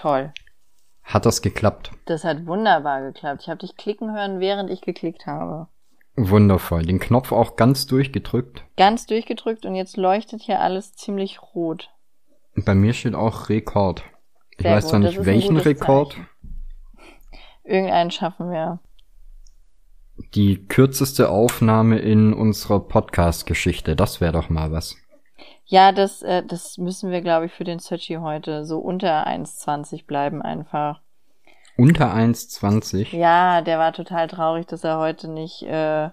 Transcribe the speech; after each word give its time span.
Toll. 0.00 0.32
Hat 1.02 1.26
das 1.26 1.42
geklappt? 1.42 1.90
Das 2.06 2.24
hat 2.24 2.46
wunderbar 2.46 3.02
geklappt. 3.02 3.42
Ich 3.42 3.48
habe 3.50 3.58
dich 3.58 3.76
klicken 3.76 4.14
hören, 4.14 4.40
während 4.40 4.70
ich 4.70 4.80
geklickt 4.80 5.26
habe. 5.26 5.66
Wundervoll. 6.16 6.86
Den 6.86 7.00
Knopf 7.00 7.32
auch 7.32 7.56
ganz 7.56 7.86
durchgedrückt. 7.86 8.64
Ganz 8.78 9.04
durchgedrückt 9.04 9.66
und 9.66 9.74
jetzt 9.74 9.98
leuchtet 9.98 10.40
hier 10.40 10.60
alles 10.60 10.94
ziemlich 10.94 11.42
rot. 11.42 11.90
Bei 12.56 12.74
mir 12.74 12.94
steht 12.94 13.14
auch 13.14 13.50
Rekord. 13.50 14.02
Ich 14.52 14.62
Sehr 14.62 14.74
weiß 14.74 14.84
gut, 14.84 14.90
zwar 14.90 15.00
nicht 15.00 15.26
welchen 15.26 15.58
Rekord. 15.58 16.12
Zeichen. 16.12 16.28
Irgendeinen 17.64 18.10
schaffen 18.10 18.50
wir. 18.50 18.80
Die 20.34 20.66
kürzeste 20.66 21.28
Aufnahme 21.28 21.98
in 21.98 22.32
unserer 22.32 22.80
Podcast-Geschichte. 22.80 23.96
Das 23.96 24.22
wäre 24.22 24.32
doch 24.32 24.48
mal 24.48 24.72
was. 24.72 24.96
Ja, 25.70 25.92
das, 25.92 26.22
äh, 26.22 26.42
das 26.42 26.78
müssen 26.78 27.12
wir, 27.12 27.20
glaube 27.20 27.46
ich, 27.46 27.52
für 27.52 27.62
den 27.62 27.78
Searchy 27.78 28.14
heute 28.16 28.64
so 28.64 28.80
unter 28.80 29.28
1,20 29.28 30.04
bleiben 30.04 30.42
einfach. 30.42 31.00
Unter 31.76 32.12
1,20. 32.12 33.16
Ja, 33.16 33.60
der 33.60 33.78
war 33.78 33.92
total 33.92 34.26
traurig, 34.26 34.66
dass 34.66 34.82
er 34.82 34.98
heute 34.98 35.28
nicht 35.28 35.62
äh, 35.62 36.06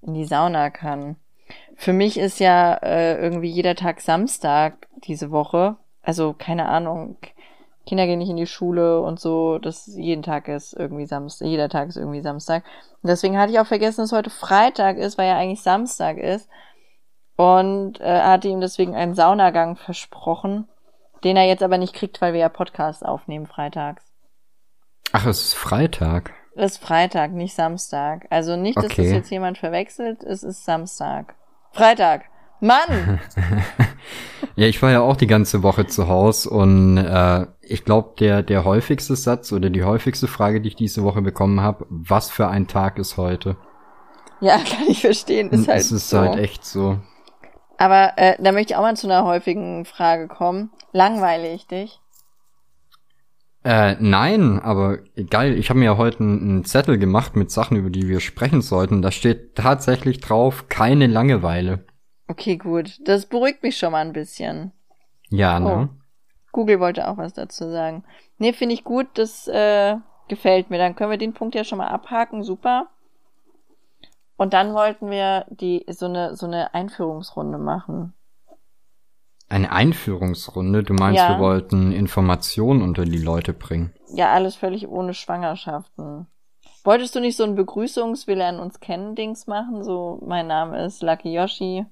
in 0.00 0.14
die 0.14 0.24
Sauna 0.24 0.70
kann. 0.70 1.16
Für 1.76 1.92
mich 1.92 2.18
ist 2.18 2.40
ja 2.40 2.72
äh, 2.76 3.20
irgendwie 3.22 3.50
jeder 3.50 3.74
Tag 3.74 4.00
Samstag 4.00 4.88
diese 5.04 5.30
Woche. 5.30 5.76
Also 6.02 6.34
keine 6.36 6.66
Ahnung. 6.68 7.18
Kinder 7.84 8.06
gehen 8.06 8.18
nicht 8.18 8.30
in 8.30 8.38
die 8.38 8.46
Schule 8.46 9.02
und 9.02 9.20
so. 9.20 9.58
Das 9.58 9.88
jeden 9.88 10.22
Tag 10.22 10.48
ist 10.48 10.72
irgendwie 10.72 11.04
Samstag. 11.04 11.48
Jeder 11.48 11.68
Tag 11.68 11.90
ist 11.90 11.96
irgendwie 11.96 12.22
Samstag. 12.22 12.64
Und 13.02 13.08
deswegen 13.08 13.38
hatte 13.38 13.52
ich 13.52 13.60
auch 13.60 13.66
vergessen, 13.66 14.00
dass 14.00 14.12
heute 14.12 14.30
Freitag 14.30 14.96
ist, 14.96 15.18
weil 15.18 15.28
ja 15.28 15.36
eigentlich 15.36 15.60
Samstag 15.60 16.16
ist. 16.16 16.48
Und 17.42 18.00
äh, 18.00 18.20
hatte 18.20 18.46
ihm 18.46 18.60
deswegen 18.60 18.94
einen 18.94 19.14
Saunagang 19.16 19.74
versprochen, 19.74 20.68
den 21.24 21.36
er 21.36 21.46
jetzt 21.46 21.62
aber 21.64 21.76
nicht 21.76 21.92
kriegt, 21.92 22.20
weil 22.20 22.34
wir 22.34 22.40
ja 22.40 22.48
Podcasts 22.48 23.02
aufnehmen 23.02 23.48
freitags. 23.48 24.04
Ach, 25.12 25.26
es 25.26 25.42
ist 25.46 25.54
Freitag. 25.54 26.32
Es 26.54 26.72
ist 26.72 26.84
Freitag, 26.84 27.32
nicht 27.32 27.54
Samstag. 27.54 28.26
Also 28.30 28.54
nicht, 28.56 28.76
dass 28.76 28.84
Okay. 28.84 29.02
das 29.04 29.12
jetzt 29.12 29.30
jemand 29.30 29.58
verwechselt. 29.58 30.22
Es 30.22 30.44
ist 30.44 30.64
Samstag. 30.64 31.34
Freitag. 31.72 32.26
Mann! 32.60 33.20
Ja, 34.54 34.66
ich 34.66 34.82
war 34.82 34.90
ja 34.90 35.00
auch 35.00 35.16
die 35.16 35.26
ganze 35.26 35.62
Woche 35.62 35.86
zu 35.86 36.08
Hause 36.08 36.50
und 36.50 36.98
äh, 36.98 37.46
ich 37.62 37.84
glaube, 37.86 38.14
der, 38.18 38.42
der 38.42 38.64
häufigste 38.64 39.16
Satz 39.16 39.50
oder 39.50 39.70
die 39.70 39.82
häufigste 39.82 40.28
Frage, 40.28 40.60
die 40.60 40.68
ich 40.68 40.76
diese 40.76 41.04
Woche 41.04 41.22
bekommen 41.22 41.62
habe, 41.62 41.86
was 41.88 42.30
für 42.30 42.48
ein 42.48 42.66
Tag 42.66 42.98
ist 42.98 43.16
heute? 43.16 43.56
ja, 44.40 44.58
kann 44.70 44.86
ich 44.88 45.00
verstehen. 45.00 45.48
Ist 45.50 45.68
halt 45.68 45.80
es 45.80 45.90
ist 45.92 46.10
so. 46.10 46.18
halt 46.18 46.36
echt 46.38 46.66
so. 46.66 46.98
Aber 47.82 48.12
äh, 48.14 48.36
da 48.40 48.52
möchte 48.52 48.74
ich 48.74 48.76
auch 48.76 48.82
mal 48.82 48.94
zu 48.94 49.08
einer 49.08 49.24
häufigen 49.24 49.84
Frage 49.84 50.28
kommen. 50.28 50.70
Langweile 50.92 51.52
ich 51.52 51.66
dich? 51.66 51.98
Äh, 53.64 53.96
nein, 53.98 54.60
aber 54.60 54.98
geil, 55.30 55.58
ich 55.58 55.68
habe 55.68 55.80
mir 55.80 55.86
ja 55.86 55.96
heute 55.96 56.20
einen 56.20 56.64
Zettel 56.64 56.96
gemacht 56.96 57.34
mit 57.34 57.50
Sachen, 57.50 57.76
über 57.76 57.90
die 57.90 58.06
wir 58.06 58.20
sprechen 58.20 58.62
sollten. 58.62 59.02
Da 59.02 59.10
steht 59.10 59.56
tatsächlich 59.56 60.20
drauf, 60.20 60.68
keine 60.68 61.08
Langeweile. 61.08 61.84
Okay, 62.28 62.56
gut. 62.56 63.00
Das 63.04 63.26
beruhigt 63.26 63.64
mich 63.64 63.76
schon 63.76 63.90
mal 63.90 64.06
ein 64.06 64.12
bisschen. 64.12 64.70
Ja, 65.30 65.58
ne? 65.58 65.90
Oh. 65.90 65.98
Google 66.52 66.78
wollte 66.78 67.08
auch 67.08 67.16
was 67.16 67.32
dazu 67.32 67.68
sagen. 67.68 68.04
Nee, 68.38 68.52
finde 68.52 68.76
ich 68.76 68.84
gut. 68.84 69.08
Das 69.14 69.48
äh, 69.48 69.96
gefällt 70.28 70.70
mir. 70.70 70.78
Dann 70.78 70.94
können 70.94 71.10
wir 71.10 71.18
den 71.18 71.34
Punkt 71.34 71.56
ja 71.56 71.64
schon 71.64 71.78
mal 71.78 71.88
abhaken. 71.88 72.44
Super. 72.44 72.86
Und 74.36 74.52
dann 74.54 74.74
wollten 74.74 75.10
wir 75.10 75.46
die 75.50 75.84
so 75.88 76.06
eine 76.06 76.34
so 76.36 76.46
eine 76.46 76.74
Einführungsrunde 76.74 77.58
machen. 77.58 78.14
Eine 79.48 79.70
Einführungsrunde, 79.70 80.82
du 80.82 80.94
meinst, 80.94 81.18
Ja. 81.20 81.30
wir 81.30 81.38
wollten 81.38 81.92
Informationen 81.92 82.80
unter 82.82 83.04
die 83.04 83.18
Leute 83.18 83.52
bringen. 83.52 83.92
Ja, 84.14 84.32
alles 84.32 84.56
völlig 84.56 84.88
ohne 84.88 85.12
Schwangerschaften. 85.14 86.26
Wolltest 86.84 87.14
du 87.14 87.20
nicht 87.20 87.36
so 87.36 87.44
ein 87.44 87.56
Begrüßungs-, 87.56 88.26
wir 88.26 88.34
lernen 88.36 88.58
uns 88.60 88.80
kennen 88.80 89.14
Dings 89.14 89.46
machen? 89.46 89.84
So, 89.84 90.20
mein 90.26 90.46
Name 90.46 90.82
ist 90.84 91.02
Lucky 91.02 91.32
Yoshi. 91.34 91.84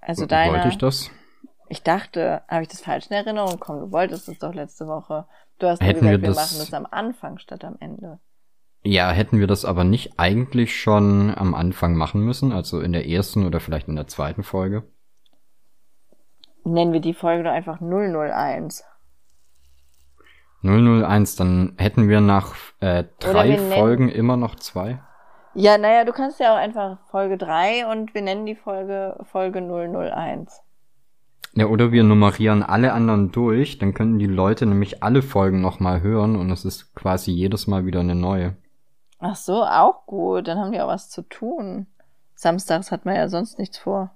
Also 0.00 0.26
deiner. 0.26 0.54
Wollte 0.54 0.68
ich 0.68 0.78
das? 0.78 1.10
Ich 1.68 1.82
dachte, 1.82 2.42
habe 2.48 2.62
ich 2.62 2.68
das 2.68 2.80
falsch 2.80 3.06
in 3.06 3.12
Erinnerung? 3.16 3.58
Komm, 3.58 3.80
du 3.80 3.92
wolltest 3.92 4.28
es 4.28 4.38
doch 4.38 4.54
letzte 4.54 4.86
Woche. 4.86 5.26
Du 5.58 5.66
hast 5.68 5.80
Hätten 5.80 6.00
gesagt, 6.00 6.10
wir 6.12 6.22
wir, 6.22 6.28
das- 6.28 6.36
machen 6.36 6.58
das 6.58 6.74
am 6.74 6.86
Anfang 6.90 7.38
statt 7.38 7.64
am 7.64 7.76
Ende. 7.80 8.18
Ja, 8.86 9.10
hätten 9.10 9.40
wir 9.40 9.46
das 9.46 9.64
aber 9.64 9.82
nicht 9.82 10.18
eigentlich 10.18 10.78
schon 10.78 11.34
am 11.34 11.54
Anfang 11.54 11.96
machen 11.96 12.20
müssen, 12.20 12.52
also 12.52 12.80
in 12.80 12.92
der 12.92 13.08
ersten 13.08 13.46
oder 13.46 13.58
vielleicht 13.58 13.88
in 13.88 13.96
der 13.96 14.06
zweiten 14.06 14.42
Folge? 14.42 14.84
Nennen 16.64 16.92
wir 16.92 17.00
die 17.00 17.14
Folge 17.14 17.44
doch 17.44 17.50
einfach 17.50 17.80
001. 17.80 18.84
001, 20.62 21.36
dann 21.36 21.74
hätten 21.78 22.08
wir 22.08 22.20
nach 22.20 22.54
äh, 22.80 23.04
drei 23.20 23.50
wir 23.50 23.58
Folgen 23.58 24.10
immer 24.10 24.36
noch 24.36 24.56
zwei. 24.56 25.00
Ja, 25.54 25.78
naja, 25.78 26.04
du 26.04 26.12
kannst 26.12 26.40
ja 26.40 26.52
auch 26.52 26.58
einfach 26.58 26.98
Folge 27.10 27.38
3 27.38 27.86
und 27.86 28.12
wir 28.14 28.22
nennen 28.22 28.44
die 28.44 28.56
Folge 28.56 29.16
Folge 29.30 29.60
001. 29.60 30.62
Ja, 31.54 31.66
oder 31.66 31.92
wir 31.92 32.02
nummerieren 32.02 32.62
alle 32.62 32.92
anderen 32.92 33.30
durch, 33.30 33.78
dann 33.78 33.94
können 33.94 34.18
die 34.18 34.26
Leute 34.26 34.66
nämlich 34.66 35.02
alle 35.02 35.22
Folgen 35.22 35.60
nochmal 35.60 36.02
hören 36.02 36.34
und 36.34 36.50
es 36.50 36.64
ist 36.64 36.94
quasi 36.94 37.30
jedes 37.30 37.66
Mal 37.66 37.86
wieder 37.86 38.00
eine 38.00 38.16
neue. 38.16 38.56
Ach 39.26 39.36
so, 39.36 39.64
auch 39.64 40.04
gut. 40.04 40.48
Dann 40.48 40.58
haben 40.58 40.72
die 40.72 40.80
auch 40.82 40.88
was 40.88 41.08
zu 41.08 41.22
tun. 41.22 41.86
Samstags 42.34 42.90
hat 42.90 43.06
man 43.06 43.16
ja 43.16 43.26
sonst 43.28 43.58
nichts 43.58 43.78
vor. 43.78 44.10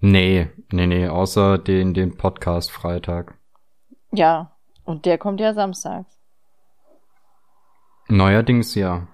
Nee, 0.00 0.48
nee, 0.72 0.86
nee, 0.86 1.08
außer 1.08 1.58
den, 1.58 1.92
den 1.92 2.16
Podcast 2.16 2.72
Freitag. 2.72 3.34
Ja, 4.12 4.52
und 4.84 5.04
der 5.04 5.18
kommt 5.18 5.40
ja 5.40 5.52
samstags. 5.52 6.18
Neuerdings 8.08 8.74
ja. 8.74 9.08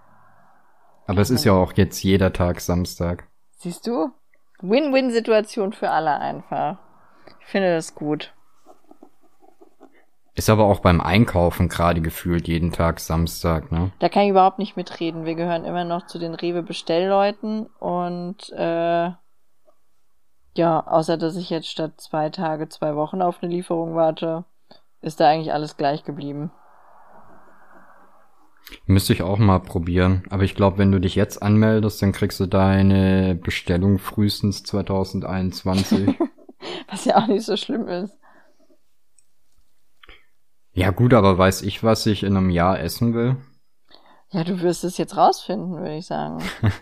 Aber 1.09 1.21
es 1.21 1.31
ist 1.31 1.45
ja 1.45 1.55
auch 1.55 1.73
jetzt 1.73 2.01
jeder 2.05 2.33
Tag 2.33 2.61
Samstag. 2.61 3.27
Siehst 3.57 3.89
du? 3.89 4.13
Win-Win-Situation 4.61 5.73
für 5.73 5.91
alle 5.91 6.21
einfach. 6.21 6.79
Ich 7.41 7.47
finde 7.47 7.75
das 7.75 7.97
gut. 7.97 8.33
Ist 10.35 10.49
aber 10.49 10.65
auch 10.65 10.81
beim 10.81 11.01
Einkaufen 11.01 11.69
gerade 11.69 12.01
gefühlt 12.01 12.47
jeden 12.47 12.73
Tag 12.73 13.01
Samstag, 13.01 13.73
ne? 13.73 13.91
Da 13.99 14.09
kann 14.09 14.23
ich 14.23 14.31
überhaupt 14.31 14.59
nicht 14.59 14.77
mitreden. 14.77 15.25
Wir 15.25 15.35
gehören 15.35 15.65
immer 15.65 15.85
noch 15.85 16.07
zu 16.07 16.19
den 16.19 16.35
Rewe-Bestellleuten 16.35 17.67
und 17.79 18.51
äh, 18.51 19.11
ja, 20.57 20.87
außer 20.87 21.17
dass 21.17 21.37
ich 21.37 21.51
jetzt 21.51 21.69
statt 21.69 22.01
zwei 22.01 22.31
Tage 22.31 22.69
zwei 22.69 22.95
Wochen 22.97 23.23
auf 23.23 23.43
eine 23.43 23.53
Lieferung 23.53 23.95
warte, 23.95 24.45
ist 25.01 25.21
da 25.21 25.29
eigentlich 25.29 25.53
alles 25.53 25.77
gleich 25.77 26.05
geblieben. 26.05 26.51
Müsste 28.87 29.13
ich 29.13 29.23
auch 29.23 29.39
mal 29.39 29.59
probieren. 29.59 30.23
Aber 30.31 30.45
ich 30.45 30.55
glaube, 30.55 30.79
wenn 30.79 30.93
du 30.93 31.01
dich 31.01 31.15
jetzt 31.17 31.43
anmeldest, 31.43 32.01
dann 32.03 32.13
kriegst 32.13 32.39
du 32.41 32.47
deine 32.47 33.35
Bestellung 33.35 33.99
frühestens 33.99 34.63
2021. 34.65 36.15
Was 36.89 37.05
ja 37.05 37.17
auch 37.17 37.27
nicht 37.27 37.45
so 37.45 37.57
schlimm 37.57 37.89
ist. 37.89 38.20
Ja 40.73 40.91
gut, 40.91 41.15
aber 41.15 41.37
weiß 41.39 41.63
ich, 41.63 41.83
was 41.83 42.07
ich 42.07 42.23
in 42.23 42.37
einem 42.37 42.51
Jahr 42.51 42.81
essen 42.81 43.15
will? 43.15 43.37
Ja, 44.31 44.45
du 44.45 44.61
wirst 44.61 44.85
es 44.85 44.97
jetzt 44.99 45.17
rausfinden, 45.17 45.77
würde 45.77 45.97
ich 45.97 46.07
sagen. 46.07 46.39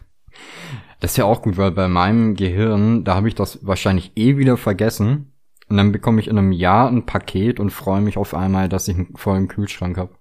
Das 1.01 1.13
ist 1.13 1.17
ja 1.17 1.25
auch 1.27 1.43
gut, 1.43 1.57
weil 1.59 1.71
bei 1.71 1.87
meinem 1.87 2.35
Gehirn, 2.35 3.05
da 3.05 3.15
habe 3.15 3.29
ich 3.29 3.37
das 3.37 3.65
wahrscheinlich 3.65 4.13
eh 4.17 4.37
wieder 4.37 4.57
vergessen. 4.57 5.33
Und 5.69 5.77
dann 5.77 5.93
bekomme 5.93 6.21
ich 6.21 6.27
in 6.29 6.37
einem 6.39 6.51
Jahr 6.53 6.89
ein 6.89 7.07
Paket 7.07 7.61
und 7.61 7.71
freue 7.71 8.01
mich 8.01 8.17
auf 8.17 8.35
einmal, 8.35 8.69
dass 8.69 8.89
ich 8.89 8.97
einen 8.97 9.17
vollen 9.17 9.47
Kühlschrank 9.49 9.97
habe. 9.97 10.17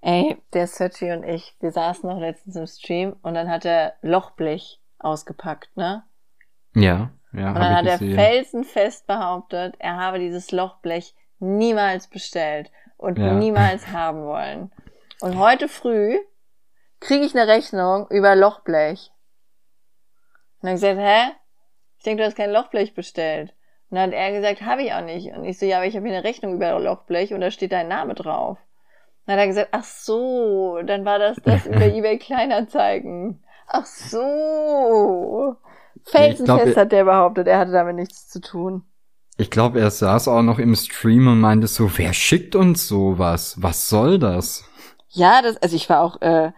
Ey, 0.00 0.36
der 0.52 0.66
Sergi 0.66 1.12
und 1.12 1.22
ich, 1.24 1.54
wir 1.60 1.70
saßen 1.70 2.08
noch 2.08 2.18
letztens 2.18 2.56
im 2.56 2.66
Stream 2.66 3.16
und 3.22 3.34
dann 3.34 3.48
hat 3.50 3.64
er 3.64 3.94
Lochblech 4.02 4.80
ausgepackt, 4.98 5.76
ne? 5.76 6.02
Ja, 6.74 7.10
ja, 7.32 7.48
Und 7.48 7.54
dann 7.56 7.76
hat 7.76 7.86
er 7.86 7.98
gesehen. 7.98 8.14
felsenfest 8.14 9.06
behauptet, 9.06 9.74
er 9.78 9.96
habe 9.96 10.18
dieses 10.18 10.50
Lochblech 10.50 11.14
niemals 11.40 12.08
bestellt 12.08 12.70
und 13.02 13.18
Ja. 13.18 13.32
niemals 13.32 13.86
haben 13.92 14.24
wollen. 14.24 14.72
Und 15.20 15.38
heute 15.38 15.68
früh 15.68 16.18
kriege 17.00 17.24
ich 17.24 17.36
eine 17.36 17.46
Rechnung 17.46 18.06
über 18.10 18.34
Lochblech. 18.34 19.10
Und 20.60 20.66
dann 20.66 20.74
gesagt, 20.74 20.98
hä? 20.98 21.32
Ich 21.98 22.04
denke, 22.04 22.22
du 22.22 22.26
hast 22.26 22.36
kein 22.36 22.50
Lochblech 22.52 22.94
bestellt. 22.94 23.54
Und 23.90 23.96
dann 23.96 24.10
hat 24.10 24.14
er 24.16 24.32
gesagt, 24.32 24.62
habe 24.62 24.82
ich 24.82 24.92
auch 24.92 25.02
nicht. 25.02 25.32
Und 25.32 25.44
ich 25.44 25.58
so, 25.58 25.66
ja, 25.66 25.76
aber 25.76 25.86
ich 25.86 25.96
habe 25.96 26.06
hier 26.06 26.16
eine 26.16 26.24
Rechnung 26.24 26.54
über 26.54 26.78
Lochblech 26.78 27.34
und 27.34 27.40
da 27.40 27.50
steht 27.50 27.72
dein 27.72 27.88
Name 27.88 28.14
drauf. 28.14 28.58
Dann 29.26 29.34
hat 29.34 29.40
er 29.42 29.46
gesagt, 29.48 29.68
ach 29.72 29.84
so, 29.84 30.80
dann 30.82 31.04
war 31.04 31.18
das 31.18 31.36
das 31.44 31.66
über 31.66 31.84
eBay 31.94 32.18
Kleinanzeigen. 32.18 33.42
Ach 33.66 33.86
so. 33.86 35.56
Felsenfest 36.04 36.44
glaub, 36.44 36.76
hat 36.76 36.92
der 36.92 37.04
behauptet, 37.04 37.46
er 37.46 37.58
hatte 37.58 37.72
damit 37.72 37.94
nichts 37.96 38.28
zu 38.28 38.40
tun. 38.40 38.84
Ich 39.38 39.50
glaube, 39.50 39.80
er 39.80 39.90
saß 39.90 40.28
auch 40.28 40.42
noch 40.42 40.58
im 40.58 40.74
Stream 40.74 41.26
und 41.26 41.40
meinte 41.40 41.66
so, 41.66 41.90
wer 41.96 42.12
schickt 42.12 42.54
uns 42.54 42.86
sowas? 42.86 43.56
Was 43.60 43.88
soll 43.88 44.18
das? 44.18 44.64
Ja, 45.08 45.42
das, 45.42 45.56
also 45.56 45.74
ich 45.74 45.88
war 45.88 46.02
auch, 46.02 46.20
äh, 46.20 46.52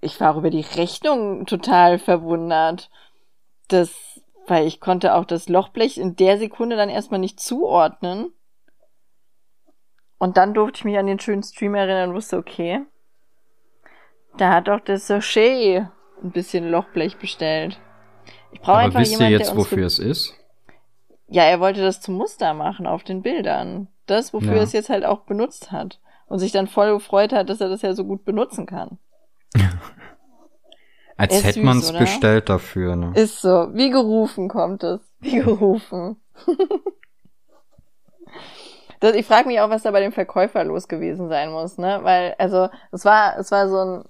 ich 0.00 0.20
war 0.20 0.32
auch 0.32 0.38
über 0.38 0.50
die 0.50 0.62
Rechnung 0.62 1.46
total 1.46 1.98
verwundert. 1.98 2.90
Das, 3.68 3.90
weil 4.46 4.66
ich 4.66 4.80
konnte 4.80 5.14
auch 5.14 5.24
das 5.24 5.48
Lochblech 5.48 5.98
in 5.98 6.16
der 6.16 6.38
Sekunde 6.38 6.76
dann 6.76 6.88
erstmal 6.88 7.20
nicht 7.20 7.40
zuordnen. 7.40 8.32
Und 10.18 10.36
dann 10.36 10.54
durfte 10.54 10.78
ich 10.78 10.84
mich 10.84 10.98
an 10.98 11.06
den 11.06 11.20
schönen 11.20 11.42
Stream 11.42 11.74
erinnern 11.74 12.10
und 12.10 12.16
wusste, 12.16 12.38
okay, 12.38 12.80
da 14.36 14.52
hat 14.52 14.68
doch 14.68 14.80
der 14.80 14.98
Sachet 14.98 15.86
ein 16.22 16.30
bisschen 16.30 16.70
Lochblech 16.70 17.18
bestellt. 17.18 17.78
Ich 18.52 18.60
brauche 18.60 18.78
einfach 18.78 19.00
wisst 19.00 19.12
jemanden, 19.12 19.32
ihr 19.32 19.38
jetzt, 19.38 19.56
wofür 19.56 19.86
es 19.86 19.98
ist? 19.98 20.34
Ja, 21.34 21.42
er 21.42 21.58
wollte 21.58 21.82
das 21.82 22.00
zum 22.00 22.14
Muster 22.14 22.54
machen 22.54 22.86
auf 22.86 23.02
den 23.02 23.20
Bildern. 23.20 23.88
Das, 24.06 24.32
wofür 24.32 24.52
ja. 24.52 24.58
er 24.58 24.62
es 24.62 24.72
jetzt 24.72 24.88
halt 24.88 25.04
auch 25.04 25.22
benutzt 25.22 25.72
hat. 25.72 25.98
Und 26.28 26.38
sich 26.38 26.52
dann 26.52 26.68
voll 26.68 26.92
gefreut 26.94 27.32
hat, 27.32 27.50
dass 27.50 27.60
er 27.60 27.68
das 27.68 27.82
ja 27.82 27.92
so 27.92 28.04
gut 28.04 28.24
benutzen 28.24 28.66
kann. 28.66 28.98
Als 31.16 31.42
hätte 31.42 31.58
man 31.58 31.78
es 31.78 31.90
bestellt 31.90 32.48
dafür, 32.48 32.94
ne? 32.94 33.10
Ist 33.16 33.40
so. 33.40 33.68
Wie 33.72 33.90
gerufen 33.90 34.48
kommt 34.48 34.84
es. 34.84 35.00
Wie 35.18 35.40
gerufen. 35.40 36.22
das, 39.00 39.16
ich 39.16 39.26
frage 39.26 39.48
mich 39.48 39.58
auch, 39.58 39.70
was 39.70 39.82
da 39.82 39.90
bei 39.90 40.02
dem 40.02 40.12
Verkäufer 40.12 40.62
los 40.62 40.86
gewesen 40.86 41.28
sein 41.28 41.50
muss, 41.50 41.78
ne? 41.78 41.98
Weil, 42.02 42.36
also, 42.38 42.68
es 42.92 43.04
war, 43.04 43.36
es 43.40 43.50
war 43.50 43.68
so 43.68 43.78
ein, 43.78 44.04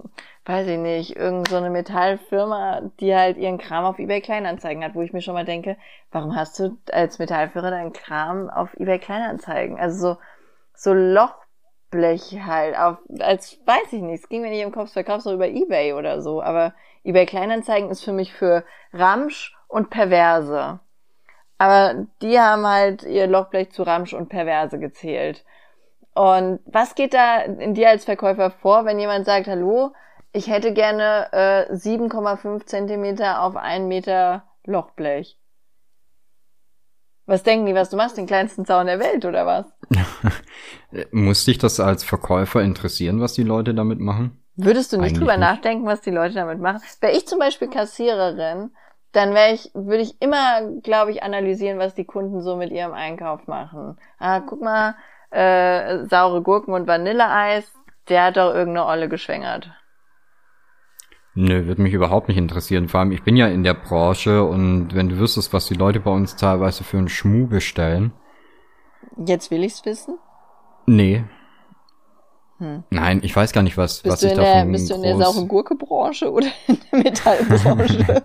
weiß 0.46 0.66
ich 0.68 0.78
nicht, 0.78 1.16
irgend 1.16 1.48
so 1.48 1.60
Metallfirma, 1.60 2.82
die 3.00 3.14
halt 3.14 3.38
ihren 3.38 3.58
Kram 3.58 3.84
auf 3.84 3.98
eBay 3.98 4.20
Kleinanzeigen 4.20 4.84
hat, 4.84 4.94
wo 4.94 5.00
ich 5.00 5.12
mir 5.12 5.22
schon 5.22 5.34
mal 5.34 5.46
denke, 5.46 5.76
warum 6.12 6.36
hast 6.36 6.58
du 6.58 6.76
als 6.92 7.18
Metallfirma 7.18 7.70
deinen 7.70 7.94
Kram 7.94 8.50
auf 8.50 8.74
eBay 8.74 8.98
Kleinanzeigen? 8.98 9.78
Also 9.80 10.14
so, 10.14 10.18
so 10.74 10.92
Lochblech 10.92 12.40
halt, 12.44 12.76
auf, 12.76 12.98
als, 13.20 13.58
weiß 13.64 13.92
ich 13.92 14.02
nicht, 14.02 14.22
es 14.22 14.28
ging 14.28 14.42
mir 14.42 14.50
nicht 14.50 14.62
im 14.62 14.72
Kopf, 14.72 14.92
verkaufst 14.92 15.26
du 15.26 15.32
über 15.32 15.48
eBay 15.48 15.94
oder 15.94 16.20
so, 16.20 16.42
aber 16.42 16.74
eBay 17.04 17.24
Kleinanzeigen 17.24 17.90
ist 17.90 18.04
für 18.04 18.12
mich 18.12 18.34
für 18.34 18.64
Ramsch 18.92 19.56
und 19.66 19.88
Perverse. 19.88 20.80
Aber 21.56 22.06
die 22.20 22.38
haben 22.38 22.66
halt 22.66 23.02
ihr 23.04 23.26
Lochblech 23.26 23.72
zu 23.72 23.82
Ramsch 23.82 24.12
und 24.12 24.28
Perverse 24.28 24.78
gezählt. 24.78 25.44
Und 26.14 26.60
was 26.66 26.94
geht 26.94 27.14
da 27.14 27.38
in 27.40 27.74
dir 27.74 27.88
als 27.88 28.04
Verkäufer 28.04 28.50
vor, 28.50 28.84
wenn 28.84 29.00
jemand 29.00 29.24
sagt, 29.24 29.46
hallo, 29.46 29.92
ich 30.34 30.48
hätte 30.48 30.72
gerne 30.72 31.28
äh, 31.32 31.72
7,5 31.72 32.66
Zentimeter 32.66 33.40
auf 33.42 33.56
einen 33.56 33.88
Meter 33.88 34.42
Lochblech? 34.64 35.38
Was 37.26 37.42
denken 37.42 37.66
die, 37.66 37.74
was 37.74 37.88
du 37.88 37.96
machst, 37.96 38.18
den 38.18 38.26
kleinsten 38.26 38.66
Zaun 38.66 38.86
der 38.86 38.98
Welt 38.98 39.24
oder 39.24 39.46
was? 39.46 39.66
Muss 41.12 41.44
dich 41.44 41.56
das 41.58 41.80
als 41.80 42.04
Verkäufer 42.04 42.60
interessieren, 42.60 43.20
was 43.20 43.32
die 43.32 43.44
Leute 43.44 43.74
damit 43.74 44.00
machen? 44.00 44.44
Würdest 44.56 44.92
du 44.92 44.96
nicht 44.96 45.10
Eigentlich 45.10 45.18
drüber 45.20 45.36
nicht. 45.36 45.48
nachdenken, 45.48 45.86
was 45.86 46.00
die 46.00 46.10
Leute 46.10 46.34
damit 46.34 46.60
machen? 46.60 46.82
Wäre 47.00 47.12
ich 47.12 47.26
zum 47.26 47.38
Beispiel 47.38 47.68
Kassiererin, 47.68 48.72
dann 49.12 49.34
wäre 49.34 49.52
ich, 49.52 49.70
würde 49.72 50.02
ich 50.02 50.20
immer, 50.20 50.68
glaube 50.82 51.12
ich, 51.12 51.22
analysieren, 51.22 51.78
was 51.78 51.94
die 51.94 52.04
Kunden 52.04 52.42
so 52.42 52.56
mit 52.56 52.72
ihrem 52.72 52.92
Einkauf 52.92 53.46
machen. 53.46 53.96
Ah, 54.18 54.40
guck 54.40 54.60
mal, 54.60 54.96
äh, 55.30 56.04
saure 56.06 56.42
Gurken 56.42 56.74
und 56.74 56.86
Vanilleeis, 56.88 57.72
der 58.08 58.24
hat 58.24 58.36
doch 58.36 58.52
irgendeine 58.52 58.86
Olle 58.86 59.08
geschwängert. 59.08 59.70
Nö, 61.34 61.66
würde 61.66 61.82
mich 61.82 61.92
überhaupt 61.92 62.28
nicht 62.28 62.38
interessieren. 62.38 62.88
Vor 62.88 63.00
allem, 63.00 63.12
ich 63.12 63.22
bin 63.22 63.36
ja 63.36 63.48
in 63.48 63.64
der 63.64 63.74
Branche 63.74 64.44
und 64.44 64.94
wenn 64.94 65.08
du 65.08 65.18
wüsstest, 65.18 65.52
was 65.52 65.66
die 65.66 65.74
Leute 65.74 66.00
bei 66.00 66.10
uns 66.10 66.36
teilweise 66.36 66.84
für 66.84 66.98
einen 66.98 67.08
Schmuh 67.08 67.46
bestellen. 67.48 68.12
Jetzt 69.26 69.50
will 69.50 69.64
ich's 69.64 69.84
wissen? 69.84 70.18
Nee, 70.86 71.24
hm. 72.58 72.84
Nein, 72.90 73.20
ich 73.22 73.34
weiß 73.34 73.52
gar 73.52 73.62
nicht, 73.62 73.76
was, 73.76 74.00
bist 74.00 74.12
was 74.12 74.22
ich 74.22 74.32
davon 74.32 74.66
der, 74.66 74.72
Bist 74.72 74.90
du 74.90 74.94
in 74.94 75.02
der 75.02 75.16
sauren 75.16 75.48
Gurke-Branche 75.48 76.30
oder 76.30 76.46
in 76.68 76.78
der 76.90 76.98
Metallbranche? 77.00 78.22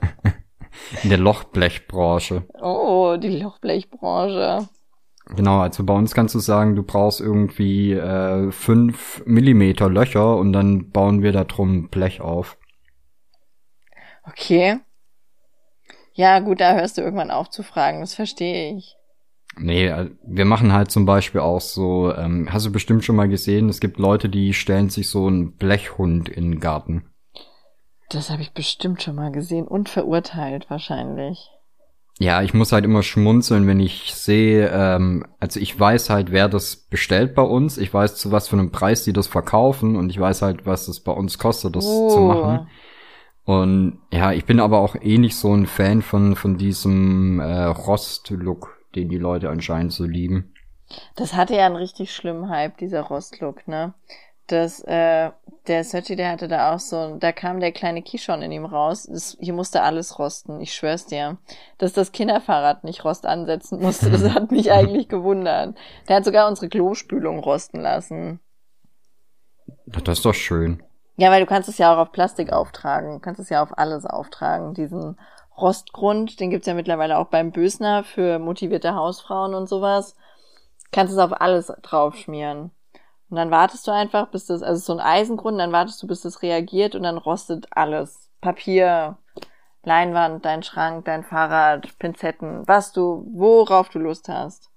in 1.03 1.09
der 1.09 1.17
Lochblechbranche. 1.17 2.43
Oh, 2.61 3.17
die 3.19 3.39
Lochblechbranche. 3.39 4.67
Genau, 5.35 5.59
also 5.59 5.83
bei 5.83 5.93
uns 5.93 6.13
kannst 6.13 6.35
du 6.35 6.39
sagen, 6.39 6.75
du 6.75 6.83
brauchst 6.83 7.21
irgendwie 7.21 7.93
äh, 7.93 8.51
fünf 8.51 9.23
Millimeter 9.25 9.89
Löcher 9.89 10.37
und 10.37 10.53
dann 10.53 10.89
bauen 10.91 11.21
wir 11.21 11.31
da 11.31 11.43
drum 11.43 11.89
Blech 11.89 12.21
auf. 12.21 12.57
Okay. 14.29 14.79
Ja, 16.13 16.39
gut, 16.39 16.59
da 16.59 16.75
hörst 16.75 16.97
du 16.97 17.01
irgendwann 17.01 17.31
auf 17.31 17.49
zu 17.49 17.63
fragen, 17.63 18.01
das 18.01 18.13
verstehe 18.13 18.75
ich. 18.75 18.95
Nee, 19.57 19.87
äh, 19.87 20.09
wir 20.23 20.45
machen 20.45 20.73
halt 20.73 20.91
zum 20.91 21.05
Beispiel 21.05 21.41
auch 21.41 21.61
so, 21.61 22.13
ähm, 22.13 22.49
hast 22.51 22.65
du 22.65 22.71
bestimmt 22.71 23.03
schon 23.03 23.15
mal 23.15 23.29
gesehen, 23.29 23.69
es 23.69 23.79
gibt 23.79 23.99
Leute, 23.99 24.29
die 24.29 24.53
stellen 24.53 24.89
sich 24.89 25.09
so 25.09 25.27
einen 25.27 25.53
Blechhund 25.53 26.29
in 26.29 26.51
den 26.51 26.59
Garten. 26.59 27.05
Das 28.09 28.29
habe 28.29 28.41
ich 28.41 28.53
bestimmt 28.53 29.01
schon 29.01 29.15
mal 29.15 29.31
gesehen 29.31 29.67
und 29.67 29.89
verurteilt 29.89 30.69
wahrscheinlich. 30.69 31.49
Ja, 32.19 32.41
ich 32.41 32.53
muss 32.53 32.73
halt 32.73 32.83
immer 32.83 33.01
schmunzeln, 33.01 33.65
wenn 33.65 33.79
ich 33.79 34.13
sehe, 34.13 34.69
ähm, 34.73 35.25
also 35.39 35.59
ich 35.59 35.79
weiß 35.79 36.09
halt, 36.09 36.31
wer 36.31 36.49
das 36.49 36.75
bestellt 36.75 37.33
bei 37.33 37.43
uns, 37.43 37.77
ich 37.77 37.93
weiß 37.93 38.15
zu 38.15 38.31
was 38.31 38.49
für 38.49 38.57
einem 38.57 38.71
Preis 38.71 39.05
die 39.05 39.13
das 39.13 39.27
verkaufen 39.27 39.95
und 39.95 40.09
ich 40.09 40.19
weiß 40.19 40.41
halt, 40.41 40.65
was 40.65 40.89
es 40.89 40.99
bei 40.99 41.13
uns 41.13 41.37
kostet, 41.37 41.77
das 41.77 41.85
oh. 41.85 42.09
zu 42.09 42.19
machen. 42.19 42.67
Und 43.45 43.99
ja, 44.11 44.31
ich 44.31 44.45
bin 44.45 44.59
aber 44.59 44.79
auch 44.79 44.95
eh 44.95 45.17
nicht 45.17 45.35
so 45.35 45.53
ein 45.53 45.65
Fan 45.65 46.01
von, 46.01 46.35
von 46.35 46.57
diesem 46.57 47.39
äh, 47.39 47.63
Rost-Look 47.63 48.79
den 48.95 49.09
die 49.09 49.17
Leute 49.17 49.49
anscheinend 49.49 49.93
so 49.93 50.05
lieben. 50.05 50.53
Das 51.15 51.33
hatte 51.33 51.55
ja 51.55 51.65
einen 51.65 51.75
richtig 51.75 52.13
schlimmen 52.13 52.49
Hype, 52.49 52.77
dieser 52.77 53.01
Rostlook, 53.01 53.67
ne? 53.67 53.93
Das, 54.47 54.79
äh, 54.79 55.29
der 55.67 55.83
Sergi, 55.83 56.15
der 56.15 56.31
hatte 56.31 56.47
da 56.47 56.73
auch 56.73 56.79
so, 56.79 57.17
da 57.17 57.31
kam 57.31 57.59
der 57.59 57.71
kleine 57.71 58.01
Kishon 58.01 58.41
in 58.41 58.51
ihm 58.51 58.65
raus. 58.65 59.07
Das, 59.07 59.37
hier 59.39 59.53
musste 59.53 59.83
alles 59.83 60.17
rosten, 60.17 60.59
ich 60.59 60.73
schwör's 60.73 61.05
dir. 61.05 61.37
Dass 61.77 61.93
das 61.93 62.11
Kinderfahrrad 62.11 62.83
nicht 62.83 63.05
Rost 63.05 63.27
ansetzen 63.27 63.79
musste, 63.79 64.09
das 64.09 64.23
hat 64.33 64.51
mich 64.51 64.71
eigentlich 64.71 65.07
gewundert. 65.07 65.77
Der 66.07 66.15
hat 66.15 66.25
sogar 66.25 66.47
unsere 66.47 66.67
Klospülung 66.67 67.37
rosten 67.37 67.79
lassen. 67.79 68.39
Das 69.85 70.17
ist 70.17 70.25
doch 70.25 70.33
schön. 70.33 70.81
Ja, 71.19 71.31
weil 71.31 71.41
du 71.41 71.47
kannst 71.47 71.67
es 71.67 71.77
ja 71.77 71.93
auch 71.93 71.97
auf 71.97 72.13
Plastik 72.13 72.53
auftragen. 72.53 73.15
Du 73.15 73.19
kannst 73.19 73.41
es 73.41 73.49
ja 73.49 73.61
auf 73.61 73.77
alles 73.77 74.05
auftragen, 74.05 74.73
diesen 74.73 75.19
Rostgrund, 75.57 76.39
den 76.39 76.49
gibt's 76.49 76.65
ja 76.65 76.73
mittlerweile 76.73 77.17
auch 77.17 77.27
beim 77.27 77.51
Bösner 77.51 78.05
für 78.05 78.39
motivierte 78.39 78.95
Hausfrauen 78.95 79.53
und 79.53 79.67
sowas. 79.67 80.15
Kannst 80.93 81.11
es 81.11 81.19
auf 81.19 81.41
alles 81.41 81.73
draufschmieren. 81.81 82.71
Und 83.29 83.35
dann 83.35 83.51
wartest 83.51 83.85
du 83.85 83.91
einfach, 83.91 84.29
bis 84.29 84.45
das, 84.45 84.63
also 84.63 84.79
so 84.79 84.93
ein 84.93 85.05
Eisengrund, 85.05 85.59
dann 85.59 85.73
wartest 85.73 86.01
du, 86.01 86.07
bis 86.07 86.21
das 86.21 86.41
reagiert 86.41 86.95
und 86.95 87.03
dann 87.03 87.17
rostet 87.17 87.67
alles. 87.71 88.29
Papier, 88.39 89.17
Leinwand, 89.83 90.45
dein 90.45 90.63
Schrank, 90.63 91.03
dein 91.03 91.25
Fahrrad, 91.25 91.99
Pinzetten, 91.99 92.65
was 92.65 92.93
du, 92.93 93.29
worauf 93.33 93.89
du 93.89 93.99
Lust 93.99 94.29
hast. 94.29 94.68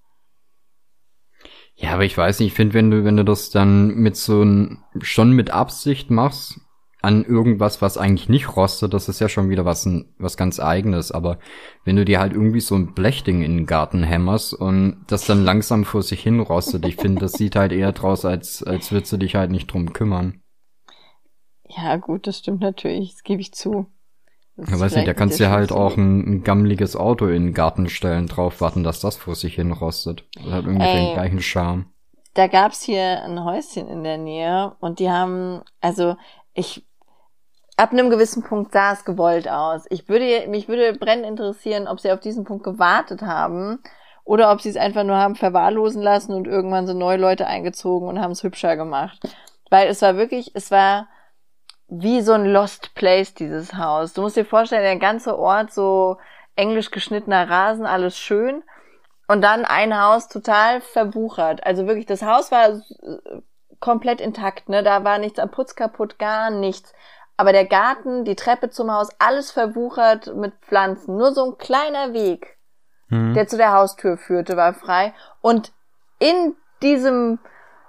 Ja, 1.82 1.94
aber 1.94 2.04
ich 2.04 2.16
weiß 2.16 2.38
nicht, 2.38 2.48
ich 2.48 2.54
finde, 2.54 2.74
wenn 2.74 2.90
du, 2.92 3.04
wenn 3.04 3.16
du 3.16 3.24
das 3.24 3.50
dann 3.50 3.88
mit 3.96 4.16
so 4.16 4.42
ein, 4.42 4.84
schon 5.00 5.32
mit 5.32 5.50
Absicht 5.50 6.10
machst, 6.10 6.60
an 7.02 7.24
irgendwas, 7.24 7.82
was 7.82 7.98
eigentlich 7.98 8.28
nicht 8.28 8.56
rostet, 8.56 8.94
das 8.94 9.08
ist 9.08 9.18
ja 9.18 9.28
schon 9.28 9.50
wieder 9.50 9.64
was, 9.64 9.88
was 10.18 10.36
ganz 10.36 10.60
eigenes. 10.60 11.10
Aber 11.10 11.40
wenn 11.84 11.96
du 11.96 12.04
dir 12.04 12.20
halt 12.20 12.32
irgendwie 12.32 12.60
so 12.60 12.76
ein 12.76 12.94
Blechding 12.94 13.42
in 13.42 13.56
den 13.56 13.66
Garten 13.66 14.04
hämmerst 14.04 14.54
und 14.54 15.04
das 15.08 15.26
dann 15.26 15.44
langsam 15.44 15.84
vor 15.84 16.02
sich 16.02 16.22
hin 16.22 16.38
rostet, 16.38 16.86
ich 16.86 16.94
finde, 16.94 17.22
das 17.22 17.32
sieht 17.32 17.56
halt 17.56 17.72
eher 17.72 17.90
draus, 17.90 18.24
als, 18.24 18.62
als 18.62 18.92
würdest 18.92 19.12
du 19.12 19.16
dich 19.16 19.34
halt 19.34 19.50
nicht 19.50 19.66
drum 19.66 19.92
kümmern. 19.92 20.40
Ja, 21.68 21.96
gut, 21.96 22.28
das 22.28 22.38
stimmt 22.38 22.60
natürlich, 22.60 23.14
das 23.14 23.24
gebe 23.24 23.40
ich 23.40 23.52
zu. 23.52 23.86
Ja, 24.56 24.78
weiß 24.78 24.96
nicht, 24.96 25.08
da 25.08 25.14
kannst 25.14 25.40
du 25.40 25.44
ja 25.44 25.50
halt 25.50 25.72
auch 25.72 25.96
ein, 25.96 26.20
ein 26.26 26.42
gammeliges 26.44 26.94
Auto 26.94 27.26
in 27.26 27.46
den 27.46 27.54
Garten 27.54 27.88
stellen, 27.88 28.26
drauf 28.26 28.60
warten, 28.60 28.84
dass 28.84 29.00
das 29.00 29.16
vor 29.16 29.34
sich 29.34 29.54
hin 29.54 29.72
rostet. 29.72 30.24
Das 30.34 30.52
hat 30.52 30.64
irgendwie 30.64 30.84
Ey, 30.84 31.06
den 31.06 31.14
gleichen 31.14 31.40
Charme. 31.40 31.86
Da 32.34 32.46
gab's 32.46 32.82
hier 32.82 33.22
ein 33.22 33.44
Häuschen 33.44 33.88
in 33.88 34.04
der 34.04 34.18
Nähe 34.18 34.72
und 34.80 34.98
die 34.98 35.10
haben, 35.10 35.62
also 35.80 36.16
ich 36.54 36.84
ab 37.76 37.92
einem 37.92 38.10
gewissen 38.10 38.42
Punkt 38.42 38.72
sah 38.72 38.92
es 38.92 39.04
gewollt 39.04 39.48
aus. 39.48 39.84
Ich 39.90 40.08
würde, 40.08 40.46
mich 40.48 40.68
würde 40.68 40.92
brennend 40.98 41.26
interessieren, 41.26 41.88
ob 41.88 42.00
sie 42.00 42.12
auf 42.12 42.20
diesen 42.20 42.44
Punkt 42.44 42.64
gewartet 42.64 43.22
haben 43.22 43.78
oder 44.24 44.52
ob 44.52 44.60
sie 44.60 44.68
es 44.68 44.76
einfach 44.76 45.04
nur 45.04 45.16
haben 45.16 45.34
verwahrlosen 45.34 46.02
lassen 46.02 46.34
und 46.34 46.46
irgendwann 46.46 46.86
so 46.86 46.92
neue 46.92 47.16
Leute 47.16 47.46
eingezogen 47.46 48.08
und 48.08 48.20
haben 48.20 48.32
es 48.32 48.42
hübscher 48.42 48.76
gemacht. 48.76 49.18
Weil 49.70 49.88
es 49.88 50.02
war 50.02 50.16
wirklich, 50.16 50.52
es 50.54 50.70
war 50.70 51.08
wie 51.94 52.22
so 52.22 52.32
ein 52.32 52.46
Lost 52.46 52.94
Place, 52.94 53.34
dieses 53.34 53.74
Haus. 53.74 54.14
Du 54.14 54.22
musst 54.22 54.36
dir 54.36 54.46
vorstellen, 54.46 54.82
der 54.82 54.96
ganze 54.96 55.38
Ort 55.38 55.72
so 55.74 56.16
englisch 56.56 56.90
geschnittener 56.90 57.50
Rasen, 57.50 57.84
alles 57.84 58.16
schön. 58.16 58.62
Und 59.28 59.42
dann 59.42 59.66
ein 59.66 60.00
Haus 60.00 60.28
total 60.28 60.80
verbuchert. 60.80 61.64
Also 61.66 61.86
wirklich, 61.86 62.06
das 62.06 62.22
Haus 62.22 62.50
war 62.50 62.80
komplett 63.78 64.22
intakt, 64.22 64.70
ne? 64.70 64.82
Da 64.82 65.04
war 65.04 65.18
nichts 65.18 65.38
am 65.38 65.50
Putz 65.50 65.74
kaputt, 65.74 66.18
gar 66.18 66.50
nichts. 66.50 66.94
Aber 67.36 67.52
der 67.52 67.66
Garten, 67.66 68.24
die 68.24 68.36
Treppe 68.36 68.70
zum 68.70 68.90
Haus, 68.90 69.08
alles 69.18 69.50
verwuchert 69.50 70.34
mit 70.34 70.54
Pflanzen. 70.62 71.16
Nur 71.18 71.32
so 71.32 71.44
ein 71.44 71.58
kleiner 71.58 72.14
Weg, 72.14 72.56
mhm. 73.08 73.34
der 73.34 73.48
zu 73.48 73.58
der 73.58 73.72
Haustür 73.72 74.16
führte, 74.16 74.56
war 74.56 74.72
frei. 74.72 75.12
Und 75.42 75.72
in 76.18 76.56
diesem 76.82 77.38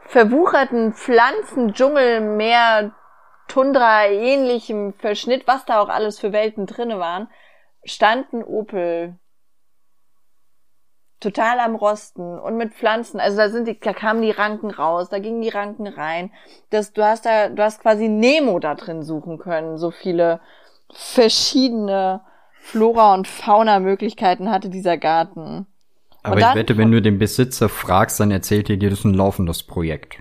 verwucherten 0.07 0.93
Pflanzendschungel, 0.93 2.19
mehr 3.47 3.53
Tundra 3.53 4.07
ähnlichem 4.07 4.93
Verschnitt, 4.93 5.47
was 5.47 5.65
da 5.65 5.79
auch 5.79 5.89
alles 5.89 6.19
für 6.19 6.31
Welten 6.31 6.65
drinne 6.65 6.99
waren, 6.99 7.27
standen 7.83 8.43
Opel 8.43 9.17
total 11.19 11.59
am 11.59 11.75
Rosten 11.75 12.37
und 12.37 12.57
mit 12.57 12.73
Pflanzen. 12.73 13.19
Also 13.19 13.37
da 13.37 13.49
sind 13.49 13.67
die, 13.67 13.79
da 13.79 13.93
kamen 13.93 14.21
die 14.21 14.31
Ranken 14.31 14.71
raus, 14.71 15.09
da 15.09 15.19
gingen 15.19 15.41
die 15.41 15.49
Ranken 15.49 15.87
rein. 15.87 16.31
Das, 16.69 16.91
du 16.91 17.03
hast 17.03 17.25
da, 17.25 17.49
du 17.49 17.63
hast 17.63 17.81
quasi 17.81 18.09
Nemo 18.09 18.59
da 18.59 18.75
drin 18.75 19.03
suchen 19.03 19.37
können. 19.37 19.77
So 19.77 19.91
viele 19.91 20.41
verschiedene 20.91 22.21
Flora 22.59 23.13
und 23.13 23.27
Fauna 23.27 23.79
Möglichkeiten 23.79 24.51
hatte 24.51 24.69
dieser 24.69 24.97
Garten. 24.97 25.65
Aber 26.23 26.39
ich 26.39 26.55
wette, 26.55 26.77
wenn 26.77 26.91
du 26.91 27.01
den 27.01 27.19
Besitzer 27.19 27.67
fragst, 27.67 28.19
dann 28.19 28.31
erzählt 28.31 28.69
er 28.69 28.77
dir, 28.77 28.89
das 28.89 28.99
ist 28.99 29.05
ein 29.05 29.13
laufendes 29.13 29.63
Projekt. 29.63 30.19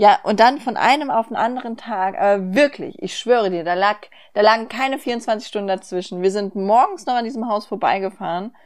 Ja, 0.00 0.18
und 0.22 0.40
dann 0.40 0.60
von 0.60 0.78
einem 0.78 1.10
auf 1.10 1.28
den 1.28 1.36
anderen 1.36 1.76
Tag, 1.76 2.18
aber 2.18 2.54
wirklich, 2.54 3.02
ich 3.02 3.18
schwöre 3.18 3.50
dir, 3.50 3.64
da 3.64 3.74
lag, 3.74 3.98
da 4.32 4.40
lagen 4.40 4.70
keine 4.70 4.98
24 4.98 5.46
Stunden 5.46 5.68
dazwischen. 5.68 6.22
Wir 6.22 6.30
sind 6.30 6.56
morgens 6.56 7.04
noch 7.04 7.16
an 7.16 7.24
diesem 7.26 7.50
Haus 7.50 7.66
vorbeigefahren 7.66 8.56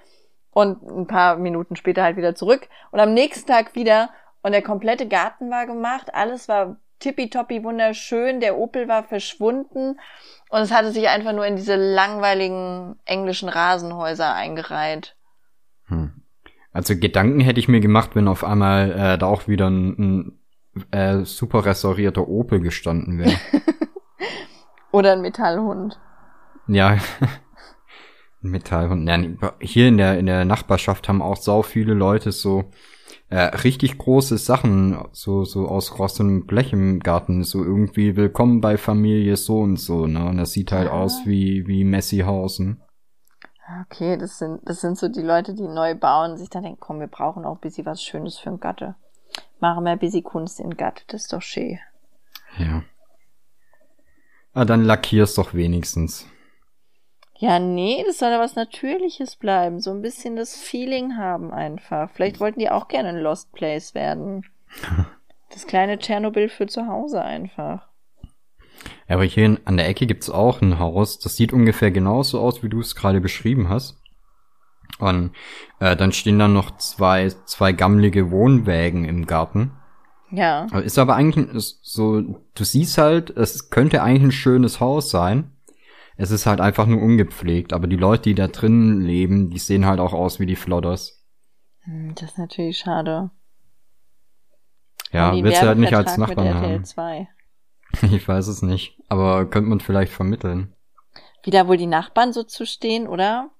und 0.53 0.89
ein 0.89 1.09
paar 1.09 1.35
Minuten 1.35 1.75
später 1.75 2.05
halt 2.05 2.17
wieder 2.17 2.37
zurück 2.37 2.69
und 2.93 3.01
am 3.01 3.15
nächsten 3.15 3.49
Tag 3.49 3.75
wieder 3.75 4.11
und 4.43 4.53
der 4.53 4.63
komplette 4.63 5.09
Garten 5.09 5.51
war 5.51 5.67
gemacht, 5.67 6.15
alles 6.15 6.47
war 6.47 6.77
tippitoppi 7.01 7.65
wunderschön, 7.65 8.39
der 8.39 8.57
Opel 8.57 8.87
war 8.87 9.03
verschwunden 9.03 9.99
und 10.51 10.61
es 10.61 10.71
hatte 10.71 10.93
sich 10.93 11.09
einfach 11.09 11.33
nur 11.33 11.47
in 11.47 11.57
diese 11.57 11.75
langweiligen 11.75 12.95
englischen 13.07 13.49
Rasenhäuser 13.49 14.33
eingereiht. 14.33 15.17
Hm. 15.87 16.13
Also 16.73 16.95
Gedanken 16.97 17.41
hätte 17.41 17.59
ich 17.59 17.67
mir 17.67 17.81
gemacht, 17.81 18.11
wenn 18.15 18.29
auf 18.29 18.45
einmal 18.45 18.93
äh, 18.93 19.19
da 19.19 19.27
auch 19.27 19.49
wieder 19.49 19.69
ein, 19.69 19.89
ein 19.99 20.41
äh, 20.91 21.25
super 21.25 21.65
restaurierter 21.65 22.29
Opel 22.29 22.61
gestanden 22.61 23.19
wäre. 23.19 23.37
Oder 24.93 25.13
ein 25.13 25.23
Metallhund. 25.23 25.99
Ja, 26.67 26.99
Metallhund. 28.41 29.09
Ja, 29.09 29.53
hier 29.61 29.89
in 29.89 29.99
der 29.99 30.19
in 30.19 30.27
der 30.27 30.45
Nachbarschaft 30.45 31.09
haben 31.09 31.23
auch 31.23 31.37
sau 31.37 31.63
viele 31.63 31.95
Leute 31.95 32.33
so 32.33 32.71
äh, 33.29 33.39
richtig 33.39 33.99
große 33.99 34.39
Sachen, 34.39 34.99
so 35.13 35.45
so 35.45 35.67
aus 35.69 35.99
rostem 35.99 36.47
Blech 36.47 36.73
im 36.73 37.01
Garten, 37.01 37.43
so 37.43 37.65
irgendwie 37.65 38.17
willkommen 38.17 38.61
bei 38.61 38.77
Familie 38.77 39.37
so 39.37 39.61
und 39.61 39.79
so, 39.79 40.07
ne? 40.07 40.25
Und 40.27 40.37
das 40.37 40.53
sieht 40.53 40.73
halt 40.73 40.87
ja. 40.87 40.93
aus 40.93 41.23
wie 41.25 41.67
wie 41.67 41.85
Messihausen. 41.85 42.81
Okay, 43.83 44.19
das 44.19 44.39
sind, 44.39 44.61
das 44.69 44.83
sind 44.83 44.99
so 44.99 45.09
die 45.09 45.23
Leute, 45.23 45.55
die 45.55 45.67
neu 45.67 45.95
bauen 45.95 46.33
und 46.33 46.37
sich 46.37 46.51
dann 46.51 46.65
denken, 46.65 46.81
komm, 46.81 47.01
wir 47.01 47.07
brauchen 47.07 47.47
auch 47.47 47.55
ein 47.55 47.61
bisschen 47.61 47.87
was 47.87 48.03
Schönes 48.03 48.39
für 48.39 48.51
ein 48.51 48.61
Gatte. 48.61 48.95
Machen 49.61 49.85
wir 49.85 49.93
ein 49.93 49.99
bisschen 49.99 50.25
Kunst 50.25 50.61
in 50.61 50.77
Gatte, 50.77 51.05
das 51.07 51.23
ist 51.23 51.33
doch 51.33 51.43
schön. 51.43 51.79
Ja. 52.59 52.83
Ah, 54.53 54.65
dann 54.65 54.85
lackier's 54.85 55.35
doch 55.35 55.55
wenigstens. 55.55 56.27
Ja, 57.37 57.59
nee, 57.59 58.05
das 58.07 58.19
soll 58.19 58.31
ja 58.31 58.39
was 58.39 58.55
Natürliches 58.55 59.37
bleiben. 59.37 59.81
So 59.81 59.91
ein 59.91 60.03
bisschen 60.03 60.37
das 60.37 60.57
Feeling 60.57 61.17
haben 61.17 61.53
einfach. 61.53 62.11
Vielleicht 62.11 62.39
wollten 62.39 62.61
die 62.61 62.71
auch 62.71 62.89
gerne 62.89 63.09
ein 63.09 63.19
Lost 63.19 63.53
Place 63.53 63.95
werden. 63.95 64.45
Das 65.51 65.69
kleine 65.69 66.01
Tschernobyl 66.01 66.49
für 66.49 66.67
zu 66.67 66.89
Hause 66.89 67.23
einfach. 67.23 67.87
Ja, 69.09 69.15
aber 69.15 69.25
hier 69.25 69.61
an 69.65 69.77
der 69.77 69.87
Ecke 69.87 70.05
gibt's 70.05 70.29
auch 70.29 70.61
ein 70.61 70.81
Haus, 70.81 71.21
das 71.21 71.37
sieht 71.37 71.53
ungefähr 71.53 71.93
genauso 71.93 72.41
aus, 72.41 72.65
wie 72.65 72.69
du 72.69 72.81
es 72.81 72.97
gerade 72.97 73.21
beschrieben 73.21 73.69
hast. 73.69 73.97
Und 74.99 75.33
äh, 75.81 75.97
dann 75.97 76.13
stehen 76.13 76.39
da 76.39 76.49
noch 76.49 76.77
zwei, 76.77 77.29
zwei 77.47 77.73
gammlige 77.73 78.31
Wohnwägen 78.31 79.05
im 79.05 79.27
Garten. 79.27 79.73
Ja. 80.31 80.67
Ist 80.79 80.99
aber 80.99 81.17
eigentlich 81.17 81.77
so, 81.83 82.21
du 82.21 82.65
siehst 82.65 82.99
halt, 82.99 83.31
es 83.31 83.71
könnte 83.71 84.03
eigentlich 84.03 84.23
ein 84.23 84.33
schönes 84.33 84.81
Haus 84.81 85.11
sein. 85.11 85.53
Es 86.17 86.31
ist 86.31 86.47
halt 86.47 86.61
einfach 86.61 86.87
nur 86.87 87.03
ungepflegt, 87.03 87.73
aber 87.73 87.87
die 87.87 87.97
Leute, 87.97 88.23
die 88.25 88.35
da 88.35 88.47
drinnen 88.47 89.01
leben, 89.01 89.51
die 89.51 89.59
sehen 89.59 89.87
halt 89.87 89.99
auch 90.01 90.13
aus 90.13 90.39
wie 90.39 90.47
die 90.47 90.57
Flodders. 90.57 91.25
Hm, 91.83 92.15
das 92.15 92.31
ist 92.31 92.39
natürlich 92.39 92.79
schade. 92.79 93.31
Ja, 95.11 95.33
willst 95.33 95.63
du 95.63 95.67
halt 95.67 95.79
nicht 95.79 95.95
als 95.95 96.17
Nachbarn 96.17 96.55
haben. 96.55 96.85
2. 96.85 97.29
Ich 98.11 98.27
weiß 98.27 98.49
es 98.49 98.63
nicht, 98.63 98.99
aber 99.09 99.49
könnte 99.49 99.71
man 99.71 99.79
vielleicht 99.79 100.13
vermitteln. 100.13 100.75
Wie 101.45 101.53
da 101.53 101.69
wohl 101.69 101.77
die 101.77 101.87
Nachbarn 101.87 102.33
so 102.33 102.43
zu 102.43 102.67
stehen, 102.67 103.07
oder? 103.07 103.51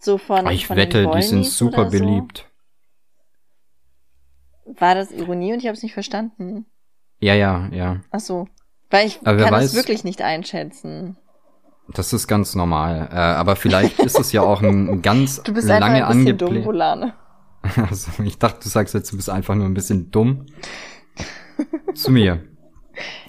So 0.00 0.18
von. 0.18 0.46
Ich 0.48 0.66
von 0.66 0.76
wette, 0.76 1.10
die 1.14 1.22
sind 1.22 1.44
super 1.44 1.86
beliebt. 1.86 2.46
War 4.64 4.94
das 4.94 5.10
Ironie 5.10 5.52
und 5.52 5.60
ich 5.60 5.66
habe 5.66 5.76
es 5.76 5.82
nicht 5.82 5.94
verstanden? 5.94 6.66
Ja, 7.20 7.34
ja, 7.34 7.68
ja. 7.72 8.00
Ach 8.10 8.20
so. 8.20 8.48
Weil 8.90 9.06
ich 9.06 9.20
aber 9.24 9.38
kann 9.38 9.54
es 9.54 9.74
wirklich 9.74 10.04
nicht 10.04 10.22
einschätzen. 10.22 11.16
Das 11.88 12.12
ist 12.12 12.26
ganz 12.26 12.54
normal. 12.54 13.08
Äh, 13.10 13.16
aber 13.16 13.56
vielleicht 13.56 13.98
ist 13.98 14.18
es 14.18 14.32
ja 14.32 14.42
auch 14.42 14.62
ein 14.62 15.02
ganz 15.02 15.42
du 15.42 15.54
bist 15.54 15.68
lange 15.68 16.06
ein 16.06 16.24
bisschen 16.24 16.38
dumm, 16.38 16.64
Volane. 16.64 17.14
Also, 17.90 18.22
ich 18.22 18.38
dachte, 18.38 18.60
du 18.62 18.68
sagst 18.68 18.94
jetzt, 18.94 19.12
du 19.12 19.16
bist 19.16 19.28
einfach 19.28 19.54
nur 19.54 19.66
ein 19.66 19.74
bisschen 19.74 20.10
dumm. 20.10 20.46
Zu 21.94 22.12
mir. 22.12 22.44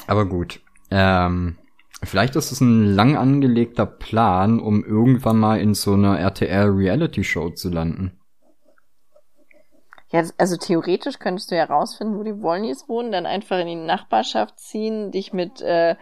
Aber 0.07 0.25
gut. 0.25 0.61
Ähm, 0.91 1.57
vielleicht 2.03 2.35
ist 2.35 2.51
es 2.51 2.61
ein 2.61 2.85
lang 2.85 3.15
angelegter 3.15 3.85
Plan, 3.85 4.59
um 4.59 4.83
irgendwann 4.83 5.37
mal 5.37 5.59
in 5.59 5.73
so 5.73 5.93
einer 5.93 6.19
RTL-Reality-Show 6.19 7.51
zu 7.51 7.69
landen. 7.69 8.19
Ja, 10.11 10.23
also 10.37 10.57
theoretisch 10.57 11.19
könntest 11.19 11.51
du 11.51 11.55
ja 11.55 11.65
rausfinden, 11.65 12.17
wo 12.17 12.23
die 12.23 12.41
Wollnies 12.41 12.89
wohnen, 12.89 13.11
dann 13.11 13.27
einfach 13.27 13.59
in 13.59 13.67
die 13.67 13.75
Nachbarschaft 13.75 14.59
ziehen, 14.59 15.11
dich 15.11 15.33
mit 15.33 15.61
äh, 15.61 15.95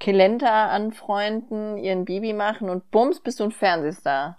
Kelenta 0.00 0.68
anfreunden, 0.68 1.76
ihren 1.76 2.06
Baby 2.06 2.32
machen 2.32 2.70
und 2.70 2.90
bums, 2.90 3.20
bist 3.20 3.40
du 3.40 3.44
ein 3.44 3.52
Fernsehstar. 3.52 4.38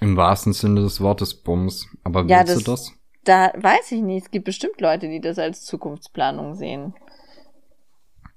Im 0.00 0.16
wahrsten 0.16 0.52
Sinne 0.52 0.82
des 0.82 1.00
Wortes 1.00 1.34
bums. 1.34 1.88
Aber 2.04 2.20
willst 2.20 2.30
ja, 2.30 2.44
das, 2.44 2.58
du 2.58 2.70
das? 2.70 2.92
Da 3.24 3.52
weiß 3.56 3.92
ich 3.92 4.02
nicht. 4.02 4.24
Es 4.26 4.30
gibt 4.30 4.44
bestimmt 4.44 4.80
Leute, 4.80 5.08
die 5.08 5.20
das 5.20 5.38
als 5.38 5.64
Zukunftsplanung 5.64 6.54
sehen. 6.54 6.94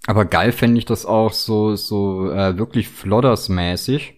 Aber 0.10 0.25
geil 0.25 0.51
fände 0.51 0.80
ich 0.80 0.86
das 0.86 1.06
auch 1.06 1.34
so, 1.34 1.75
so 1.75 2.32
äh, 2.32 2.58
wirklich 2.58 2.88
Flodders-mäßig. 2.88 4.16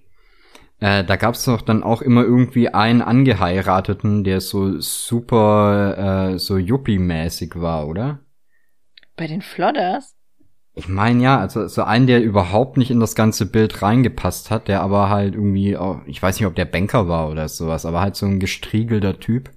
Äh, 0.79 1.03
da 1.03 1.17
gab's 1.17 1.43
doch 1.43 1.61
dann 1.61 1.83
auch 1.83 2.01
immer 2.01 2.23
irgendwie 2.23 2.69
einen 2.69 3.01
Angeheirateten, 3.01 4.23
der 4.23 4.39
so 4.39 4.79
super, 4.79 6.31
äh, 6.31 6.39
so 6.39 6.55
Yuppie-mäßig 6.55 7.59
war, 7.59 7.89
oder? 7.89 8.19
Bei 9.17 9.27
den 9.27 9.41
Flodders? 9.41 10.15
Ich 10.75 10.87
meine 10.87 11.21
ja, 11.23 11.37
also 11.37 11.67
so 11.67 11.83
einen, 11.83 12.07
der 12.07 12.23
überhaupt 12.23 12.77
nicht 12.77 12.89
in 12.89 13.01
das 13.01 13.13
ganze 13.13 13.45
Bild 13.45 13.81
reingepasst 13.81 14.49
hat, 14.49 14.69
der 14.69 14.83
aber 14.83 15.09
halt 15.09 15.35
irgendwie, 15.35 15.75
auch, 15.75 15.99
ich 16.05 16.23
weiß 16.23 16.39
nicht, 16.39 16.47
ob 16.47 16.55
der 16.55 16.63
Banker 16.63 17.09
war 17.09 17.29
oder 17.29 17.49
sowas, 17.49 17.85
aber 17.85 17.99
halt 17.99 18.15
so 18.15 18.25
ein 18.27 18.39
gestriegelter 18.39 19.19
Typ. 19.19 19.49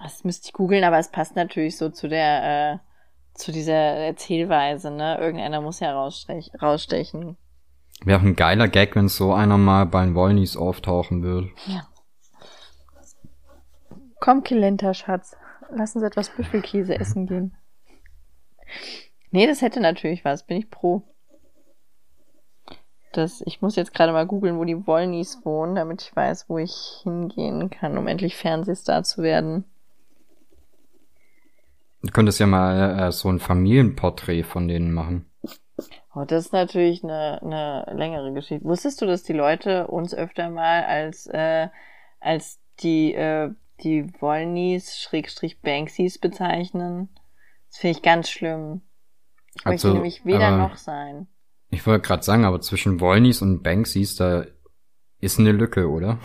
Das 0.00 0.22
müsste 0.22 0.46
ich 0.46 0.52
googeln, 0.52 0.84
aber 0.84 1.00
es 1.00 1.10
passt 1.10 1.34
natürlich 1.34 1.76
so 1.76 1.88
zu 1.88 2.08
der, 2.08 2.74
äh, 2.74 2.89
zu 3.40 3.52
dieser 3.52 3.72
Erzählweise, 3.74 4.90
ne? 4.90 5.18
Irgendeiner 5.18 5.60
muss 5.60 5.80
ja 5.80 5.92
rausstech 5.92 6.50
rausstechen. 6.60 7.36
Wäre 8.04 8.18
auch 8.18 8.24
ein 8.24 8.36
geiler 8.36 8.68
Gag, 8.68 8.96
wenn 8.96 9.08
so 9.08 9.32
einer 9.32 9.58
mal 9.58 9.84
bei 9.86 10.04
den 10.04 10.14
Wollnies 10.14 10.56
auftauchen 10.56 11.22
würde. 11.22 11.50
Ja. 11.66 11.86
Komm, 14.20 14.42
Kilenta, 14.42 14.94
Schatz. 14.94 15.36
Lass 15.70 15.94
uns 15.94 16.04
etwas 16.04 16.30
Büffelkäse 16.30 16.98
essen 16.98 17.26
gehen. 17.26 17.56
Nee, 19.30 19.46
das 19.46 19.62
hätte 19.62 19.80
natürlich 19.80 20.24
was. 20.24 20.44
Bin 20.46 20.56
ich 20.56 20.70
pro. 20.70 21.02
Das, 23.12 23.42
ich 23.44 23.60
muss 23.60 23.76
jetzt 23.76 23.92
gerade 23.92 24.12
mal 24.12 24.26
googeln, 24.26 24.58
wo 24.58 24.64
die 24.64 24.86
Wollnies 24.86 25.40
wohnen, 25.44 25.74
damit 25.74 26.02
ich 26.02 26.14
weiß, 26.14 26.48
wo 26.48 26.58
ich 26.58 27.00
hingehen 27.02 27.70
kann, 27.70 27.98
um 27.98 28.06
endlich 28.06 28.36
Fernsehstar 28.36 29.02
zu 29.02 29.22
werden. 29.22 29.64
Du 32.02 32.10
könntest 32.12 32.40
ja 32.40 32.46
mal 32.46 32.98
äh, 32.98 33.12
so 33.12 33.28
ein 33.28 33.38
Familienporträt 33.38 34.44
von 34.44 34.68
denen 34.68 34.92
machen. 34.92 35.26
Oh, 36.14 36.24
das 36.24 36.46
ist 36.46 36.52
natürlich 36.52 37.04
eine, 37.04 37.40
eine 37.42 37.86
längere 37.96 38.32
Geschichte. 38.32 38.64
Wusstest 38.64 39.00
du, 39.00 39.06
dass 39.06 39.22
die 39.22 39.32
Leute 39.32 39.86
uns 39.86 40.14
öfter 40.14 40.50
mal 40.50 40.84
als, 40.84 41.26
äh, 41.26 41.68
als 42.20 42.60
die, 42.80 43.14
äh, 43.14 43.50
die 43.82 44.12
Wollnies, 44.20 44.98
Schrägstrich 44.98 45.60
Banksys 45.60 46.18
bezeichnen? 46.18 47.08
Das 47.68 47.78
finde 47.78 47.98
ich 47.98 48.02
ganz 48.02 48.28
schlimm. 48.28 48.82
Ich 49.54 49.66
also, 49.66 49.88
möchte 49.88 49.94
nämlich 49.94 50.24
weder 50.24 50.56
noch 50.56 50.76
sein. 50.76 51.28
Ich 51.70 51.86
wollte 51.86 52.06
gerade 52.06 52.22
sagen, 52.22 52.44
aber 52.44 52.60
zwischen 52.60 53.00
Wollnies 53.00 53.42
und 53.42 53.62
Banksys, 53.62 54.16
da 54.16 54.44
ist 55.20 55.38
eine 55.38 55.52
Lücke, 55.52 55.88
oder? 55.88 56.18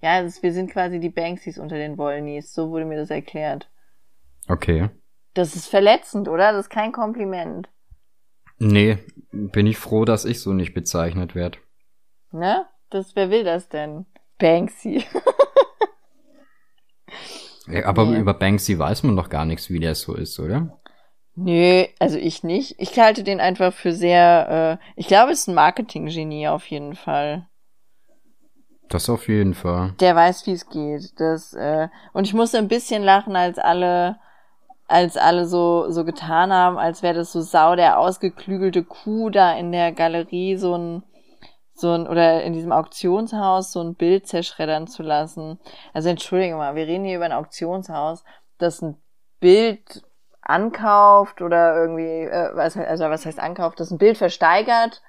Ja, 0.00 0.20
ist, 0.20 0.42
wir 0.42 0.52
sind 0.52 0.70
quasi 0.70 1.00
die 1.00 1.10
Banksys 1.10 1.58
unter 1.58 1.76
den 1.76 1.98
Wollnies. 1.98 2.52
So 2.52 2.70
wurde 2.70 2.84
mir 2.84 2.98
das 2.98 3.10
erklärt. 3.10 3.68
Okay. 4.48 4.90
Das 5.34 5.56
ist 5.56 5.66
verletzend, 5.66 6.28
oder? 6.28 6.52
Das 6.52 6.66
ist 6.66 6.70
kein 6.70 6.92
Kompliment. 6.92 7.68
Nee, 8.58 8.98
bin 9.30 9.66
ich 9.66 9.78
froh, 9.78 10.04
dass 10.04 10.24
ich 10.24 10.40
so 10.40 10.52
nicht 10.52 10.74
bezeichnet 10.74 11.34
werde. 11.34 11.58
Ne? 12.30 12.66
Das, 12.90 13.16
wer 13.16 13.30
will 13.30 13.44
das 13.44 13.68
denn? 13.68 14.06
Banksy. 14.38 15.04
ja, 17.66 17.86
aber 17.86 18.06
nee. 18.06 18.18
über 18.18 18.34
Banksy 18.34 18.78
weiß 18.78 19.02
man 19.04 19.16
doch 19.16 19.30
gar 19.30 19.44
nichts, 19.44 19.70
wie 19.70 19.80
der 19.80 19.94
so 19.94 20.14
ist, 20.14 20.38
oder? 20.38 20.78
Nö, 21.34 21.86
also 21.98 22.18
ich 22.18 22.44
nicht. 22.44 22.74
Ich 22.78 22.98
halte 22.98 23.24
den 23.24 23.40
einfach 23.40 23.72
für 23.72 23.92
sehr, 23.92 24.78
äh, 24.78 24.84
ich 24.96 25.06
glaube, 25.06 25.32
es 25.32 25.40
ist 25.40 25.48
ein 25.48 25.54
Marketing-Genie 25.54 26.48
auf 26.48 26.66
jeden 26.66 26.94
Fall. 26.94 27.48
Das 28.90 29.08
auf 29.08 29.28
jeden 29.28 29.54
Fall. 29.54 29.94
Der 30.00 30.14
weiß, 30.14 30.46
wie 30.46 30.52
es 30.52 30.68
geht. 30.68 31.18
Das, 31.18 31.54
äh, 31.54 31.88
und 32.12 32.26
ich 32.26 32.34
musste 32.34 32.58
ein 32.58 32.68
bisschen 32.68 33.02
lachen, 33.02 33.36
als 33.36 33.58
alle, 33.58 34.18
als 34.86 35.16
alle 35.16 35.46
so, 35.46 35.90
so 35.90 36.04
getan 36.04 36.52
haben, 36.52 36.78
als 36.78 37.02
wäre 37.02 37.14
das 37.14 37.32
so 37.32 37.40
sau 37.40 37.76
der 37.76 37.98
ausgeklügelte 37.98 38.84
Kuh 38.84 39.30
da 39.30 39.54
in 39.56 39.72
der 39.72 39.92
Galerie 39.92 40.56
so 40.56 40.76
ein, 40.76 41.02
so 41.72 41.92
ein, 41.92 42.06
oder 42.06 42.42
in 42.42 42.52
diesem 42.52 42.72
Auktionshaus 42.72 43.72
so 43.72 43.80
ein 43.80 43.94
Bild 43.94 44.26
zerschreddern 44.26 44.86
zu 44.86 45.02
lassen. 45.02 45.58
Also 45.94 46.08
entschuldige 46.08 46.56
mal, 46.56 46.74
wir 46.74 46.86
reden 46.86 47.04
hier 47.04 47.16
über 47.16 47.24
ein 47.24 47.32
Auktionshaus, 47.32 48.24
das 48.58 48.82
ein 48.82 48.96
Bild 49.40 50.02
ankauft 50.42 51.40
oder 51.40 51.76
irgendwie, 51.76 52.24
äh, 52.24 52.50
was, 52.54 52.76
also 52.76 53.04
was 53.04 53.24
heißt 53.24 53.40
ankauft, 53.40 53.80
das 53.80 53.90
ein 53.90 53.98
Bild 53.98 54.18
versteigert 54.18 55.02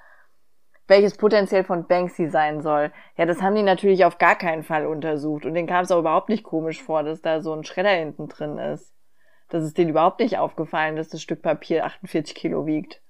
welches 0.86 1.16
potenziell 1.16 1.64
von 1.64 1.86
Banksy 1.86 2.28
sein 2.28 2.60
soll. 2.60 2.92
Ja, 3.16 3.26
das 3.26 3.40
haben 3.40 3.54
die 3.54 3.62
natürlich 3.62 4.04
auf 4.04 4.18
gar 4.18 4.36
keinen 4.36 4.62
Fall 4.62 4.86
untersucht. 4.86 5.46
Und 5.46 5.54
denen 5.54 5.68
kam 5.68 5.84
es 5.84 5.90
auch 5.90 5.98
überhaupt 5.98 6.28
nicht 6.28 6.44
komisch 6.44 6.82
vor, 6.82 7.02
dass 7.02 7.22
da 7.22 7.40
so 7.40 7.52
ein 7.54 7.64
Schredder 7.64 7.90
hinten 7.90 8.28
drin 8.28 8.58
ist. 8.58 8.93
Das 9.48 9.64
ist 9.64 9.78
denen 9.78 9.90
überhaupt 9.90 10.20
nicht 10.20 10.38
aufgefallen, 10.38 10.96
dass 10.96 11.08
das 11.08 11.22
Stück 11.22 11.42
Papier 11.42 11.84
48 11.84 12.34
Kilo 12.34 12.66
wiegt. 12.66 13.00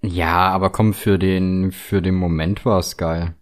Ja, 0.00 0.48
aber 0.48 0.70
komm, 0.70 0.92
für 0.92 1.18
den, 1.18 1.72
für 1.72 2.02
den 2.02 2.14
Moment 2.14 2.64
war 2.64 2.78
es 2.78 2.96
geil. 2.96 3.34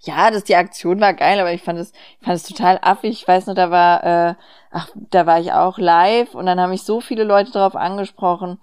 Ja, 0.00 0.30
das, 0.30 0.44
die 0.44 0.56
Aktion 0.56 1.00
war 1.00 1.14
geil, 1.14 1.38
aber 1.38 1.52
ich 1.52 1.62
fand 1.62 1.78
es, 1.78 1.92
ich 2.20 2.24
fand 2.24 2.36
es 2.36 2.42
total 2.42 2.78
affig. 2.82 3.10
Ich 3.10 3.28
weiß 3.28 3.46
nur, 3.46 3.54
da 3.54 3.70
war, 3.70 4.04
äh, 4.04 4.34
ach, 4.70 4.88
da 4.94 5.26
war 5.26 5.40
ich 5.40 5.52
auch 5.52 5.78
live 5.78 6.34
und 6.34 6.46
dann 6.46 6.60
haben 6.60 6.70
mich 6.70 6.82
so 6.82 7.00
viele 7.00 7.24
Leute 7.24 7.52
darauf 7.52 7.76
angesprochen 7.76 8.58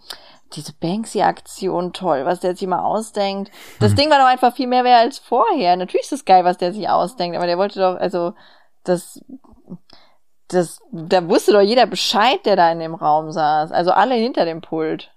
diese 0.54 0.74
Banksy-Aktion 0.74 1.94
toll, 1.94 2.26
was 2.26 2.40
der 2.40 2.56
sich 2.56 2.68
mal 2.68 2.84
ausdenkt. 2.84 3.52
Das 3.80 3.92
hm. 3.92 3.98
Ding 3.98 4.10
war 4.10 4.20
doch 4.20 4.28
einfach 4.28 4.56
viel 4.56 4.68
mehr 4.68 4.84
wert 4.84 5.02
als 5.02 5.20
vorher. 5.20 5.76
Natürlich 5.76 6.06
ist 6.06 6.14
es 6.14 6.26
geil, 6.26 6.46
was 6.46 6.58
der 6.58 6.74
sich 6.74 6.90
ausdenkt, 6.90 7.36
aber 7.38 7.48
der 7.48 7.58
wollte 7.58 7.80
doch, 7.80 7.96
also, 7.96 8.34
das, 8.84 9.22
das, 10.48 10.80
da 10.92 11.28
wusste 11.28 11.52
doch 11.52 11.62
jeder 11.62 11.86
Bescheid, 11.86 12.46
der 12.46 12.56
da 12.56 12.72
in 12.72 12.80
dem 12.80 12.96
Raum 12.96 13.32
saß. 13.32 13.72
Also 13.72 13.92
alle 13.92 14.16
hinter 14.16 14.46
dem 14.46 14.62
Pult. 14.62 15.12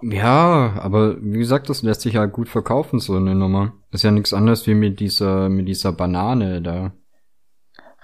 Ja, 0.00 0.74
aber 0.80 1.20
wie 1.20 1.38
gesagt, 1.38 1.68
das 1.68 1.82
lässt 1.82 2.02
sich 2.02 2.14
ja 2.14 2.26
gut 2.26 2.48
verkaufen, 2.48 3.00
so 3.00 3.16
eine 3.16 3.34
Nummer. 3.34 3.72
Ist 3.90 4.04
ja 4.04 4.12
nichts 4.12 4.32
anderes 4.32 4.66
wie 4.66 4.74
mit 4.74 5.00
dieser, 5.00 5.48
mit 5.48 5.66
dieser 5.66 5.92
Banane 5.92 6.62
da. 6.62 6.92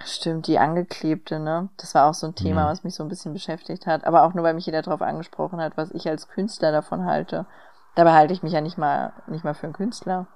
Stimmt, 0.05 0.49
die 0.49 0.59
angeklebte, 0.59 1.39
ne? 1.39 1.71
Das 1.77 1.95
war 1.95 2.11
auch 2.11 2.15
so 2.15 2.27
ein 2.27 2.35
Thema, 2.35 2.63
ja. 2.63 2.71
was 2.71 2.83
mich 2.83 2.95
so 2.97 3.05
ein 3.05 3.09
bisschen 3.09 3.33
beschäftigt 3.33 3.87
hat. 3.87 4.05
Aber 4.05 4.25
auch 4.25 4.35
nur, 4.35 4.43
weil 4.43 4.55
mich 4.55 4.67
jeder 4.67 4.83
darauf 4.83 5.03
angesprochen 5.03 5.61
hat, 5.61 5.77
was 5.77 5.93
ich 5.93 6.09
als 6.09 6.29
Künstler 6.29 6.73
davon 6.73 7.05
halte. 7.05 7.47
Dabei 7.95 8.13
halte 8.13 8.33
ich 8.33 8.43
mich 8.43 8.53
ja 8.53 8.61
nicht 8.61 8.77
mal, 8.77 9.13
nicht 9.29 9.45
mal 9.45 9.55
für 9.55 9.65
einen 9.65 9.73
Künstler. 9.73 10.27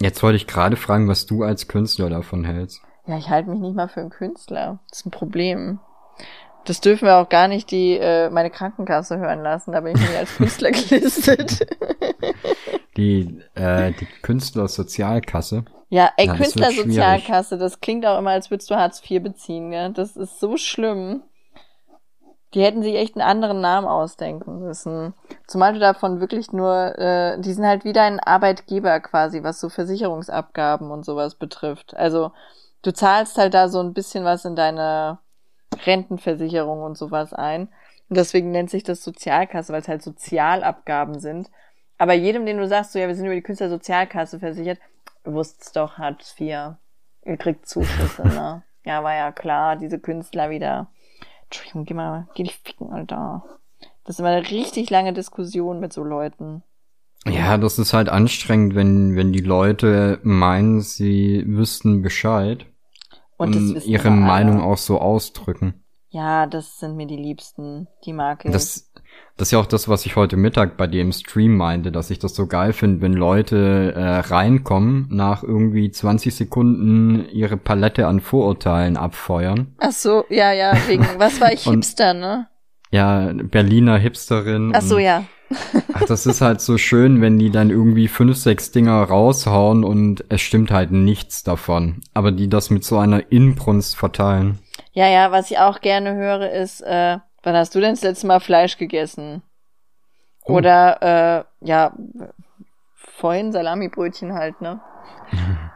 Jetzt 0.00 0.22
wollte 0.22 0.36
ich 0.36 0.46
gerade 0.46 0.76
fragen, 0.76 1.08
was 1.08 1.24
du 1.24 1.42
als 1.42 1.68
Künstler 1.68 2.10
davon 2.10 2.44
hältst. 2.44 2.82
Ja, 3.08 3.16
ich 3.16 3.30
halte 3.30 3.48
mich 3.48 3.58
nicht 3.58 3.74
mal 3.74 3.88
für 3.88 4.00
einen 4.00 4.10
Künstler. 4.10 4.78
Das 4.90 5.00
ist 5.00 5.06
ein 5.06 5.10
Problem. 5.10 5.80
Das 6.66 6.82
dürfen 6.82 7.06
wir 7.06 7.16
auch 7.16 7.30
gar 7.30 7.48
nicht 7.48 7.70
die 7.70 7.96
äh, 7.96 8.28
meine 8.28 8.50
Krankenkasse 8.50 9.18
hören 9.18 9.42
lassen. 9.42 9.72
Da 9.72 9.80
bin 9.80 9.96
ich 9.96 10.00
nicht 10.02 10.16
als 10.16 10.36
Künstler 10.36 10.70
gelistet. 10.72 11.66
die 12.98 13.40
äh, 13.54 13.92
die 13.92 14.06
Künstlersozialkasse. 14.20 15.64
Ja, 15.88 16.10
ey, 16.18 16.26
ja, 16.26 16.34
Künstlersozialkasse, 16.34 17.56
das 17.56 17.80
klingt 17.80 18.04
auch 18.04 18.18
immer, 18.18 18.32
als 18.32 18.50
würdest 18.50 18.70
du 18.70 18.76
Hartz 18.76 19.02
IV 19.08 19.22
beziehen, 19.22 19.70
ne? 19.70 19.90
Das 19.90 20.14
ist 20.18 20.38
so 20.38 20.58
schlimm. 20.58 21.22
Die 22.52 22.62
hätten 22.62 22.82
sich 22.82 22.96
echt 22.96 23.14
einen 23.16 23.26
anderen 23.26 23.62
Namen 23.62 23.86
ausdenken 23.86 24.58
müssen. 24.60 25.14
Zumal 25.46 25.72
du 25.72 25.80
davon 25.80 26.20
wirklich 26.20 26.52
nur, 26.52 26.98
äh, 26.98 27.40
die 27.40 27.52
sind 27.54 27.64
halt 27.64 27.84
wie 27.84 27.94
dein 27.94 28.20
Arbeitgeber 28.20 29.00
quasi, 29.00 29.42
was 29.42 29.60
so 29.60 29.70
Versicherungsabgaben 29.70 30.90
und 30.90 31.06
sowas 31.06 31.34
betrifft. 31.34 31.96
Also 31.96 32.32
du 32.88 32.94
zahlst 32.94 33.36
halt 33.36 33.52
da 33.52 33.68
so 33.68 33.80
ein 33.80 33.92
bisschen 33.92 34.24
was 34.24 34.46
in 34.46 34.56
deine 34.56 35.18
Rentenversicherung 35.84 36.82
und 36.82 36.96
sowas 36.96 37.34
ein. 37.34 37.68
Und 38.08 38.16
deswegen 38.16 38.50
nennt 38.50 38.70
sich 38.70 38.82
das 38.82 39.04
Sozialkasse, 39.04 39.74
weil 39.74 39.82
es 39.82 39.88
halt 39.88 40.02
Sozialabgaben 40.02 41.20
sind. 41.20 41.50
Aber 41.98 42.14
jedem, 42.14 42.46
den 42.46 42.56
du 42.56 42.66
sagst, 42.66 42.92
so 42.92 42.98
ja, 42.98 43.06
wir 43.06 43.14
sind 43.14 43.26
über 43.26 43.34
die 43.34 43.42
Künstlersozialkasse 43.42 44.38
versichert, 44.38 44.78
wusst's 45.24 45.72
doch, 45.72 45.98
Hartz 45.98 46.34
IV. 46.40 46.76
Ihr 47.26 47.36
kriegt 47.36 47.68
Zuschüsse, 47.68 48.26
ne? 48.26 48.62
Ja, 48.86 49.04
war 49.04 49.14
ja 49.14 49.32
klar, 49.32 49.76
diese 49.76 49.98
Künstler 49.98 50.48
wieder. 50.48 50.86
Entschuldigung, 51.44 51.84
geh 51.84 51.92
mal, 51.92 52.26
geh 52.34 52.44
dich 52.44 52.58
ficken, 52.64 52.90
Alter. 52.90 53.44
Das 54.04 54.16
ist 54.16 54.20
immer 54.20 54.30
eine 54.30 54.50
richtig 54.50 54.88
lange 54.88 55.12
Diskussion 55.12 55.78
mit 55.78 55.92
so 55.92 56.04
Leuten. 56.04 56.62
Ja, 57.26 57.58
das 57.58 57.78
ist 57.78 57.92
halt 57.92 58.08
anstrengend, 58.08 58.74
wenn, 58.74 59.14
wenn 59.14 59.34
die 59.34 59.40
Leute 59.40 60.20
meinen, 60.22 60.80
sie 60.80 61.44
wüssten 61.46 62.00
Bescheid 62.00 62.64
und, 63.38 63.56
und 63.56 63.86
ihre 63.86 64.10
Meinung 64.10 64.60
auch 64.60 64.76
so 64.76 65.00
ausdrücken. 65.00 65.82
Ja, 66.10 66.46
das 66.46 66.78
sind 66.78 66.96
mir 66.96 67.06
die 67.06 67.16
Liebsten, 67.16 67.86
die 68.04 68.14
mag 68.14 68.44
ich. 68.44 68.50
Das, 68.50 68.90
das 69.36 69.48
ist 69.48 69.52
ja 69.52 69.60
auch 69.60 69.66
das, 69.66 69.88
was 69.88 70.06
ich 70.06 70.16
heute 70.16 70.36
Mittag 70.38 70.78
bei 70.78 70.86
dir 70.86 71.02
im 71.02 71.12
Stream 71.12 71.56
meinte, 71.56 71.92
dass 71.92 72.10
ich 72.10 72.18
das 72.18 72.34
so 72.34 72.46
geil 72.46 72.72
finde, 72.72 73.02
wenn 73.02 73.12
Leute 73.12 73.92
äh, 73.94 74.18
reinkommen, 74.20 75.06
nach 75.10 75.42
irgendwie 75.42 75.90
20 75.90 76.34
Sekunden 76.34 77.28
ihre 77.30 77.58
Palette 77.58 78.06
an 78.06 78.20
Vorurteilen 78.20 78.96
abfeuern. 78.96 79.74
Ach 79.78 79.92
so, 79.92 80.24
ja, 80.30 80.52
ja, 80.52 80.72
wegen, 80.86 81.06
was 81.18 81.40
war 81.42 81.52
ich, 81.52 81.64
Hipster, 81.64 82.14
ne? 82.14 82.48
Ja, 82.90 83.30
Berliner 83.34 83.98
Hipsterin. 83.98 84.72
Ach 84.74 84.80
so, 84.80 84.98
ja. 84.98 85.24
Ach, 85.94 86.04
das 86.04 86.26
ist 86.26 86.40
halt 86.40 86.60
so 86.60 86.78
schön, 86.78 87.20
wenn 87.20 87.38
die 87.38 87.50
dann 87.50 87.70
irgendwie 87.70 88.08
fünf, 88.08 88.36
sechs 88.36 88.70
Dinger 88.70 89.02
raushauen 89.02 89.84
und 89.84 90.24
es 90.28 90.40
stimmt 90.40 90.70
halt 90.70 90.90
nichts 90.90 91.42
davon. 91.42 92.02
Aber 92.14 92.32
die 92.32 92.48
das 92.48 92.70
mit 92.70 92.84
so 92.84 92.98
einer 92.98 93.32
Inbrunst 93.32 93.96
verteilen. 93.96 94.58
Ja, 94.92 95.08
ja, 95.08 95.32
was 95.32 95.50
ich 95.50 95.58
auch 95.58 95.80
gerne 95.80 96.14
höre, 96.14 96.50
ist, 96.50 96.80
äh, 96.82 97.18
Wann 97.42 97.56
hast 97.56 97.74
du 97.74 97.80
denn 97.80 97.92
das 97.92 98.02
letzte 98.02 98.26
Mal 98.26 98.40
Fleisch 98.40 98.78
gegessen? 98.78 99.42
Oh. 100.44 100.54
Oder, 100.54 101.46
äh, 101.62 101.66
ja, 101.66 101.92
vorhin 102.94 103.52
Salamibrötchen 103.52 104.34
halt, 104.34 104.60
ne? 104.60 104.80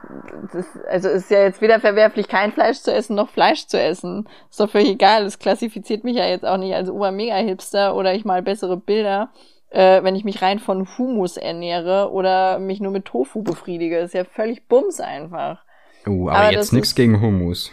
Das, 0.53 0.67
also 0.91 1.09
ist 1.09 1.31
ja 1.31 1.41
jetzt 1.41 1.63
weder 1.63 1.81
verwerflich, 1.81 2.29
kein 2.29 2.53
Fleisch 2.53 2.81
zu 2.81 2.93
essen, 2.93 3.17
noch 3.17 3.31
Fleisch 3.31 3.67
zu 3.69 3.81
essen. 3.81 4.29
Ist 4.51 4.61
doch 4.61 4.69
völlig 4.69 4.91
egal. 4.91 5.25
Es 5.25 5.39
klassifiziert 5.39 6.05
mich 6.05 6.17
ja 6.17 6.27
jetzt 6.27 6.45
auch 6.45 6.59
nicht 6.59 6.75
als 6.75 6.91
Ober-Mega-Hipster 6.91 7.95
oder 7.97 8.13
ich 8.13 8.27
mal 8.27 8.43
bessere 8.43 8.77
Bilder, 8.77 9.31
äh, 9.73 10.03
wenn 10.03 10.15
ich 10.15 10.25
mich 10.25 10.43
rein 10.43 10.59
von 10.59 10.87
Humus 10.99 11.37
ernähre 11.37 12.11
oder 12.13 12.59
mich 12.59 12.81
nur 12.81 12.93
mit 12.93 13.07
Tofu 13.07 13.43
befriedige. 13.43 13.99
Ist 13.99 14.15
ja 14.15 14.25
völlig 14.25 14.69
Bums 14.69 15.01
einfach. 15.01 15.65
Oh, 16.07 16.29
aber, 16.29 16.39
aber 16.39 16.53
jetzt 16.53 16.73
nichts 16.73 16.95
gegen 16.95 17.21
Humus. 17.21 17.73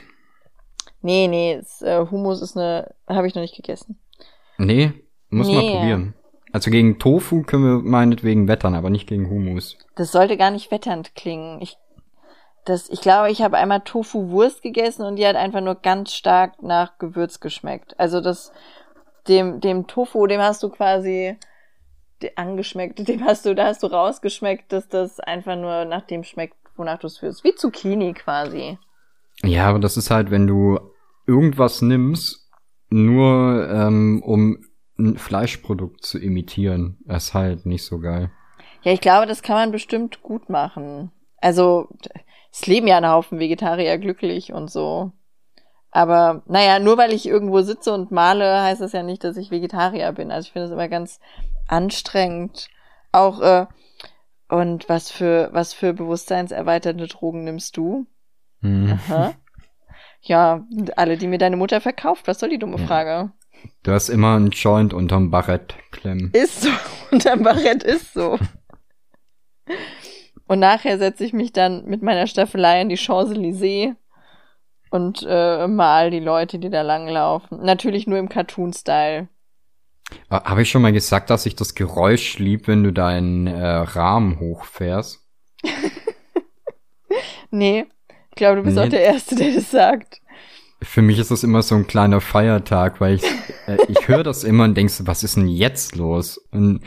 Nee, 1.01 1.27
nee, 1.27 1.53
es, 1.53 1.81
äh, 1.81 2.05
Hummus 2.09 2.41
ist 2.41 2.57
eine, 2.57 2.93
habe 3.07 3.27
ich 3.27 3.35
noch 3.35 3.41
nicht 3.41 3.55
gegessen. 3.55 3.99
Nee, 4.57 4.93
muss 5.29 5.47
nee. 5.47 5.55
mal 5.55 5.71
probieren. 5.77 6.13
Also 6.51 6.71
gegen 6.71 6.99
Tofu 6.99 7.43
können 7.43 7.63
wir 7.63 7.89
meinetwegen 7.89 8.47
wettern, 8.47 8.75
aber 8.75 8.89
nicht 8.89 9.07
gegen 9.07 9.29
Hummus. 9.29 9.77
Das 9.95 10.11
sollte 10.11 10.35
gar 10.35 10.51
nicht 10.51 10.71
wetternd 10.71 11.15
klingen. 11.15 11.61
Ich, 11.61 11.77
das, 12.65 12.89
ich 12.89 13.01
glaube, 13.01 13.29
ich 13.29 13.41
habe 13.41 13.57
einmal 13.57 13.81
Tofu-Wurst 13.81 14.61
gegessen 14.61 15.03
und 15.03 15.17
die 15.17 15.27
hat 15.27 15.35
einfach 15.35 15.61
nur 15.61 15.75
ganz 15.75 16.13
stark 16.13 16.61
nach 16.63 16.97
Gewürz 16.97 17.39
geschmeckt. 17.39 17.97
Also 17.99 18.19
das, 18.19 18.51
dem, 19.27 19.59
dem 19.61 19.87
Tofu, 19.87 20.25
dem 20.27 20.41
hast 20.41 20.63
du 20.63 20.69
quasi 20.69 21.37
angeschmeckt, 22.35 23.07
dem 23.07 23.23
hast 23.23 23.45
du, 23.45 23.55
da 23.55 23.65
hast 23.65 23.83
du 23.83 23.87
rausgeschmeckt, 23.87 24.71
dass 24.71 24.87
das 24.87 25.19
einfach 25.19 25.55
nur 25.55 25.85
nach 25.85 26.01
dem 26.01 26.23
schmeckt, 26.23 26.55
wonach 26.75 26.99
du 26.99 27.07
es 27.07 27.19
fühlst. 27.19 27.43
Wie 27.43 27.55
Zucchini 27.55 28.13
quasi. 28.13 28.77
Ja, 29.43 29.67
aber 29.67 29.79
das 29.79 29.97
ist 29.97 30.11
halt, 30.11 30.31
wenn 30.31 30.47
du 30.47 30.79
irgendwas 31.27 31.81
nimmst, 31.81 32.49
nur 32.89 33.69
ähm, 33.69 34.21
um 34.25 34.65
ein 34.97 35.17
Fleischprodukt 35.17 36.03
zu 36.03 36.19
imitieren, 36.19 36.97
ist 37.07 37.33
halt 37.33 37.65
nicht 37.65 37.85
so 37.85 37.99
geil. 37.99 38.31
Ja, 38.81 38.91
ich 38.91 39.01
glaube, 39.01 39.27
das 39.27 39.41
kann 39.41 39.55
man 39.55 39.71
bestimmt 39.71 40.21
gut 40.21 40.49
machen. 40.49 41.11
Also, 41.37 41.87
es 42.51 42.67
leben 42.67 42.87
ja 42.87 42.97
ein 42.97 43.07
Haufen 43.07 43.39
Vegetarier 43.39 43.97
glücklich 43.97 44.51
und 44.51 44.69
so. 44.69 45.11
Aber 45.91 46.43
naja, 46.45 46.79
nur 46.79 46.97
weil 46.97 47.13
ich 47.13 47.27
irgendwo 47.27 47.61
sitze 47.61 47.93
und 47.93 48.11
male, 48.11 48.61
heißt 48.61 48.81
das 48.81 48.91
ja 48.91 49.03
nicht, 49.03 49.23
dass 49.23 49.37
ich 49.37 49.51
Vegetarier 49.51 50.11
bin. 50.11 50.31
Also 50.31 50.47
ich 50.47 50.51
finde 50.53 50.67
es 50.67 50.71
immer 50.71 50.87
ganz 50.87 51.19
anstrengend. 51.67 52.67
Auch, 53.11 53.41
äh, 53.41 53.65
und 54.49 54.87
was 54.87 55.11
für, 55.11 55.49
was 55.51 55.73
für 55.73 55.93
bewusstseinserweiternde 55.93 57.07
Drogen 57.07 57.43
nimmst 57.43 57.75
du? 57.77 58.05
Mhm. 58.61 58.99
Aha. 59.07 59.33
Ja, 60.21 60.65
alle, 60.95 61.17
die 61.17 61.27
mir 61.27 61.37
deine 61.37 61.57
Mutter 61.57 61.81
verkauft, 61.81 62.27
was 62.27 62.39
soll 62.39 62.49
die 62.49 62.59
dumme 62.59 62.77
ja. 62.79 62.85
Frage? 62.85 63.31
Du 63.83 63.91
hast 63.91 64.09
immer 64.09 64.37
ein 64.37 64.49
Joint 64.49 64.93
unterm 64.93 65.31
Barett 65.31 65.75
klemmen. 65.91 66.31
Ist 66.33 66.61
so, 66.61 66.69
unterm 67.11 67.43
Barett 67.43 67.83
ist 67.83 68.13
so. 68.13 68.37
Und 70.47 70.59
nachher 70.59 70.97
setze 70.97 71.23
ich 71.23 71.33
mich 71.33 71.53
dann 71.53 71.85
mit 71.85 72.01
meiner 72.01 72.27
Staffelei 72.27 72.81
in 72.81 72.89
die 72.89 72.97
Champs-Élysées 72.97 73.95
und 74.89 75.25
äh, 75.27 75.67
mal 75.67 76.11
die 76.11 76.19
Leute, 76.19 76.59
die 76.59 76.69
da 76.69 76.81
langlaufen. 76.81 77.63
Natürlich 77.63 78.07
nur 78.07 78.17
im 78.17 78.29
Cartoon-Style. 78.29 79.27
Habe 80.29 80.61
ich 80.63 80.69
schon 80.69 80.81
mal 80.81 80.93
gesagt, 80.93 81.29
dass 81.29 81.45
ich 81.45 81.55
das 81.55 81.75
Geräusch 81.75 82.39
lieb, 82.39 82.67
wenn 82.67 82.83
du 82.83 82.91
deinen 82.91 83.47
äh, 83.47 83.67
Rahmen 83.67 84.39
hochfährst? 84.39 85.23
Nee, 87.51 87.85
ich 88.29 88.35
glaube, 88.35 88.57
du 88.57 88.63
bist 88.63 88.77
nee. 88.77 88.83
auch 88.83 88.89
der 88.89 89.01
Erste, 89.01 89.35
der 89.35 89.53
das 89.53 89.71
sagt. 89.71 90.21
Für 90.81 91.01
mich 91.01 91.19
ist 91.19 91.31
das 91.31 91.43
immer 91.43 91.61
so 91.61 91.75
ein 91.75 91.87
kleiner 91.87 92.21
Feiertag, 92.21 93.01
weil 93.01 93.15
ich, 93.15 93.23
äh, 93.67 93.77
ich 93.87 94.07
höre 94.07 94.23
das 94.23 94.43
immer 94.43 94.63
und 94.63 94.75
denkst, 94.75 95.01
was 95.01 95.23
ist 95.23 95.35
denn 95.35 95.47
jetzt 95.47 95.95
los? 95.95 96.37
Und, 96.51 96.81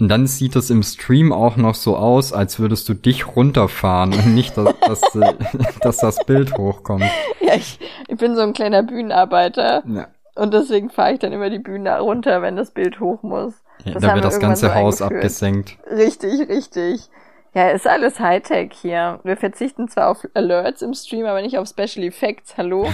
und 0.00 0.08
dann 0.08 0.26
sieht 0.26 0.56
das 0.56 0.70
im 0.70 0.82
Stream 0.82 1.32
auch 1.32 1.56
noch 1.56 1.74
so 1.74 1.96
aus, 1.96 2.32
als 2.32 2.58
würdest 2.58 2.88
du 2.88 2.94
dich 2.94 3.36
runterfahren 3.36 4.12
und 4.12 4.34
nicht, 4.34 4.56
dass, 4.56 4.74
dass, 4.80 5.00
dass 5.80 5.96
das 5.98 6.24
Bild 6.24 6.58
hochkommt. 6.58 7.04
Ja, 7.40 7.54
ich, 7.54 7.78
ich 8.08 8.16
bin 8.16 8.34
so 8.34 8.42
ein 8.42 8.52
kleiner 8.52 8.82
Bühnenarbeiter. 8.82 9.84
Ja. 9.86 10.08
Und 10.34 10.52
deswegen 10.52 10.90
fahre 10.90 11.12
ich 11.12 11.20
dann 11.20 11.32
immer 11.32 11.48
die 11.48 11.60
Bühne 11.60 12.00
runter, 12.00 12.42
wenn 12.42 12.56
das 12.56 12.72
Bild 12.72 12.98
hoch 12.98 13.22
muss. 13.22 13.54
Ja, 13.84 13.94
da 13.94 14.14
wird 14.14 14.24
das 14.24 14.40
ganze 14.40 14.66
so 14.66 14.74
Haus 14.74 15.00
abgesenkt. 15.00 15.78
Richtig, 15.88 16.48
richtig. 16.48 17.08
Ja, 17.54 17.68
ist 17.68 17.86
alles 17.86 18.18
Hightech 18.18 18.72
hier. 18.72 19.20
Wir 19.22 19.36
verzichten 19.36 19.88
zwar 19.88 20.08
auf 20.08 20.26
Alerts 20.34 20.82
im 20.82 20.92
Stream, 20.94 21.26
aber 21.26 21.40
nicht 21.40 21.56
auf 21.56 21.68
Special 21.68 22.04
Effects. 22.04 22.56
Hallo? 22.56 22.88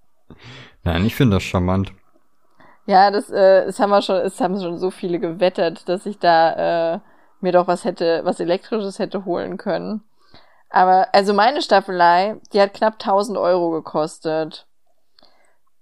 Nein, 0.84 1.04
ich 1.04 1.16
finde 1.16 1.36
das 1.36 1.42
charmant. 1.42 1.92
Ja, 2.86 3.10
das, 3.10 3.30
äh, 3.30 3.66
das 3.66 3.78
haben 3.78 3.90
wir 3.90 4.02
schon, 4.02 4.16
es 4.16 4.40
haben 4.40 4.60
schon 4.60 4.78
so 4.78 4.90
viele 4.90 5.20
gewettert, 5.20 5.88
dass 5.88 6.04
ich 6.06 6.18
da 6.18 6.94
äh, 6.94 7.00
mir 7.40 7.52
doch 7.52 7.66
was 7.66 7.84
hätte, 7.84 8.22
was 8.24 8.40
elektrisches 8.40 8.98
hätte 8.98 9.24
holen 9.24 9.56
können. 9.56 10.02
Aber 10.70 11.08
also 11.12 11.34
meine 11.34 11.62
Staffelei, 11.62 12.36
die 12.52 12.60
hat 12.60 12.74
knapp 12.74 12.94
1000 12.94 13.38
Euro 13.38 13.70
gekostet. 13.70 14.66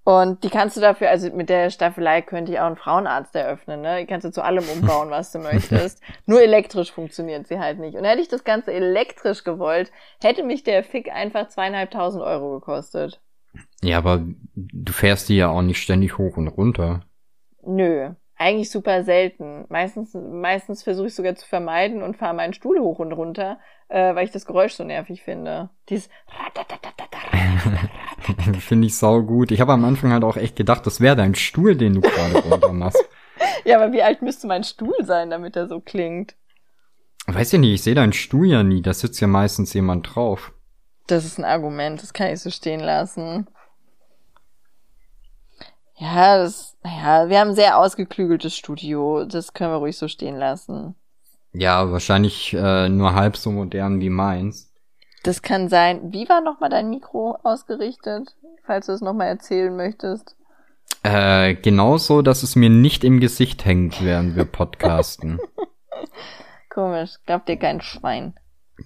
Und 0.05 0.43
die 0.45 0.51
kannst 0.51 0.77
du 0.77 0.81
dafür, 0.81 1.11
also 1.11 1.31
mit 1.31 1.49
der 1.49 1.71
Staffelei 1.71 2.23
könnte 2.23 2.53
ich 2.53 2.59
auch 2.59 2.65
einen 2.65 2.77
Frauenarzt 2.77 3.35
eröffnen, 3.37 3.83
ne? 3.83 4.01
Die 4.01 4.07
kannst 4.07 4.25
du 4.25 4.33
zu 4.33 4.43
allem 4.43 4.65
umbauen, 4.69 5.11
was 5.11 5.31
du 5.31 5.39
möchtest. 5.39 6.03
Nur 6.27 6.41
elektrisch 6.43 6.91
funktioniert 6.91 7.47
sie 7.47 7.61
halt 7.61 7.79
nicht. 7.79 7.97
Und 7.97 8.05
hätte 8.05 8.23
ich 8.23 8.29
das 8.29 8.43
Ganze 8.45 8.73
elektrisch 8.73 9.45
gewollt, 9.45 9.93
hätte 10.21 10.43
mich 10.43 10.65
der 10.65 10.83
Fick 10.83 11.13
einfach 11.13 11.49
zweieinhalbtausend 11.49 12.25
Euro 12.25 12.55
gekostet. 12.55 13.21
Ja, 13.83 13.99
aber 13.99 14.25
du 14.55 14.93
fährst 14.93 15.29
die 15.29 15.37
ja 15.37 15.49
auch 15.49 15.63
nicht 15.63 15.83
ständig 15.83 16.19
hoch 16.19 16.37
und 16.37 16.49
runter. 16.49 17.01
Nö, 17.65 18.11
eigentlich 18.37 18.71
super 18.71 19.05
selten. 19.05 19.65
Meistens, 19.69 20.15
meistens 20.15 20.83
versuche 20.83 21.07
ich 21.09 21.15
sogar 21.15 21.35
zu 21.35 21.47
vermeiden 21.47 22.03
und 22.03 22.17
fahre 22.17 22.35
meinen 22.35 22.53
Stuhl 22.53 22.79
hoch 22.81 22.99
und 22.99 23.13
runter, 23.13 23.59
äh, 23.89 24.15
weil 24.15 24.25
ich 24.25 24.33
das 24.33 24.47
Geräusch 24.47 24.75
so 24.75 24.85
nervig 24.85 25.23
finde. 25.23 25.71
Dieses 25.89 26.11
Finde 28.61 28.87
ich 28.87 28.97
sau 28.97 29.23
gut. 29.23 29.51
Ich 29.51 29.61
habe 29.61 29.73
am 29.73 29.85
Anfang 29.85 30.13
halt 30.13 30.25
auch 30.25 30.37
echt 30.37 30.57
gedacht, 30.57 30.87
das 30.87 31.01
wäre 31.01 31.17
dein 31.17 31.35
Stuhl, 31.35 31.77
den 31.77 31.95
du 31.95 32.01
gerade 32.01 32.39
runter 32.51 32.73
machst. 32.73 33.03
ja, 33.65 33.81
aber 33.81 33.93
wie 33.93 34.03
alt 34.03 34.23
müsste 34.23 34.47
mein 34.47 34.65
Stuhl 34.65 35.05
sein, 35.05 35.31
damit 35.31 35.57
er 35.57 35.69
so 35.69 35.81
klingt? 35.81 36.35
Weiß 37.27 37.53
ich 37.53 37.61
nicht, 37.61 37.75
ich 37.75 37.83
sehe 37.83 37.95
deinen 37.95 38.13
Stuhl 38.13 38.47
ja 38.47 38.63
nie. 38.63 38.83
Da 38.83 38.93
sitzt 38.93 39.21
ja 39.21 39.27
meistens 39.27 39.73
jemand 39.73 40.15
drauf. 40.15 40.53
Das 41.07 41.25
ist 41.25 41.39
ein 41.39 41.45
Argument, 41.45 42.03
das 42.03 42.13
kann 42.13 42.33
ich 42.33 42.41
so 42.41 42.51
stehen 42.51 42.81
lassen. 42.81 43.47
Ja, 46.01 46.39
das, 46.39 46.79
ja, 46.83 47.29
wir 47.29 47.39
haben 47.39 47.51
ein 47.51 47.55
sehr 47.55 47.77
ausgeklügeltes 47.77 48.57
Studio. 48.57 49.27
Das 49.27 49.53
können 49.53 49.71
wir 49.71 49.77
ruhig 49.77 49.99
so 49.99 50.09
stehen 50.09 50.39
lassen. 50.39 50.95
Ja, 51.53 51.93
wahrscheinlich 51.93 52.55
äh, 52.55 52.89
nur 52.89 53.15
halb 53.15 53.37
so 53.37 53.51
modern 53.51 54.01
wie 54.01 54.09
meins. 54.09 54.73
Das 55.25 55.43
kann 55.43 55.69
sein. 55.69 56.11
Wie 56.11 56.27
war 56.27 56.41
nochmal 56.41 56.71
dein 56.71 56.89
Mikro 56.89 57.37
ausgerichtet, 57.43 58.35
falls 58.65 58.87
du 58.87 58.93
es 58.93 59.03
nochmal 59.03 59.27
erzählen 59.29 59.77
möchtest? 59.77 60.37
Äh, 61.03 61.55
genauso, 61.57 62.23
dass 62.23 62.43
es 62.43 62.57
mir 62.57 62.71
nicht 62.71 63.05
im 63.05 63.21
Gesicht 63.21 63.67
hängt, 63.67 64.03
während 64.03 64.37
wir 64.37 64.47
podcasten. 64.47 65.39
Komisch. 66.71 67.17
Glaubt 67.27 67.47
dir 67.47 67.59
kein 67.59 67.83
Schwein. 67.83 68.35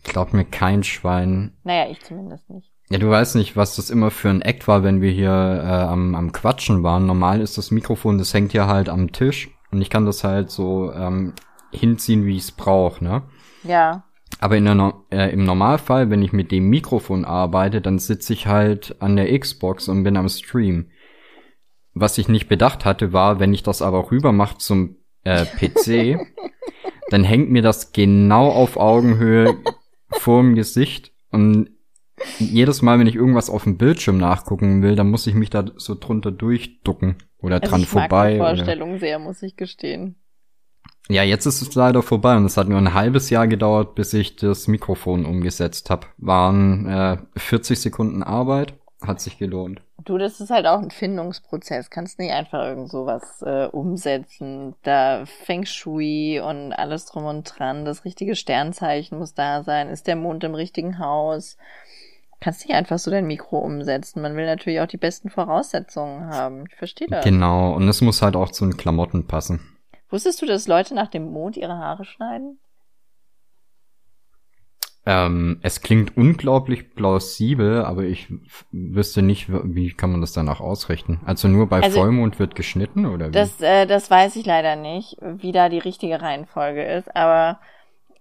Glaubt 0.03 0.33
mir 0.33 0.45
kein 0.45 0.83
Schwein. 0.83 1.57
Naja, 1.63 1.89
ich 1.93 2.01
zumindest 2.01 2.51
nicht. 2.51 2.74
Ja, 2.91 2.99
du 2.99 3.09
weißt 3.09 3.37
nicht, 3.37 3.57
was 3.57 3.77
das 3.77 3.91
immer 3.91 4.11
für 4.11 4.29
ein 4.29 4.43
Act 4.43 4.69
war, 4.69 4.83
wenn 4.83 5.01
wir 5.01 5.11
hier 5.11 5.31
äh, 5.31 5.85
am, 5.85 6.15
am 6.15 6.33
Quatschen 6.33 6.83
waren. 6.83 7.07
Normal 7.07 7.41
ist 7.41 7.57
das 7.57 7.71
Mikrofon, 7.71 8.19
das 8.19 8.35
hängt 8.35 8.53
ja 8.53 8.67
halt 8.67 8.89
am 8.89 9.13
Tisch 9.13 9.51
und 9.71 9.81
ich 9.81 9.89
kann 9.89 10.05
das 10.05 10.23
halt 10.23 10.51
so 10.51 10.93
ähm, 10.93 11.33
hinziehen, 11.73 12.27
wie 12.27 12.37
ich 12.37 12.45
es 12.45 12.53
brauche, 12.53 13.03
ne? 13.03 13.23
Ja. 13.63 14.05
Aber 14.41 14.57
in 14.57 14.65
der, 14.67 14.95
äh, 15.11 15.33
im 15.33 15.45
Normalfall, 15.45 16.11
wenn 16.11 16.23
ich 16.23 16.33
mit 16.33 16.53
dem 16.53 16.69
Mikrofon 16.69 17.25
arbeite, 17.25 17.81
dann 17.81 17.99
sitze 17.99 18.33
ich 18.33 18.47
halt 18.47 18.97
an 19.01 19.17
der 19.17 19.39
Xbox 19.39 19.89
und 19.89 20.05
bin 20.05 20.17
am 20.17 20.29
Stream. 20.29 20.91
Was 21.95 22.19
ich 22.19 22.29
nicht 22.29 22.49
bedacht 22.49 22.85
hatte, 22.85 23.13
war, 23.13 23.41
wenn 23.41 23.55
ich 23.55 23.63
das 23.63 23.81
aber 23.81 24.11
rüber 24.11 24.33
mache 24.33 24.59
zum 24.59 24.97
äh, 25.23 25.47
PC, 25.47 26.19
dann 27.11 27.25
hängt 27.25 27.51
mir 27.51 27.63
das 27.63 27.93
genau 27.93 28.51
auf 28.51 28.77
Augenhöhe 28.77 29.57
vorm 30.11 30.55
Gesicht 30.55 31.13
und 31.31 31.71
jedes 32.39 32.83
Mal, 32.83 32.99
wenn 32.99 33.07
ich 33.07 33.15
irgendwas 33.15 33.51
auf 33.51 33.65
dem 33.65 33.77
Bildschirm 33.77 34.19
nachgucken 34.19 34.83
will, 34.83 34.97
dann 34.97 35.11
muss 35.11 35.27
ich 35.27 35.35
mich 35.35 35.51
da 35.51 35.65
so 35.77 35.95
drunter 35.95 36.31
durchducken 36.31 37.17
oder 37.39 37.57
also 37.57 37.71
dran 37.71 37.83
ich 37.83 37.89
vorbei. 37.89 38.37
Mag 38.39 38.55
die 38.55 38.57
Vorstellung 38.57 38.91
oder... 38.91 38.99
sehr, 39.01 39.19
muss 39.19 39.43
ich 39.43 39.57
gestehen. 39.57 40.17
Ja, 41.09 41.23
jetzt 41.23 41.45
ist 41.45 41.61
es 41.61 41.75
leider 41.75 42.03
vorbei 42.03 42.37
und 42.37 42.47
es 42.47 42.57
hat 42.57 42.69
nur 42.69 42.79
ein 42.79 42.95
halbes 42.95 43.29
Jahr 43.29 43.47
gedauert, 43.47 43.95
bis 43.95 44.15
ich 44.15 44.37
das 44.37 44.69
Mikrofon 44.69 45.27
umgesetzt 45.27 45.91
habe. 45.91 46.07
Waren 46.17 46.87
äh, 46.89 47.19
40 47.37 47.79
Sekunden 47.79 48.23
Arbeit, 48.23 48.73
hat 49.03 49.21
sich 49.21 49.37
gelohnt. 49.37 49.83
Du, 50.05 50.19
das 50.19 50.41
ist 50.41 50.51
halt 50.51 50.67
auch 50.67 50.81
ein 50.81 50.91
Findungsprozess. 50.91 51.91
Kannst 51.91 52.19
nicht 52.19 52.33
einfach 52.33 52.63
irgend 52.65 52.91
sowas 52.91 53.43
äh, 53.43 53.67
umsetzen. 53.67 54.75
Da 54.83 55.25
Feng 55.27 55.65
Shui 55.65 56.41
und 56.41 56.73
alles 56.73 57.07
drum 57.07 57.25
und 57.25 57.59
dran. 57.59 57.85
Das 57.85 58.05
richtige 58.05 58.35
Sternzeichen 58.35 59.19
muss 59.19 59.35
da 59.35 59.63
sein. 59.63 59.89
Ist 59.89 60.07
der 60.07 60.17
Mond 60.17 60.45
im 60.45 60.55
richtigen 60.55 60.99
Haus? 60.99 61.57
Kannst 62.45 62.69
nicht 62.69 62.77
einfach 62.77 62.99
so 62.99 63.11
dein 63.11 63.27
Mikro 63.27 63.57
umsetzen. 63.57 64.21
Man 64.21 64.37
will 64.37 64.45
natürlich 64.45 64.79
auch 64.81 64.87
die 64.87 64.99
besten 64.99 65.31
Voraussetzungen 65.31 66.27
haben. 66.27 66.67
Ich 66.69 66.77
verstehe 66.77 67.09
das. 67.09 67.25
Genau, 67.25 67.73
und 67.73 67.89
es 67.89 68.03
muss 68.03 68.21
halt 68.21 68.37
auch 68.37 68.51
zu 68.51 68.67
den 68.67 68.77
Klamotten 68.77 69.27
passen. 69.27 69.61
Wusstest 70.11 70.43
du, 70.43 70.47
dass 70.47 70.69
Leute 70.69 70.95
nach 70.95 71.09
dem 71.09 71.33
Mond 71.33 71.57
ihre 71.57 71.79
Haare 71.79 72.05
schneiden? 72.05 72.59
Ähm, 75.07 75.59
es 75.63 75.81
klingt 75.81 76.19
unglaublich 76.19 76.95
plausibel, 76.95 77.83
aber 77.83 78.03
ich 78.03 78.29
wüsste 78.71 79.23
nicht, 79.23 79.47
wie 79.49 79.95
kann 79.95 80.13
man 80.13 80.21
das 80.21 80.35
danach 80.35 80.61
ausrichten. 80.61 81.23
Also 81.25 81.49
nur 81.49 81.71
bei 81.71 81.81
also, 81.81 81.99
Vollmond 81.99 82.39
wird 82.39 82.55
geschnitten 82.55 83.07
oder 83.07 83.29
wie? 83.29 83.33
Das, 83.33 83.59
äh, 83.63 83.87
das 83.87 84.11
weiß 84.11 84.37
ich 84.37 84.45
leider 84.45 84.77
nicht, 84.77 85.17
wie 85.23 85.53
da 85.53 85.71
die 85.71 85.79
richtige 85.79 86.21
Reihenfolge 86.21 86.85
ist, 86.85 87.17
aber 87.17 87.59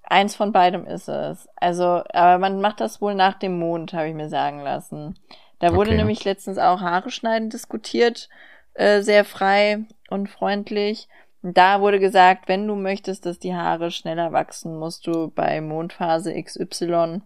eins 0.04 0.36
von 0.36 0.52
beidem 0.52 0.86
ist 0.86 1.08
es. 1.08 1.48
Also, 1.56 2.04
aber 2.14 2.38
man 2.38 2.62
macht 2.62 2.80
das 2.80 3.02
wohl 3.02 3.16
nach 3.16 3.40
dem 3.40 3.58
Mond, 3.58 3.94
habe 3.94 4.10
ich 4.10 4.16
mir 4.16 4.30
sagen 4.30 4.62
lassen. 4.62 5.20
Da 5.60 5.74
wurde 5.74 5.92
okay. 5.92 5.98
nämlich 5.98 6.24
letztens 6.24 6.58
auch 6.58 6.82
Haare 6.82 7.10
schneiden 7.10 7.50
diskutiert, 7.50 8.30
äh, 8.74 9.02
sehr 9.02 9.24
frei 9.26 9.86
und 10.10 10.30
freundlich. 10.30 11.08
Da 11.42 11.82
wurde 11.82 12.00
gesagt, 12.00 12.48
wenn 12.48 12.68
du 12.68 12.76
möchtest, 12.76 13.26
dass 13.26 13.40
die 13.40 13.56
Haare 13.56 13.92
schneller 13.92 14.32
wachsen, 14.32 14.78
musst 14.78 15.08
du 15.08 15.30
bei 15.30 15.60
Mondphase 15.62 16.34
XY 16.42 17.22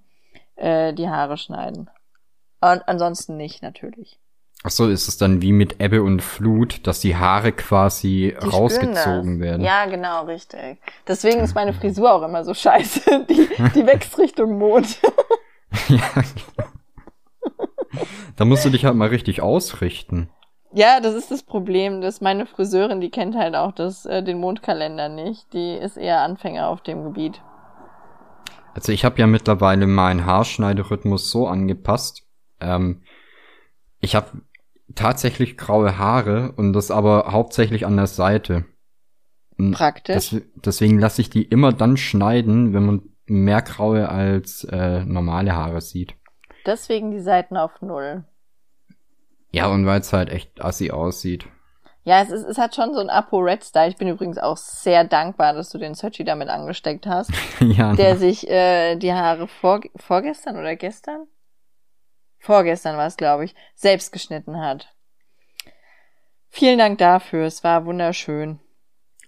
äh, 0.56 0.94
die 0.94 1.10
Haare 1.10 1.38
schneiden. 1.38 1.90
Und 2.62 2.88
ansonsten 2.88 3.38
nicht, 3.38 3.62
natürlich. 3.62 4.20
Ach 4.64 4.72
so, 4.72 4.90
ist 4.90 5.08
es 5.08 5.18
dann 5.18 5.42
wie 5.42 5.52
mit 5.52 5.80
Ebbe 5.80 6.02
und 6.02 6.22
Flut, 6.22 6.86
dass 6.88 7.00
die 7.00 7.16
Haare 7.16 7.52
quasi 7.52 8.36
die 8.42 8.48
rausgezogen 8.48 9.40
werden? 9.40 9.62
Ja, 9.62 9.86
genau, 9.86 10.26
richtig. 10.26 10.80
Deswegen 11.08 11.42
ist 11.42 11.54
meine 11.54 11.74
Frisur 11.74 12.12
auch 12.12 12.24
immer 12.24 12.44
so 12.44 12.54
scheiße. 12.54 13.26
Die, 13.30 13.48
die 13.76 13.86
wächst 13.86 14.18
Richtung 14.18 14.58
Mond. 14.58 15.00
ja. 15.88 16.00
Da 18.36 18.46
musst 18.46 18.66
du 18.66 18.70
dich 18.70 18.86
halt 18.86 18.96
mal 18.96 19.10
richtig 19.10 19.42
ausrichten. 19.42 20.30
Ja, 20.74 21.00
das 21.00 21.14
ist 21.14 21.32
das 21.32 21.44
Problem, 21.44 22.02
dass 22.02 22.22
meine 22.22 22.46
Friseurin, 22.46 23.00
die 23.00 23.10
kennt 23.10 23.36
halt 23.36 23.56
auch 23.56 23.72
das, 23.72 24.06
äh, 24.06 24.22
den 24.22 24.40
Mondkalender 24.40 25.10
nicht. 25.10 25.54
Die 25.54 25.74
ist 25.74 25.98
eher 25.98 26.22
Anfänger 26.22 26.68
auf 26.68 26.82
dem 26.82 27.04
Gebiet. 27.04 27.42
Also 28.74 28.92
ich 28.92 29.06
habe 29.06 29.20
ja 29.20 29.28
mittlerweile 29.28 29.88
meinen 29.88 30.26
Haarschneiderhythmus 30.26 31.32
so 31.32 31.48
angepasst. 31.48 32.28
Ähm, 32.60 33.02
ich 34.00 34.16
habe 34.16 34.42
tatsächlich 34.98 35.58
graue 35.58 35.98
Haare 35.98 36.52
und 36.58 36.74
das 36.74 36.92
aber 36.92 37.32
hauptsächlich 37.32 37.86
an 37.86 37.96
der 37.96 38.08
Seite. 38.08 38.66
Praktisch. 39.72 40.32
Das, 40.32 40.42
deswegen 40.56 41.00
lasse 41.00 41.22
ich 41.22 41.30
die 41.30 41.44
immer 41.44 41.74
dann 41.74 41.98
schneiden, 41.98 42.74
wenn 42.74 42.86
man 42.86 43.02
mehr 43.26 43.62
graue 43.62 44.10
als 44.10 44.64
äh, 44.66 45.04
normale 45.06 45.56
Haare 45.56 45.82
sieht. 45.82 46.16
Deswegen 46.66 47.12
die 47.12 47.22
Seiten 47.22 47.58
auf 47.58 47.82
Null. 47.82 48.26
Ja, 49.52 49.68
und 49.68 49.86
weil 49.86 50.02
es 50.02 50.14
halt 50.14 50.30
echt 50.30 50.62
assi 50.62 50.92
aussieht. 50.92 51.48
Ja, 52.04 52.22
es, 52.22 52.30
ist, 52.30 52.46
es 52.46 52.58
hat 52.58 52.76
schon 52.76 52.94
so 52.94 53.02
ein 53.02 53.10
Apo-Red-Style. 53.10 53.90
Ich 53.90 53.98
bin 53.98 54.08
übrigens 54.08 54.38
auch 54.38 54.56
sehr 54.56 55.04
dankbar, 55.04 55.54
dass 55.54 55.70
du 55.70 55.78
den 55.78 55.94
Sochi 55.94 56.24
damit 56.24 56.48
angesteckt 56.48 57.06
hast. 57.06 57.32
ja, 57.60 57.96
der 57.96 58.14
na. 58.14 58.20
sich 58.20 58.50
äh, 58.50 58.96
die 58.96 59.14
Haare 59.14 59.48
vor, 59.48 59.82
vorgestern 59.96 60.58
oder 60.58 60.76
gestern? 60.76 61.28
Vorgestern 62.40 62.98
war 62.98 63.08
es, 63.08 63.18
glaube 63.18 63.46
ich, 63.46 63.56
selbst 63.76 64.12
geschnitten 64.12 64.60
hat. 64.60 64.94
Vielen 66.50 66.80
Dank 66.80 66.98
dafür. 66.98 67.46
Es 67.46 67.64
war 67.64 67.86
wunderschön. 67.86 68.60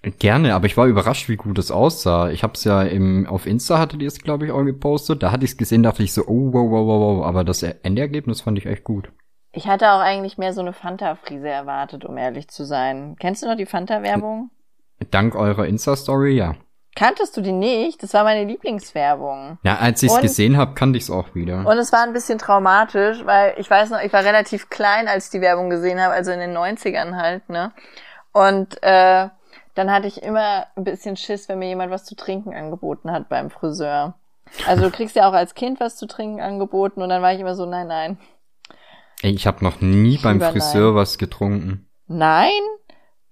Gerne, 0.01 0.55
aber 0.55 0.65
ich 0.65 0.77
war 0.77 0.87
überrascht, 0.87 1.27
wie 1.27 1.35
gut 1.35 1.59
es 1.59 1.71
aussah. 1.71 2.29
Ich 2.29 2.43
hab's 2.43 2.63
ja 2.63 2.83
im, 2.83 3.27
auf 3.27 3.45
Insta 3.45 3.79
hatte 3.79 3.97
die 3.97 4.05
es, 4.05 4.21
glaube 4.21 4.45
ich, 4.45 4.51
auch 4.51 4.63
gepostet. 4.63 5.21
Da 5.21 5.31
hatte 5.31 5.43
ich 5.43 5.51
es 5.51 5.57
gesehen, 5.57 5.83
dachte 5.83 6.03
ich 6.03 6.13
so, 6.13 6.25
oh, 6.25 6.53
wow, 6.53 6.71
wow, 6.71 6.87
wow, 6.87 7.17
wow. 7.17 7.25
Aber 7.25 7.43
das 7.43 7.63
Endergebnis 7.63 8.41
fand 8.41 8.57
ich 8.57 8.65
echt 8.65 8.85
gut. 8.85 9.11
Ich 9.51 9.67
hatte 9.67 9.91
auch 9.91 9.99
eigentlich 9.99 10.37
mehr 10.37 10.53
so 10.53 10.61
eine 10.61 10.73
Fanta-Frise 10.73 11.49
erwartet, 11.49 12.05
um 12.05 12.17
ehrlich 12.17 12.47
zu 12.47 12.65
sein. 12.65 13.17
Kennst 13.19 13.43
du 13.43 13.47
noch 13.47 13.57
die 13.57 13.65
Fanta-Werbung? 13.65 14.51
Dank 15.11 15.35
eurer 15.35 15.65
Insta-Story, 15.65 16.37
ja. 16.37 16.55
Kanntest 16.95 17.37
du 17.37 17.41
die 17.41 17.51
nicht? 17.51 18.01
Das 18.03 18.13
war 18.13 18.23
meine 18.23 18.43
Lieblingswerbung. 18.45 19.57
Ja, 19.63 19.77
als 19.77 20.03
ich 20.03 20.11
es 20.11 20.19
gesehen 20.19 20.57
habe, 20.57 20.73
kannte 20.73 20.97
ich 20.97 21.03
es 21.03 21.09
auch 21.09 21.33
wieder. 21.35 21.65
Und 21.65 21.77
es 21.77 21.91
war 21.91 22.03
ein 22.03 22.13
bisschen 22.13 22.39
traumatisch, 22.39 23.25
weil 23.25 23.53
ich 23.57 23.69
weiß 23.69 23.89
noch, 23.91 24.01
ich 24.01 24.11
war 24.11 24.23
relativ 24.23 24.69
klein, 24.69 25.07
als 25.07 25.25
ich 25.25 25.31
die 25.31 25.41
Werbung 25.41 25.69
gesehen 25.69 26.01
habe, 26.01 26.13
also 26.13 26.31
in 26.31 26.39
den 26.39 26.57
90ern 26.57 27.15
halt, 27.15 27.47
ne? 27.49 27.71
Und 28.31 28.81
äh, 28.83 29.29
dann 29.75 29.91
hatte 29.91 30.07
ich 30.07 30.21
immer 30.23 30.67
ein 30.75 30.83
bisschen 30.83 31.15
Schiss, 31.15 31.47
wenn 31.47 31.59
mir 31.59 31.69
jemand 31.69 31.91
was 31.91 32.03
zu 32.03 32.15
trinken 32.15 32.53
angeboten 32.53 33.11
hat 33.11 33.29
beim 33.29 33.49
Friseur. 33.49 34.15
Also 34.67 34.83
du 34.83 34.91
kriegst 34.91 35.15
ja 35.15 35.29
auch 35.29 35.33
als 35.33 35.53
Kind 35.53 35.79
was 35.79 35.95
zu 35.95 36.07
trinken 36.07 36.41
angeboten 36.41 37.01
und 37.01 37.09
dann 37.09 37.21
war 37.21 37.33
ich 37.33 37.39
immer 37.39 37.55
so, 37.55 37.65
nein, 37.65 37.87
nein. 37.87 38.17
Ey, 39.21 39.31
ich 39.31 39.47
habe 39.47 39.63
noch 39.63 39.81
nie 39.81 40.17
beim 40.17 40.41
Friseur 40.41 40.87
nein. 40.87 40.95
was 40.95 41.17
getrunken. 41.17 41.87
Nein? 42.07 42.51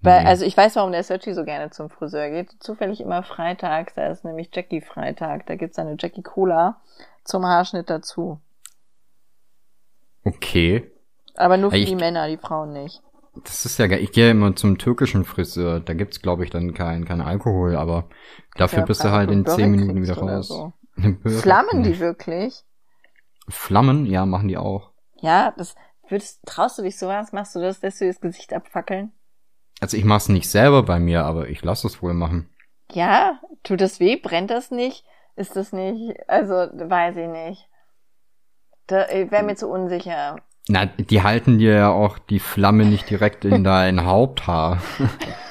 Weil, 0.00 0.22
nee. 0.22 0.28
also 0.28 0.44
ich 0.44 0.56
weiß, 0.56 0.76
warum 0.76 0.92
der 0.92 1.02
Sergi 1.02 1.34
so 1.34 1.44
gerne 1.44 1.70
zum 1.70 1.90
Friseur 1.90 2.30
geht. 2.30 2.50
Zufällig 2.60 3.00
immer 3.00 3.22
freitags, 3.22 3.94
da 3.94 4.06
ist 4.06 4.24
nämlich 4.24 4.50
Jackie 4.52 4.80
Freitag. 4.80 5.46
Da 5.46 5.56
gibt's 5.56 5.78
eine 5.78 5.96
Jackie 5.98 6.22
Cola 6.22 6.80
zum 7.24 7.44
Haarschnitt 7.44 7.90
dazu. 7.90 8.40
Okay. 10.24 10.90
Aber 11.34 11.56
nur 11.56 11.70
für 11.70 11.78
ich, 11.78 11.88
die 11.88 11.96
Männer, 11.96 12.28
die 12.28 12.36
Frauen 12.36 12.72
nicht. 12.72 13.02
Das 13.44 13.64
ist 13.64 13.78
ja 13.78 13.86
geil. 13.86 14.00
Ich 14.02 14.12
gehe 14.12 14.30
immer 14.30 14.54
zum 14.54 14.78
türkischen 14.78 15.24
Friseur. 15.24 15.80
Da 15.80 15.94
gibt's, 15.94 16.22
glaube 16.22 16.44
ich, 16.44 16.50
dann 16.50 16.74
kein, 16.74 17.04
kein 17.04 17.20
Alkohol, 17.20 17.76
aber 17.76 18.08
dafür 18.56 18.80
ja, 18.80 18.84
bist 18.84 19.04
du 19.04 19.10
halt 19.10 19.30
in 19.30 19.46
zehn 19.46 19.70
Minuten 19.70 20.02
wieder 20.02 20.18
raus. 20.18 20.48
So. 21.00 21.38
Flammen 21.40 21.84
die 21.84 22.00
wirklich? 22.00 22.64
Flammen? 23.48 24.04
Ja, 24.04 24.26
machen 24.26 24.48
die 24.48 24.56
auch. 24.56 24.90
Ja, 25.20 25.54
das 25.56 25.76
würdest, 26.08 26.40
traust 26.44 26.76
du 26.76 26.82
dich 26.82 26.98
sowas? 26.98 27.30
Machst 27.32 27.54
du 27.54 27.60
das, 27.60 27.78
dass 27.78 28.00
du 28.00 28.08
das 28.08 28.20
Gesicht 28.20 28.52
abfackeln? 28.52 29.12
Also 29.80 29.96
ich 29.96 30.04
mach's 30.04 30.28
nicht 30.28 30.48
selber 30.48 30.82
bei 30.82 30.98
mir, 30.98 31.24
aber 31.24 31.48
ich 31.48 31.62
lass 31.62 31.84
es 31.84 32.02
wohl 32.02 32.14
machen. 32.14 32.48
Ja, 32.90 33.40
tut 33.62 33.80
das 33.80 34.00
weh? 34.00 34.16
Brennt 34.16 34.50
das 34.50 34.70
nicht? 34.70 35.04
Ist 35.36 35.54
das 35.56 35.72
nicht? 35.72 36.18
Also, 36.28 36.54
weiß 36.54 37.16
ich 37.16 37.28
nicht. 37.28 37.68
Da, 38.86 39.06
wäre 39.08 39.44
mir 39.44 39.54
zu 39.54 39.68
unsicher. 39.68 40.40
Na, 40.68 40.86
die 40.86 41.22
halten 41.22 41.58
dir 41.58 41.74
ja 41.74 41.90
auch 41.90 42.18
die 42.18 42.40
Flamme 42.40 42.84
nicht 42.84 43.08
direkt 43.08 43.44
in 43.44 43.62
dein 43.64 44.04
Haupthaar. 44.04 44.82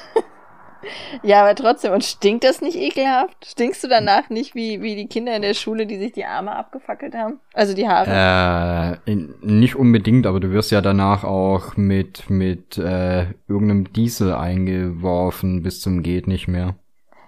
ja, 1.22 1.42
aber 1.42 1.54
trotzdem. 1.54 1.92
Und 1.92 2.04
stinkt 2.04 2.44
das 2.44 2.60
nicht 2.60 2.76
ekelhaft? 2.76 3.46
Stinkst 3.46 3.84
du 3.84 3.88
danach 3.88 4.30
nicht 4.30 4.54
wie, 4.54 4.82
wie 4.82 4.96
die 4.96 5.06
Kinder 5.06 5.34
in 5.34 5.42
der 5.42 5.54
Schule, 5.54 5.86
die 5.86 5.98
sich 5.98 6.12
die 6.12 6.24
Arme 6.24 6.54
abgefackelt 6.54 7.14
haben? 7.14 7.40
Also 7.54 7.74
die 7.74 7.88
Haare? 7.88 9.00
Äh, 9.06 9.14
nicht 9.40 9.76
unbedingt, 9.76 10.26
aber 10.26 10.40
du 10.40 10.50
wirst 10.52 10.70
ja 10.70 10.80
danach 10.80 11.24
auch 11.24 11.76
mit, 11.76 12.28
mit 12.30 12.78
äh, 12.78 13.26
irgendeinem 13.48 13.92
Diesel 13.92 14.32
eingeworfen 14.32 15.62
bis 15.62 15.80
zum 15.80 16.02
geht 16.02 16.26
nicht 16.26 16.48
mehr. 16.48 16.74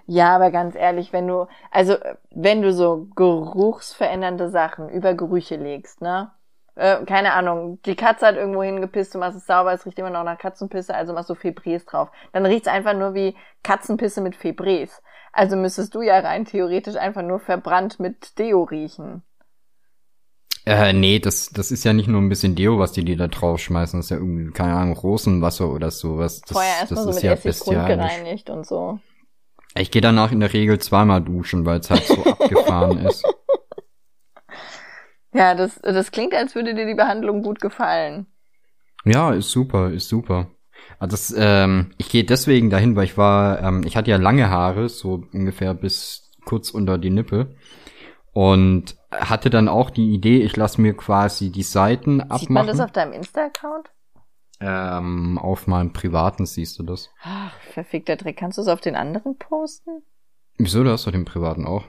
Ja, 0.07 0.35
aber 0.35 0.51
ganz 0.51 0.75
ehrlich, 0.75 1.13
wenn 1.13 1.27
du, 1.27 1.47
also 1.69 1.95
wenn 2.31 2.61
du 2.61 2.73
so 2.73 3.07
geruchsverändernde 3.15 4.49
Sachen 4.49 4.89
über 4.89 5.13
Gerüche 5.13 5.55
legst, 5.55 6.01
ne? 6.01 6.31
Äh, 6.81 7.05
keine 7.05 7.33
Ahnung, 7.33 7.79
die 7.85 7.95
Katze 7.95 8.25
hat 8.25 8.35
irgendwo 8.35 8.63
hingepisst, 8.63 9.13
du 9.13 9.19
machst 9.19 9.37
es 9.37 9.45
sauber, 9.45 9.71
es 9.71 9.85
riecht 9.85 9.99
immer 9.99 10.09
noch 10.09 10.23
nach 10.23 10.37
Katzenpisse, 10.37 10.95
also 10.95 11.13
machst 11.13 11.29
du 11.29 11.33
Febrés 11.33 11.85
drauf. 11.85 12.09
Dann 12.33 12.43
riecht's 12.45 12.67
einfach 12.67 12.95
nur 12.95 13.13
wie 13.13 13.35
Katzenpisse 13.61 14.19
mit 14.19 14.35
Febrés. 14.35 14.89
Also 15.31 15.55
müsstest 15.55 15.93
du 15.93 16.01
ja 16.01 16.17
rein 16.19 16.45
theoretisch 16.45 16.95
einfach 16.95 17.21
nur 17.21 17.39
verbrannt 17.39 17.99
mit 17.99 18.39
Deo 18.39 18.63
riechen. 18.63 19.21
Äh, 20.65 20.93
nee, 20.93 21.19
das, 21.19 21.49
das 21.49 21.71
ist 21.71 21.83
ja 21.83 21.93
nicht 21.93 22.07
nur 22.07 22.19
ein 22.19 22.29
bisschen 22.29 22.55
Deo, 22.55 22.79
was 22.79 22.91
die, 22.91 23.05
die 23.05 23.15
da 23.15 23.27
draufschmeißen. 23.27 23.99
Das 23.99 24.07
ist 24.07 24.09
ja 24.09 24.17
irgendwie, 24.17 24.51
keine 24.51 24.73
Ahnung, 24.73 24.97
Rosenwasser 24.97 25.69
oder 25.69 25.91
sowas. 25.91 26.41
Das, 26.41 26.51
Vorher 26.51 26.79
erstmal 26.79 27.03
so 27.03 27.13
mit 27.13 27.23
ja 27.23 27.33
Essig 27.33 27.65
gereinigt 27.65 28.49
und 28.49 28.65
so. 28.65 28.99
Ich 29.75 29.91
gehe 29.91 30.01
danach 30.01 30.31
in 30.31 30.39
der 30.39 30.51
Regel 30.51 30.79
zweimal 30.79 31.21
duschen, 31.21 31.65
weil 31.65 31.79
es 31.79 31.89
halt 31.89 32.03
so 32.03 32.23
abgefahren 32.25 33.05
ist. 33.05 33.23
Ja, 35.33 35.55
das, 35.55 35.79
das 35.81 36.11
klingt, 36.11 36.33
als 36.33 36.55
würde 36.55 36.73
dir 36.73 36.85
die 36.85 36.95
Behandlung 36.95 37.41
gut 37.41 37.61
gefallen. 37.61 38.27
Ja, 39.05 39.31
ist 39.31 39.49
super, 39.49 39.91
ist 39.91 40.09
super. 40.09 40.51
Also 40.99 41.11
das, 41.11 41.33
ähm, 41.37 41.93
ich 41.97 42.09
gehe 42.09 42.23
deswegen 42.23 42.69
dahin, 42.69 42.95
weil 42.95 43.05
ich 43.05 43.17
war, 43.17 43.61
ähm, 43.61 43.83
ich 43.85 43.95
hatte 43.95 44.11
ja 44.11 44.17
lange 44.17 44.49
Haare, 44.49 44.89
so 44.89 45.23
ungefähr 45.33 45.73
bis 45.73 46.31
kurz 46.45 46.71
unter 46.71 46.97
die 46.97 47.09
Nippe. 47.09 47.55
Und 48.33 48.95
hatte 49.11 49.49
dann 49.49 49.67
auch 49.67 49.89
die 49.89 50.13
Idee, 50.13 50.41
ich 50.41 50.55
lasse 50.55 50.79
mir 50.79 50.95
quasi 50.95 51.51
die 51.51 51.63
Seiten 51.63 52.21
abmachen. 52.21 52.39
Sieht 52.39 52.49
man 52.49 52.67
das 52.67 52.79
auf 52.79 52.91
deinem 52.91 53.13
Insta-Account? 53.13 53.91
Ähm, 54.61 55.37
auf 55.37 55.67
meinem 55.67 55.91
privaten 55.91 56.45
siehst 56.45 56.77
du 56.79 56.83
das. 56.83 57.09
Ach, 57.23 57.53
verfickter 57.73 58.15
Dreck. 58.15 58.37
Kannst 58.37 58.57
du 58.57 58.61
es 58.61 58.67
auf 58.67 58.79
den 58.79 58.95
anderen 58.95 59.37
posten? 59.37 60.03
Wieso, 60.57 60.83
du 60.83 60.91
hast 60.91 61.07
du 61.07 61.11
den 61.11 61.25
privaten 61.25 61.65
auch? 61.65 61.83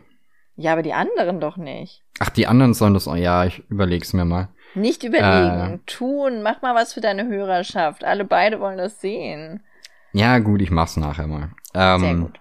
Ja, 0.56 0.72
aber 0.72 0.82
die 0.82 0.92
anderen 0.92 1.40
doch 1.40 1.56
nicht. 1.56 2.02
Ach, 2.18 2.28
die 2.28 2.46
anderen 2.46 2.74
sollen 2.74 2.94
das. 2.94 3.06
Ja, 3.06 3.44
ich 3.44 3.62
überleg's 3.70 4.12
mir 4.12 4.24
mal. 4.24 4.48
Nicht 4.74 5.02
überlegen, 5.02 5.74
äh, 5.74 5.78
tun, 5.86 6.42
mach 6.42 6.62
mal 6.62 6.74
was 6.74 6.94
für 6.94 7.00
deine 7.00 7.26
Hörerschaft. 7.26 8.04
Alle 8.04 8.24
beide 8.24 8.60
wollen 8.60 8.78
das 8.78 9.00
sehen. 9.00 9.62
Ja, 10.12 10.38
gut, 10.38 10.62
ich 10.62 10.70
mach's 10.70 10.96
nachher 10.96 11.26
mal. 11.26 11.50
Ähm, 11.74 12.00
Sehr 12.00 12.14
gut. 12.14 12.40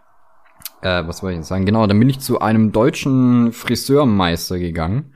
Äh, 0.81 1.07
was 1.07 1.21
wollte 1.21 1.33
ich 1.33 1.39
jetzt 1.39 1.47
sagen? 1.47 1.65
Genau, 1.65 1.85
dann 1.87 1.99
bin 1.99 2.09
ich 2.09 2.19
zu 2.19 2.39
einem 2.39 2.71
deutschen 2.71 3.51
Friseurmeister 3.51 4.59
gegangen. 4.59 5.13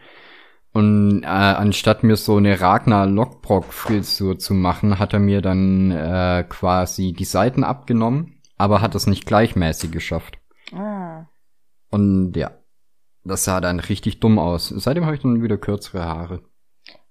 Und 0.73 1.23
äh, 1.23 1.27
anstatt 1.27 2.03
mir 2.03 2.17
so 2.17 2.35
eine 2.35 2.59
Ragnar 2.59 3.07
Lockbrock 3.07 3.71
Frisur 3.71 4.37
zu 4.37 4.53
machen, 4.53 4.99
hat 4.99 5.13
er 5.13 5.19
mir 5.19 5.41
dann 5.41 5.91
äh, 5.91 6.43
quasi 6.49 7.13
die 7.13 7.23
Seiten 7.23 7.63
abgenommen, 7.63 8.41
aber 8.57 8.81
hat 8.81 8.93
es 8.93 9.07
nicht 9.07 9.25
gleichmäßig 9.25 9.91
geschafft. 9.91 10.37
Ah. 10.73 11.27
Und 11.91 12.35
ja, 12.35 12.51
das 13.25 13.43
sah 13.43 13.59
dann 13.59 13.79
richtig 13.79 14.19
dumm 14.19 14.39
aus. 14.39 14.69
Seitdem 14.69 15.05
habe 15.05 15.15
ich 15.15 15.21
dann 15.21 15.41
wieder 15.41 15.57
kürzere 15.57 16.05
Haare. 16.05 16.41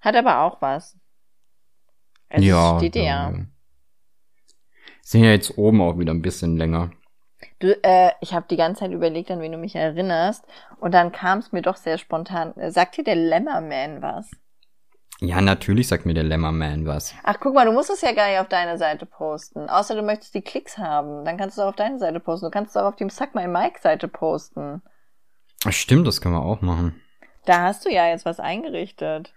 Hat 0.00 0.16
aber 0.16 0.40
auch 0.40 0.62
was. 0.62 0.96
Es 2.28 2.44
ja. 2.44 2.78
Steht 2.78 2.96
ja. 2.96 3.32
Sind 5.02 5.24
ja 5.24 5.30
jetzt 5.30 5.58
oben 5.58 5.82
auch 5.82 5.98
wieder 5.98 6.14
ein 6.14 6.22
bisschen 6.22 6.56
länger. 6.56 6.90
Du, 7.58 7.76
äh, 7.82 8.12
ich 8.20 8.32
habe 8.32 8.46
die 8.48 8.56
ganze 8.56 8.80
Zeit 8.80 8.92
überlegt, 8.92 9.30
an 9.30 9.40
wen 9.40 9.52
du 9.52 9.58
mich 9.58 9.74
erinnerst. 9.74 10.44
Und 10.78 10.94
dann 10.94 11.12
kam 11.12 11.40
es 11.40 11.52
mir 11.52 11.62
doch 11.62 11.76
sehr 11.76 11.98
spontan. 11.98 12.54
Sagt 12.70 12.96
dir 12.96 13.04
der 13.04 13.16
Lemmerman 13.16 14.00
was? 14.00 14.30
Ja, 15.20 15.40
natürlich 15.40 15.88
sagt 15.88 16.06
mir 16.06 16.14
der 16.14 16.24
Lemmerman 16.24 16.86
was. 16.86 17.14
Ach, 17.22 17.36
guck 17.40 17.54
mal, 17.54 17.66
du 17.66 17.72
musst 17.72 17.90
es 17.90 18.00
ja 18.00 18.12
gar 18.12 18.28
nicht 18.28 18.38
auf 18.38 18.48
deine 18.48 18.78
Seite 18.78 19.06
posten. 19.06 19.68
Außer 19.68 19.94
du 19.94 20.02
möchtest 20.02 20.34
die 20.34 20.42
Klicks 20.42 20.78
haben. 20.78 21.24
Dann 21.24 21.36
kannst 21.36 21.56
du 21.56 21.60
es 21.60 21.64
auch 21.64 21.70
auf 21.70 21.76
deine 21.76 21.98
Seite 21.98 22.20
posten. 22.20 22.46
Du 22.46 22.50
kannst 22.50 22.70
es 22.70 22.76
auch 22.76 22.86
auf 22.86 22.96
die 22.96 23.08
Suck 23.10 23.34
My 23.34 23.46
Mike 23.46 23.80
Seite 23.80 24.08
posten. 24.08 24.82
Stimmt, 25.72 26.06
das 26.06 26.20
können 26.20 26.34
wir 26.34 26.42
auch 26.42 26.60
machen. 26.60 27.00
Da 27.44 27.62
hast 27.62 27.84
du 27.84 27.90
ja 27.90 28.08
jetzt 28.08 28.24
was 28.24 28.40
eingerichtet. 28.40 29.34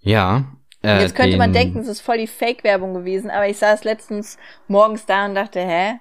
Ja. 0.00 0.44
Äh, 0.82 1.00
jetzt 1.00 1.14
könnte 1.14 1.32
den... 1.32 1.38
man 1.38 1.52
denken, 1.52 1.78
es 1.78 1.88
ist 1.88 2.00
voll 2.00 2.18
die 2.18 2.26
Fake-Werbung 2.26 2.94
gewesen, 2.94 3.30
aber 3.30 3.48
ich 3.48 3.58
saß 3.58 3.84
letztens 3.84 4.36
morgens 4.68 5.06
da 5.06 5.26
und 5.26 5.34
dachte, 5.34 5.60
hä? 5.60 6.00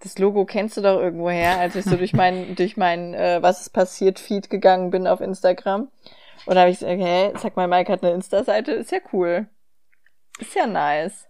Das 0.00 0.18
Logo 0.18 0.44
kennst 0.44 0.76
du 0.76 0.80
doch 0.80 0.98
irgendwoher, 1.00 1.60
als 1.60 1.76
ich 1.76 1.84
so 1.84 1.96
durch 1.96 2.12
mein, 2.12 2.54
durch 2.56 2.76
mein 2.76 3.14
äh, 3.14 3.40
Was 3.40 3.60
ist 3.60 3.70
passiert 3.70 4.18
Feed 4.18 4.50
gegangen 4.50 4.90
bin 4.90 5.06
auf 5.06 5.20
Instagram. 5.20 5.88
Und 6.46 6.54
da 6.54 6.62
habe 6.62 6.70
ich 6.70 6.80
gesagt, 6.80 7.00
hä, 7.00 7.32
sag 7.36 7.56
mal, 7.56 7.68
Mike 7.68 7.92
hat 7.92 8.02
eine 8.02 8.14
Insta-Seite, 8.14 8.72
ist 8.72 8.90
ja 8.90 8.98
cool. 9.12 9.46
Ist 10.40 10.56
ja 10.56 10.66
nice. 10.66 11.28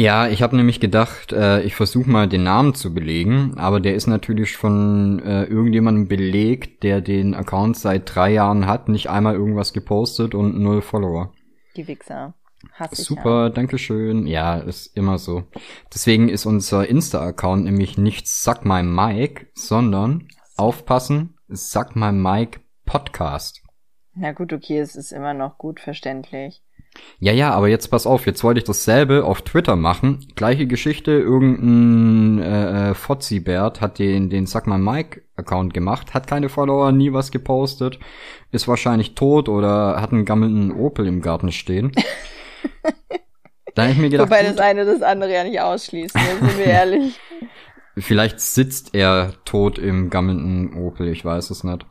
Ja, 0.00 0.28
ich 0.28 0.40
habe 0.40 0.56
nämlich 0.56 0.80
gedacht, 0.80 1.30
äh, 1.30 1.60
ich 1.60 1.76
versuche 1.76 2.08
mal 2.08 2.26
den 2.26 2.42
Namen 2.42 2.72
zu 2.72 2.94
belegen, 2.94 3.58
aber 3.58 3.80
der 3.80 3.94
ist 3.94 4.06
natürlich 4.06 4.56
von 4.56 5.18
äh, 5.18 5.44
irgendjemandem 5.44 6.08
belegt, 6.08 6.84
der 6.84 7.02
den 7.02 7.34
Account 7.34 7.76
seit 7.76 8.14
drei 8.14 8.32
Jahren 8.32 8.66
hat, 8.66 8.88
nicht 8.88 9.10
einmal 9.10 9.34
irgendwas 9.34 9.74
gepostet 9.74 10.34
und 10.34 10.58
null 10.58 10.80
Follower. 10.80 11.34
Die 11.76 11.86
Wichser. 11.86 12.32
Hass 12.72 12.92
Super, 12.96 13.42
ja. 13.42 13.48
danke 13.50 13.76
schön. 13.76 14.26
Ja, 14.26 14.56
ist 14.56 14.96
immer 14.96 15.18
so. 15.18 15.44
Deswegen 15.92 16.30
ist 16.30 16.46
unser 16.46 16.88
Insta-Account 16.88 17.64
nämlich 17.64 17.98
nicht 17.98 18.26
Suck 18.26 18.64
My 18.64 18.82
Mike, 18.82 19.48
sondern 19.52 20.28
aufpassen, 20.56 21.36
Suck 21.48 21.94
My 21.94 22.10
Mike 22.10 22.60
Podcast. 22.86 23.62
Na 24.14 24.32
gut, 24.32 24.54
okay, 24.54 24.78
es 24.78 24.96
ist 24.96 25.12
immer 25.12 25.34
noch 25.34 25.58
gut 25.58 25.78
verständlich. 25.78 26.62
Ja, 27.18 27.32
ja, 27.32 27.52
aber 27.52 27.68
jetzt 27.68 27.88
pass 27.88 28.06
auf, 28.06 28.26
jetzt 28.26 28.42
wollte 28.42 28.58
ich 28.58 28.64
dasselbe 28.64 29.24
auf 29.24 29.42
Twitter 29.42 29.76
machen. 29.76 30.26
Gleiche 30.34 30.66
Geschichte, 30.66 31.12
irgendein 31.12 32.42
äh, 32.42 32.90
äh 32.90 32.94
Fozzi-Bert 32.94 33.80
hat 33.80 33.98
den, 33.98 34.30
den 34.30 34.46
Suck 34.46 34.66
My 34.66 34.78
Mike 34.78 35.22
Account 35.36 35.74
gemacht, 35.74 36.14
hat 36.14 36.26
keine 36.26 36.48
Follower, 36.48 36.92
nie 36.92 37.12
was 37.12 37.30
gepostet, 37.30 37.98
ist 38.50 38.68
wahrscheinlich 38.68 39.14
tot 39.14 39.48
oder 39.48 40.00
hat 40.00 40.12
einen 40.12 40.24
gammelnden 40.24 40.72
Opel 40.72 41.06
im 41.06 41.20
Garten 41.20 41.52
stehen. 41.52 41.92
da 43.74 43.84
hab 43.84 43.90
ich 43.90 43.98
mir 43.98 44.10
gedacht, 44.10 44.30
Wobei 44.30 44.42
das 44.42 44.58
eine 44.58 44.84
das 44.84 45.02
andere 45.02 45.32
ja 45.32 45.44
nicht 45.44 45.60
ausschließt, 45.60 46.14
ne, 46.14 46.22
sind 46.40 46.58
wir 46.58 46.66
ehrlich. 46.66 47.20
Vielleicht 47.98 48.40
sitzt 48.40 48.94
er 48.94 49.34
tot 49.44 49.78
im 49.78 50.10
gammelnden 50.10 50.74
Opel, 50.74 51.08
ich 51.08 51.24
weiß 51.24 51.50
es 51.50 51.64
nicht. 51.64 51.84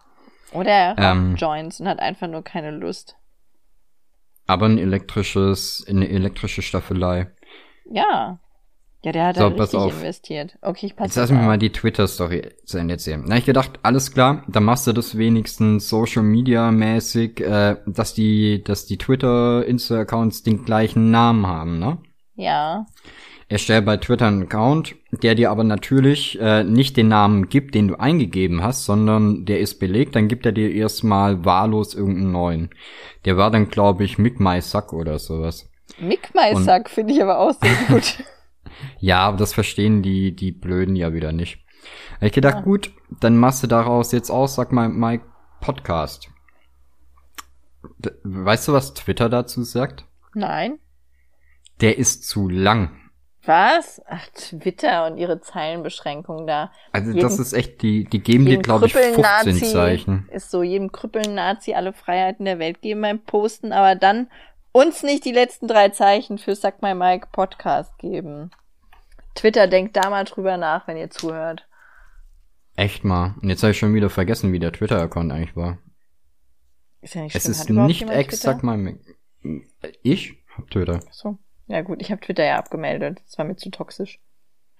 Oder 0.52 0.72
er 0.72 0.96
Ähm. 0.98 1.36
Joints 1.36 1.80
und 1.80 1.88
hat 1.88 2.00
einfach 2.00 2.28
nur 2.28 2.44
keine 2.44 2.72
Lust. 2.72 3.16
Aber 4.50 4.66
ein 4.66 4.80
elektrisches, 4.80 5.86
eine 5.88 6.10
elektrische 6.10 6.64
Staffelei. 6.64 7.28
Ja. 7.86 8.40
Ja, 9.04 9.12
der 9.12 9.28
hat 9.28 9.36
So, 9.36 9.48
da 9.48 9.64
richtig 9.64 9.80
investiert. 9.80 10.58
Okay, 10.64 10.88
ich 10.88 10.96
passe 10.96 11.10
Jetzt 11.10 11.16
lass 11.18 11.32
mich 11.32 11.46
mal 11.46 11.60
die 11.60 11.72
Twitter-Story 11.72 12.50
zu 12.66 12.80
Ende 12.80 12.96
erzählen. 12.96 13.24
Na, 13.28 13.38
ich 13.38 13.46
gedacht, 13.46 13.80
alles 13.84 14.12
klar, 14.12 14.44
dann 14.48 14.64
machst 14.64 14.88
du 14.88 14.92
das 14.92 15.20
wenigstens 15.20 15.88
Social 15.88 16.24
Media 16.24 16.72
mäßig, 16.72 17.40
äh, 17.42 17.78
dass 17.86 18.16
die, 18.16 18.64
dass 18.64 18.88
die 18.88 18.98
Twitter, 18.98 19.64
Insta-Accounts 19.68 20.42
den 20.42 20.66
gleichen 20.66 21.12
Namen 21.12 21.46
haben, 21.46 21.78
ne? 21.78 22.00
Ja. 22.34 22.88
Erstell 23.50 23.82
bei 23.82 23.98
Twitter 23.98 24.28
einen 24.28 24.44
Account, 24.44 24.96
der 25.12 25.34
dir 25.34 25.50
aber 25.50 25.64
natürlich 25.64 26.40
äh, 26.40 26.64
nicht 26.64 26.96
den 26.98 27.08
Namen 27.08 27.50
gibt, 27.50 27.74
den 27.74 27.88
du 27.88 28.00
eingegeben 28.00 28.62
hast, 28.62 28.86
sondern 28.86 29.46
der 29.46 29.60
ist 29.60 29.80
belegt, 29.80 30.16
dann 30.16 30.28
gibt 30.28 30.46
er 30.46 30.52
dir 30.52 30.72
erstmal 30.72 31.44
wahllos 31.46 31.96
irgendeinen 31.96 32.32
neuen. 32.32 32.70
Der 33.26 33.38
war 33.38 33.50
dann, 33.50 33.70
glaube 33.70 34.04
ich, 34.04 34.20
Mick 34.20 34.40
My 34.40 34.62
Suck 34.62 34.94
oder 34.94 35.18
sowas. 35.18 35.68
Mick 36.00 36.30
finde 36.90 37.14
ich 37.14 37.24
aber 37.24 37.40
auch 37.40 37.54
sehr 37.60 37.76
gut. 37.88 38.24
Ja, 39.00 39.20
aber 39.20 39.36
das 39.36 39.54
verstehen 39.54 40.02
die, 40.04 40.34
die 40.34 40.54
Blöden 40.54 40.96
ja 40.96 41.12
wieder 41.14 41.34
nicht. 41.34 41.60
Ich 42.22 42.32
gedacht, 42.32 42.58
Ja. 42.58 42.62
gut, 42.62 42.92
dann 43.20 43.36
machst 43.38 43.62
du 43.64 43.68
daraus 43.68 44.14
jetzt 44.14 44.30
auch, 44.30 44.48
sag 44.48 44.72
mal, 44.72 44.88
Mike 44.88 45.26
Podcast. 45.60 46.30
Weißt 48.24 48.68
du, 48.68 48.74
was 48.74 48.94
Twitter 48.94 49.28
dazu 49.28 49.64
sagt? 49.64 50.06
Nein. 50.34 50.80
Der 51.82 51.98
ist 51.98 52.28
zu 52.28 52.48
lang. 52.48 52.92
Was? 53.50 54.00
Ach, 54.08 54.28
Twitter 54.36 55.08
und 55.08 55.18
ihre 55.18 55.42
Zeilenbeschränkung 55.42 56.46
da. 56.46 56.72
Also 56.92 57.10
Jeden- 57.10 57.22
das 57.22 57.40
ist 57.40 57.54
echt, 57.54 57.82
die, 57.82 58.04
die 58.04 58.20
geben 58.22 58.46
dir, 58.46 58.52
Jedem 58.52 58.62
glaube 58.62 58.86
ich, 58.86 58.94
15 58.94 59.16
Krüppeln-Nazi 59.16 59.72
Zeichen. 59.74 60.30
ist 60.32 60.52
so, 60.52 60.62
jedem 60.62 60.92
Krüppeln-Nazi 60.92 61.74
alle 61.74 61.92
Freiheiten 61.94 62.46
der 62.46 62.60
Welt 62.60 62.82
geben 62.82 63.02
beim 63.02 63.20
Posten, 63.20 63.72
aber 63.74 63.96
dann 63.96 64.30
uns 64.72 65.02
nicht 65.02 65.26
die 65.26 65.32
letzten 65.32 65.68
drei 65.68 65.90
Zeichen 65.90 66.38
für 66.38 66.54
Sack 66.54 66.84
My 66.84 66.94
Mike 66.94 67.30
Podcast 67.32 67.98
geben. 67.98 68.52
Twitter, 69.34 69.66
denkt 69.66 69.98
da 69.98 70.12
mal 70.12 70.26
drüber 70.26 70.58
nach, 70.58 70.88
wenn 70.88 70.98
ihr 70.98 71.10
zuhört. 71.10 71.68
Echt 72.76 73.04
mal. 73.04 73.34
Und 73.42 73.50
jetzt 73.50 73.64
habe 73.64 73.72
ich 73.72 73.80
schon 73.80 73.96
wieder 73.96 74.12
vergessen, 74.12 74.54
wie 74.54 74.60
der 74.60 74.72
Twitter-Account 74.74 75.32
eigentlich 75.32 75.56
war. 75.56 75.80
Ist 77.02 77.16
ja 77.16 77.24
nicht 77.24 77.36
Es 77.36 77.44
schlimm. 77.44 77.52
ist 77.52 77.60
Hat 77.62 77.70
überhaupt 77.72 77.88
nicht 77.88 78.10
exakt 78.10 78.64
mein... 78.64 79.00
Ich 80.04 80.36
hab 80.56 80.70
Twitter. 80.70 81.00
So. 81.12 81.40
Ja 81.70 81.82
gut, 81.84 82.02
ich 82.02 82.12
habe 82.12 82.20
Twitter 82.20 82.44
ja 82.44 82.58
abgemeldet. 82.58 83.22
Das 83.26 83.38
war 83.38 83.46
mir 83.46 83.56
zu 83.56 83.70
toxisch. 83.70 84.20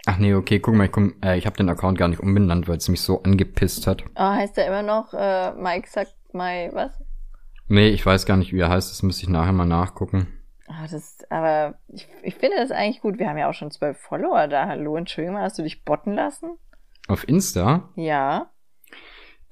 Ach 0.06 0.18
nee, 0.18 0.34
okay, 0.34 0.60
guck 0.60 0.74
mal, 0.74 0.86
ich, 0.86 0.92
komm, 0.92 1.14
äh, 1.24 1.38
ich 1.38 1.46
habe 1.46 1.56
den 1.56 1.70
Account 1.70 2.00
gar 2.00 2.08
nicht 2.08 2.20
umbenannt, 2.20 2.68
weil 2.68 2.78
es 2.78 2.90
mich 2.90 3.02
so 3.02 3.22
angepisst 3.22 3.86
hat. 3.86 4.04
Oh, 4.16 4.22
heißt 4.24 4.58
er 4.58 4.68
immer 4.68 4.82
noch 4.82 5.14
äh, 5.14 5.54
Mike 5.54 5.88
Sack 5.88 6.08
My 6.34 6.70
was? 6.74 6.92
Nee, 7.68 7.90
ich 7.90 8.04
weiß 8.04 8.26
gar 8.26 8.38
nicht, 8.38 8.54
wie 8.54 8.60
er 8.60 8.70
heißt, 8.70 8.90
das 8.90 9.04
müsste 9.04 9.24
ich 9.24 9.30
nachher 9.30 9.52
mal 9.52 9.66
nachgucken. 9.66 10.28
Ah, 10.68 10.88
das, 10.90 11.20
aber 11.30 11.76
ich, 11.90 12.08
ich 12.24 12.36
finde 12.36 12.58
das 12.58 12.72
eigentlich 12.72 13.02
gut. 13.02 13.20
Wir 13.20 13.30
haben 13.30 13.38
ja 13.38 13.50
auch 13.50 13.54
schon 13.54 13.70
zwölf 13.70 13.98
Follower 14.00 14.48
da. 14.48 14.68
Hallo, 14.68 14.96
Entschuldigung, 14.96 15.36
mal, 15.36 15.44
hast 15.44 15.60
du 15.60 15.64
dich 15.64 15.84
botten 15.84 16.14
lassen? 16.14 16.58
Auf 17.08 17.28
Insta? 17.28 17.90
Ja. 17.96 18.50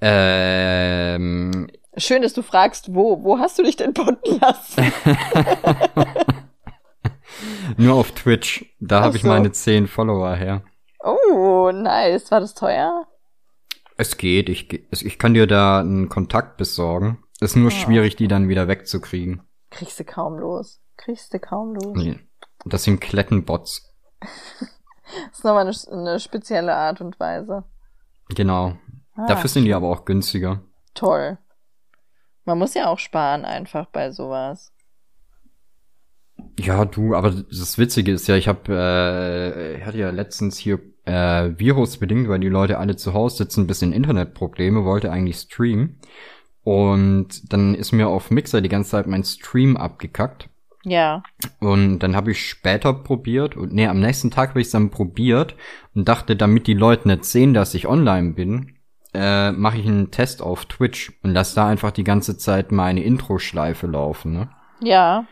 Ähm, 0.00 1.68
Schön, 1.96 2.22
dass 2.22 2.32
du 2.32 2.42
fragst, 2.42 2.94
wo. 2.94 3.22
Wo 3.22 3.38
hast 3.38 3.58
du 3.58 3.62
dich 3.62 3.76
denn 3.76 3.92
botten 3.92 4.40
lassen? 4.40 4.92
nur 7.76 7.94
auf 7.94 8.12
Twitch. 8.12 8.64
Da 8.80 9.02
habe 9.02 9.16
ich 9.16 9.22
so. 9.22 9.28
meine 9.28 9.52
10 9.52 9.86
Follower 9.86 10.34
her. 10.34 10.62
Oh, 11.02 11.70
nice. 11.72 12.30
War 12.30 12.40
das 12.40 12.54
teuer? 12.54 13.06
Es 13.96 14.16
geht, 14.16 14.48
ich, 14.48 14.72
ich 14.92 15.18
kann 15.18 15.34
dir 15.34 15.46
da 15.46 15.80
einen 15.80 16.08
Kontakt 16.08 16.56
besorgen. 16.56 17.22
Ist 17.40 17.56
nur 17.56 17.68
Ah. 17.68 17.74
schwierig, 17.74 18.16
die 18.16 18.28
dann 18.28 18.48
wieder 18.48 18.68
wegzukriegen. 18.68 19.42
Kriegst 19.70 19.98
du 20.00 20.04
kaum 20.04 20.38
los. 20.38 20.80
Kriegst 20.96 21.32
du 21.34 21.38
kaum 21.38 21.74
los. 21.74 21.96
Nee. 21.96 22.18
Das 22.64 22.84
sind 22.84 23.00
Klettenbots. 23.00 23.94
Das 25.30 25.38
ist 25.38 25.44
nochmal 25.44 25.66
eine, 25.66 25.74
eine 26.02 26.20
spezielle 26.20 26.74
Art 26.74 27.00
und 27.00 27.18
Weise. 27.18 27.64
Genau. 28.28 28.76
Ah, 29.16 29.26
Dafür 29.26 29.48
sind 29.48 29.64
die 29.64 29.72
aber 29.72 29.88
auch 29.88 30.04
günstiger. 30.04 30.60
Toll. 30.92 31.38
Man 32.44 32.58
muss 32.58 32.74
ja 32.74 32.88
auch 32.88 32.98
sparen 32.98 33.46
einfach 33.46 33.86
bei 33.86 34.10
sowas. 34.10 34.70
Ja, 36.58 36.84
du, 36.84 37.14
aber 37.14 37.30
das 37.30 37.78
Witzige 37.78 38.12
ist 38.12 38.26
ja, 38.26 38.36
ich 38.36 38.48
habe, 38.48 38.72
äh, 38.72 39.76
ich 39.78 39.86
hatte 39.86 39.98
ja 39.98 40.10
letztens 40.10 40.58
hier 40.58 40.80
äh, 41.04 41.52
virusbedingt, 41.56 42.28
weil 42.28 42.40
die 42.40 42.48
Leute 42.48 42.78
alle 42.78 42.96
zu 42.96 43.14
Hause 43.14 43.38
sitzen, 43.38 43.62
ein 43.62 43.66
bisschen 43.66 43.92
Internetprobleme, 43.92 44.84
wollte 44.84 45.10
eigentlich 45.10 45.36
streamen. 45.36 46.00
Und 46.64 47.52
dann 47.52 47.74
ist 47.74 47.92
mir 47.92 48.08
auf 48.08 48.30
Mixer 48.30 48.60
die 48.60 48.68
ganze 48.68 48.90
Zeit 48.90 49.06
mein 49.06 49.24
Stream 49.24 49.76
abgekackt. 49.76 50.48
Ja. 50.84 51.22
Und 51.60 52.00
dann 52.00 52.14
habe 52.14 52.32
ich 52.32 52.48
später 52.48 52.92
probiert, 52.92 53.56
und 53.56 53.72
nee, 53.72 53.86
am 53.86 54.00
nächsten 54.00 54.30
Tag 54.30 54.50
habe 54.50 54.60
ich 54.60 54.66
es 54.66 54.72
dann 54.72 54.90
probiert 54.90 55.54
und 55.94 56.08
dachte, 56.08 56.36
damit 56.36 56.66
die 56.66 56.74
Leute 56.74 57.08
nicht 57.08 57.24
sehen, 57.24 57.54
dass 57.54 57.74
ich 57.74 57.86
online 57.86 58.32
bin, 58.32 58.74
äh, 59.14 59.52
mache 59.52 59.78
ich 59.78 59.86
einen 59.86 60.10
Test 60.10 60.42
auf 60.42 60.66
Twitch 60.66 61.12
und 61.22 61.32
lass 61.32 61.54
da 61.54 61.68
einfach 61.68 61.90
die 61.90 62.04
ganze 62.04 62.36
Zeit 62.36 62.72
meine 62.72 63.02
Intro-Schleife 63.02 63.86
laufen, 63.86 64.32
ne? 64.32 64.50
Ja. 64.80 65.26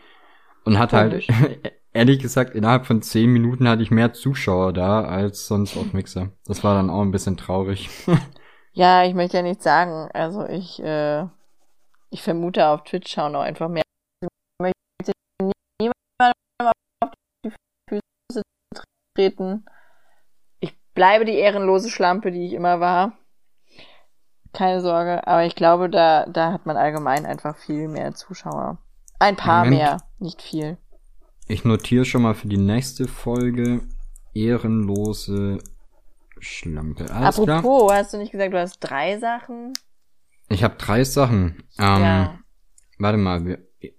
Und 0.67 0.79
hat 0.79 0.89
Komisch. 0.89 1.29
halt, 1.29 1.73
ehrlich 1.93 2.19
gesagt, 2.19 2.53
innerhalb 2.53 2.85
von 2.85 3.01
zehn 3.01 3.31
Minuten 3.31 3.69
hatte 3.69 3.83
ich 3.83 3.89
mehr 3.89 4.11
Zuschauer 4.11 4.73
da 4.73 5.05
als 5.05 5.47
sonst 5.47 5.77
auf 5.77 5.93
Mixer. 5.93 6.33
Das 6.45 6.61
war 6.61 6.75
dann 6.75 6.89
auch 6.89 7.01
ein 7.03 7.11
bisschen 7.11 7.37
traurig. 7.37 7.89
Ja, 8.73 9.03
ich 9.05 9.15
möchte 9.15 9.37
ja 9.37 9.41
nicht 9.41 9.63
sagen. 9.63 10.07
Also 10.13 10.45
ich, 10.45 10.79
äh, 10.83 11.23
ich 12.11 12.21
vermute 12.21 12.67
auf 12.67 12.83
Twitch 12.83 13.11
schauen 13.11 13.35
auch 13.35 13.41
einfach 13.41 13.69
mehr. 13.69 13.81
Ich 14.21 14.27
möchte 14.61 15.13
niemandem 15.41 16.71
auf 17.01 17.11
die 17.43 17.51
Füße 17.89 18.43
treten. 19.15 19.65
Ich 20.59 20.77
bleibe 20.93 21.25
die 21.25 21.39
ehrenlose 21.39 21.89
Schlampe, 21.89 22.29
die 22.29 22.45
ich 22.45 22.53
immer 22.53 22.79
war. 22.79 23.13
Keine 24.53 24.81
Sorge, 24.81 25.25
aber 25.25 25.45
ich 25.45 25.55
glaube, 25.55 25.89
da, 25.89 26.27
da 26.27 26.53
hat 26.53 26.67
man 26.67 26.77
allgemein 26.77 27.25
einfach 27.25 27.57
viel 27.57 27.87
mehr 27.87 28.13
Zuschauer. 28.13 28.77
Ein 29.17 29.37
paar 29.37 29.63
Moment. 29.65 29.81
mehr, 29.81 29.97
nicht 30.19 30.41
viel. 30.41 30.77
Ich 31.47 31.63
notiere 31.63 32.05
schon 32.05 32.21
mal 32.23 32.33
für 32.33 32.47
die 32.47 32.57
nächste 32.57 33.07
Folge 33.07 33.81
ehrenlose 34.33 35.59
Schlampe. 36.39 37.09
Alles 37.11 37.35
klar. 37.41 37.59
Apropos, 37.59 37.91
hast 37.93 38.13
du 38.13 38.17
nicht 38.17 38.31
gesagt, 38.31 38.53
du 38.53 38.59
hast 38.59 38.79
drei 38.79 39.17
Sachen? 39.17 39.73
Ich 40.49 40.63
habe 40.63 40.75
drei 40.77 41.03
Sachen. 41.03 41.63
Ähm, 41.79 42.01
ja. 42.01 42.39
Warte 42.99 43.17
mal, 43.17 43.45
wir, 43.45 43.57
äh, 43.81 43.89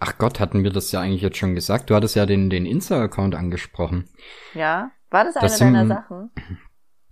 ach 0.00 0.18
Gott, 0.18 0.40
hatten 0.40 0.62
wir 0.64 0.70
das 0.70 0.92
ja 0.92 1.00
eigentlich 1.00 1.22
jetzt 1.22 1.36
schon 1.38 1.54
gesagt? 1.54 1.90
Du 1.90 1.94
hattest 1.94 2.16
ja 2.16 2.26
den, 2.26 2.50
den 2.50 2.66
Insta-Account 2.66 3.34
angesprochen. 3.34 4.08
Ja? 4.54 4.90
War 5.10 5.24
das 5.24 5.36
eine 5.36 5.42
Das 5.46 5.58
sind- 5.58 5.74
deiner 5.74 5.86
Sachen? 5.86 6.30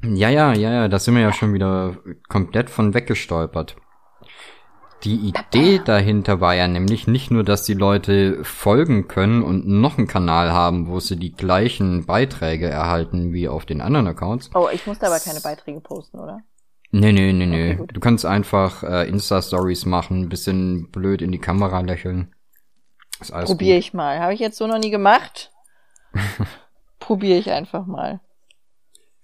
Ja, 0.04 0.28
ja, 0.30 0.52
ja, 0.52 0.72
ja, 0.72 0.88
da 0.88 0.98
sind 0.98 1.14
wir 1.14 1.22
ja 1.22 1.32
schon 1.32 1.54
wieder 1.54 1.96
komplett 2.28 2.68
von 2.70 2.92
weggestolpert. 2.92 3.76
Die 5.04 5.16
Idee 5.16 5.80
dahinter 5.84 6.40
war 6.40 6.54
ja 6.54 6.68
nämlich 6.68 7.08
nicht 7.08 7.30
nur, 7.30 7.42
dass 7.42 7.64
die 7.64 7.74
Leute 7.74 8.44
folgen 8.44 9.08
können 9.08 9.42
und 9.42 9.66
noch 9.66 9.98
einen 9.98 10.06
Kanal 10.06 10.52
haben, 10.52 10.86
wo 10.86 11.00
sie 11.00 11.16
die 11.16 11.32
gleichen 11.32 12.06
Beiträge 12.06 12.68
erhalten 12.68 13.32
wie 13.32 13.48
auf 13.48 13.66
den 13.66 13.80
anderen 13.80 14.06
Accounts. 14.06 14.50
Oh, 14.54 14.68
ich 14.72 14.86
musste 14.86 15.06
aber 15.06 15.18
keine 15.18 15.40
Beiträge 15.40 15.80
posten, 15.80 16.20
oder? 16.20 16.42
Nee, 16.92 17.10
nee, 17.12 17.32
nee, 17.32 17.46
nee. 17.46 17.78
Okay, 17.80 17.86
du 17.92 18.00
kannst 18.00 18.24
einfach 18.26 18.82
äh, 18.84 19.08
Insta-Stories 19.08 19.86
machen, 19.86 20.20
ein 20.20 20.28
bisschen 20.28 20.90
blöd 20.90 21.20
in 21.20 21.32
die 21.32 21.38
Kamera 21.38 21.80
lächeln. 21.80 22.34
Ist 23.20 23.32
alles 23.32 23.48
Probiere 23.48 23.78
gut. 23.78 23.84
ich 23.84 23.94
mal. 23.94 24.20
Habe 24.20 24.34
ich 24.34 24.40
jetzt 24.40 24.58
so 24.58 24.66
noch 24.66 24.78
nie 24.78 24.90
gemacht. 24.90 25.50
Probiere 27.00 27.38
ich 27.38 27.50
einfach 27.50 27.86
mal. 27.86 28.20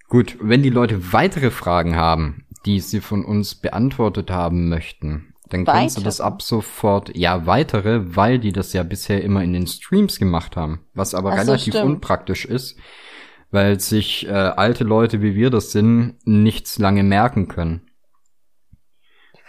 Gut, 0.09 0.39
wenn 0.41 0.63
die 0.63 0.71
Leute 0.71 1.13
weitere 1.13 1.51
Fragen 1.51 1.95
haben, 1.95 2.47
die 2.65 2.81
sie 2.81 3.01
von 3.01 3.25
uns 3.25 3.55
beantwortet 3.55 4.31
haben 4.31 4.69
möchten, 4.71 5.28
dann 5.49 5.65
kannst 5.65 5.97
du 5.97 6.03
das 6.03 6.19
Weitere? 6.19 6.27
ab 6.35 6.43
sofort, 6.43 7.17
ja, 7.17 7.47
weitere, 7.47 8.17
weil 8.17 8.39
die 8.39 8.53
das 8.53 8.73
ja 8.73 8.83
bisher 8.83 9.23
immer 9.23 9.43
in 9.43 9.53
den 9.53 9.67
Streams 9.67 10.19
gemacht 10.19 10.57
haben, 10.57 10.85
was 10.95 11.15
aber 11.15 11.31
Ach 11.33 11.43
so, 11.43 11.53
relativ 11.53 11.75
stimmt. 11.75 11.95
unpraktisch 11.95 12.45
ist, 12.45 12.79
weil 13.51 13.81
sich 13.81 14.27
äh, 14.27 14.31
alte 14.31 14.85
Leute, 14.85 15.23
wie 15.23 15.35
wir 15.35 15.51
das 15.51 15.73
sind, 15.73 16.17
nichts 16.25 16.79
lange 16.79 17.03
merken 17.03 17.49
können. 17.49 17.91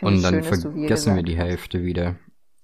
Und 0.02 0.22
dann 0.24 0.43
schön, 0.43 0.43
vergessen 0.43 1.16
wir 1.16 1.24
die. 1.24 1.36
Hälfte 1.36 1.84
wieder. 1.84 2.16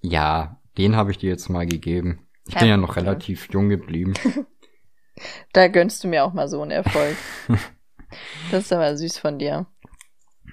Ja, 0.01 0.61
den 0.77 0.95
habe 0.95 1.11
ich 1.11 1.17
dir 1.17 1.29
jetzt 1.29 1.49
mal 1.49 1.65
gegeben. 1.65 2.27
Ich 2.47 2.53
Kein 2.53 2.61
bin 2.61 2.69
ja 2.69 2.77
noch 2.77 2.93
Problem. 2.93 3.05
relativ 3.05 3.49
jung 3.51 3.69
geblieben. 3.69 4.13
Da 5.53 5.69
gönnst 5.69 6.03
du 6.03 6.09
mir 6.09 6.25
auch 6.25 6.33
mal 6.33 6.49
so 6.49 6.61
einen 6.61 6.71
Erfolg. 6.71 7.15
das 8.51 8.65
ist 8.65 8.73
aber 8.73 8.97
süß 8.97 9.17
von 9.17 9.39
dir. 9.39 9.65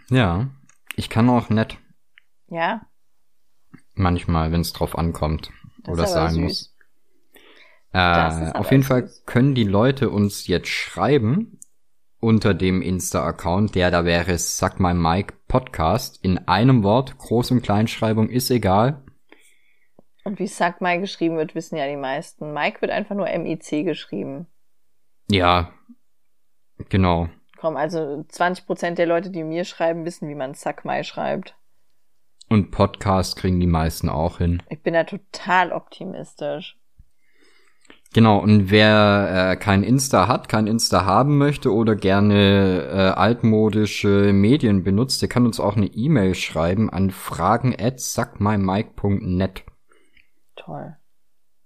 ja, 0.08 0.50
ich 0.94 1.08
kann 1.08 1.28
auch 1.28 1.50
nett 1.50 1.78
Ja, 2.52 2.86
manchmal, 3.94 4.52
wenn 4.52 4.60
es 4.60 4.72
drauf 4.72 4.96
ankommt 4.96 5.50
das 5.84 5.92
oder 5.92 6.06
sein 6.06 6.30
süß. 6.30 6.42
muss. 6.42 6.76
Äh, 7.92 8.52
auf 8.52 8.70
jeden 8.70 8.82
Fall 8.82 9.06
süß. 9.06 9.24
können 9.26 9.54
die 9.54 9.64
Leute 9.64 10.10
uns 10.10 10.46
jetzt 10.46 10.68
schreiben 10.68 11.58
unter 12.20 12.54
dem 12.54 12.82
Insta-Account, 12.82 13.74
der 13.74 13.90
da 13.90 14.04
wäre 14.04 14.38
Suck 14.38 14.78
My 14.78 14.94
Mike 14.94 15.34
Podcast 15.48 16.22
in 16.24 16.38
einem 16.46 16.82
Wort, 16.84 17.16
Groß- 17.16 17.52
und 17.52 17.62
Kleinschreibung 17.62 18.28
ist 18.28 18.50
egal. 18.50 19.02
Und 20.24 20.38
wie 20.38 20.46
Suck 20.46 20.80
My 20.80 20.98
geschrieben 20.98 21.36
wird, 21.36 21.56
wissen 21.56 21.76
ja 21.76 21.88
die 21.88 21.96
meisten. 21.96 22.52
Mike 22.52 22.80
wird 22.80 22.92
einfach 22.92 23.16
nur 23.16 23.28
M-I-C 23.28 23.82
geschrieben. 23.82 24.46
Ja, 25.28 25.72
genau. 26.88 27.28
Komm, 27.58 27.76
also 27.76 27.98
20% 27.98 28.94
der 28.94 29.06
Leute, 29.06 29.30
die 29.30 29.42
mir 29.42 29.64
schreiben, 29.64 30.04
wissen, 30.04 30.28
wie 30.28 30.34
man 30.36 30.54
Suck 30.54 30.84
My 30.84 31.02
schreibt. 31.02 31.56
Und 32.52 32.70
Podcast 32.70 33.36
kriegen 33.36 33.60
die 33.60 33.66
meisten 33.66 34.10
auch 34.10 34.36
hin. 34.36 34.62
Ich 34.68 34.82
bin 34.82 34.92
da 34.92 35.04
total 35.04 35.72
optimistisch. 35.72 36.76
Genau, 38.12 38.40
und 38.40 38.70
wer 38.70 39.52
äh, 39.52 39.56
kein 39.56 39.82
Insta 39.82 40.28
hat, 40.28 40.50
kein 40.50 40.66
Insta 40.66 41.06
haben 41.06 41.38
möchte 41.38 41.72
oder 41.72 41.96
gerne 41.96 42.82
äh, 42.92 43.18
altmodische 43.18 44.34
Medien 44.34 44.84
benutzt, 44.84 45.22
der 45.22 45.30
kann 45.30 45.46
uns 45.46 45.60
auch 45.60 45.78
eine 45.78 45.86
E-Mail 45.86 46.34
schreiben 46.34 46.90
an 46.90 47.10
fragen 47.10 47.74
at 47.80 48.00
suckmymike.net. 48.00 49.64
Toll. 50.54 50.96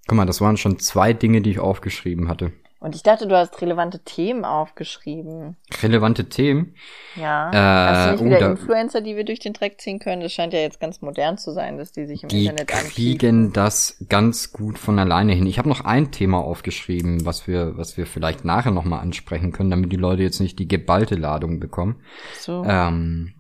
Guck 0.06 0.16
mal, 0.16 0.24
das 0.24 0.40
waren 0.40 0.56
schon 0.56 0.78
zwei 0.78 1.12
Dinge, 1.12 1.40
die 1.40 1.50
ich 1.50 1.58
aufgeschrieben 1.58 2.28
hatte. 2.28 2.52
Und 2.78 2.94
ich 2.94 3.02
dachte, 3.02 3.26
du 3.26 3.34
hast 3.34 3.60
relevante 3.62 4.00
Themen 4.00 4.44
aufgeschrieben. 4.44 5.56
Relevante 5.82 6.28
Themen. 6.28 6.74
Ja. 7.14 7.50
Äh, 7.50 7.56
hast 7.56 8.06
du 8.06 8.10
nicht 8.12 8.20
oh, 8.20 8.24
wieder 8.26 8.38
da- 8.38 8.50
Influencer, 8.50 9.00
die 9.00 9.16
wir 9.16 9.24
durch 9.24 9.40
den 9.40 9.54
Dreck 9.54 9.80
ziehen 9.80 9.98
können? 9.98 10.20
Das 10.20 10.32
scheint 10.32 10.52
ja 10.52 10.60
jetzt 10.60 10.78
ganz 10.78 11.00
modern 11.00 11.38
zu 11.38 11.52
sein, 11.52 11.78
dass 11.78 11.92
die 11.92 12.04
sich 12.04 12.22
im 12.22 12.28
Die 12.28 12.46
Internet 12.46 12.68
kriegen 12.68 13.52
das 13.52 14.04
ganz 14.10 14.52
gut 14.52 14.78
von 14.78 14.98
alleine 14.98 15.32
hin. 15.32 15.46
Ich 15.46 15.58
habe 15.58 15.70
noch 15.70 15.84
ein 15.86 16.12
Thema 16.12 16.38
aufgeschrieben, 16.38 17.24
was 17.24 17.46
wir, 17.46 17.78
was 17.78 17.96
wir 17.96 18.06
vielleicht 18.06 18.44
nachher 18.44 18.72
nochmal 18.72 19.00
ansprechen 19.00 19.52
können, 19.52 19.70
damit 19.70 19.90
die 19.90 19.96
Leute 19.96 20.22
jetzt 20.22 20.40
nicht 20.40 20.58
die 20.58 20.68
geballte 20.68 21.14
Ladung 21.14 21.60
bekommen. 21.60 22.02
So. 22.38 22.62
Ähm, 22.66 23.35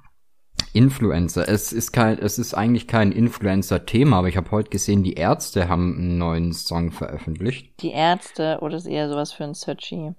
Influencer. 0.76 1.48
Es 1.48 1.72
ist 1.72 1.92
kein, 1.92 2.18
es 2.18 2.38
ist 2.38 2.52
eigentlich 2.52 2.86
kein 2.86 3.10
Influencer-Thema, 3.10 4.18
aber 4.18 4.28
ich 4.28 4.36
habe 4.36 4.50
heute 4.50 4.68
gesehen, 4.68 5.02
die 5.02 5.14
Ärzte 5.14 5.68
haben 5.68 5.96
einen 5.96 6.18
neuen 6.18 6.52
Song 6.52 6.92
veröffentlicht. 6.92 7.80
Die 7.80 7.92
Ärzte 7.92 8.58
oder 8.60 8.76
ist 8.76 8.86
eher 8.86 9.08
sowas 9.08 9.32
für 9.32 9.44
ein 9.44 9.54
Searchy? 9.54 10.12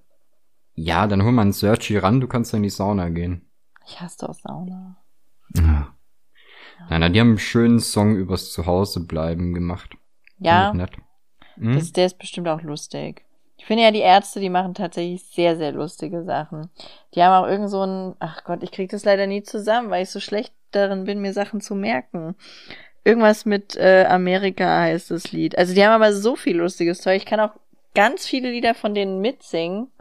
Ja, 0.73 1.05
dann 1.05 1.23
hol 1.23 1.31
mal 1.31 1.43
einen 1.43 1.53
Searchy 1.53 1.97
ran, 1.97 2.19
du 2.19 2.27
kannst 2.27 2.53
in 2.55 2.63
die 2.63 2.69
Sauna 2.69 3.09
gehen. 3.09 3.47
Ich 3.85 4.01
hasse 4.01 4.25
doch 4.25 4.33
Sauna. 4.33 4.97
Ja. 5.55 5.93
Nein, 6.89 7.01
nein, 7.01 7.13
die 7.13 7.19
haben 7.19 7.29
einen 7.29 7.37
schönen 7.37 7.79
Song 7.79 8.15
übers 8.15 8.51
Zuhausebleiben 8.51 9.53
gemacht. 9.53 9.95
Ja. 10.39 10.73
Hm? 11.55 11.73
das, 11.73 11.91
der 11.91 12.07
ist 12.07 12.17
bestimmt 12.17 12.47
auch 12.47 12.61
lustig. 12.61 13.26
Ich 13.57 13.65
finde 13.65 13.83
ja, 13.83 13.91
die 13.91 13.99
Ärzte, 13.99 14.39
die 14.39 14.49
machen 14.49 14.75
tatsächlich 14.75 15.23
sehr, 15.23 15.57
sehr 15.57 15.71
lustige 15.71 16.23
Sachen. 16.23 16.69
Die 17.15 17.23
haben 17.23 17.43
auch 17.43 17.49
irgend 17.49 17.69
so 17.69 17.83
ein, 17.83 18.15
ach 18.19 18.43
Gott, 18.43 18.63
ich 18.63 18.71
krieg 18.71 18.89
das 18.91 19.03
leider 19.03 19.27
nie 19.27 19.43
zusammen, 19.43 19.89
weil 19.89 20.03
ich 20.03 20.11
so 20.11 20.19
schlecht 20.19 20.53
darin 20.71 21.05
bin, 21.05 21.19
mir 21.19 21.33
Sachen 21.33 21.59
zu 21.59 21.75
merken. 21.75 22.35
Irgendwas 23.03 23.45
mit 23.45 23.75
äh, 23.75 24.05
Amerika 24.07 24.81
heißt 24.81 25.11
das 25.11 25.31
Lied. 25.31 25.57
Also 25.57 25.73
die 25.73 25.83
haben 25.83 25.93
aber 25.93 26.13
so 26.13 26.35
viel 26.35 26.57
lustiges 26.57 27.01
Zeug. 27.01 27.17
Ich 27.17 27.25
kann 27.25 27.39
auch 27.39 27.51
ganz 27.95 28.27
viele 28.27 28.51
Lieder 28.51 28.75
von 28.75 28.93
denen 28.93 29.21
mitsingen, 29.21 29.91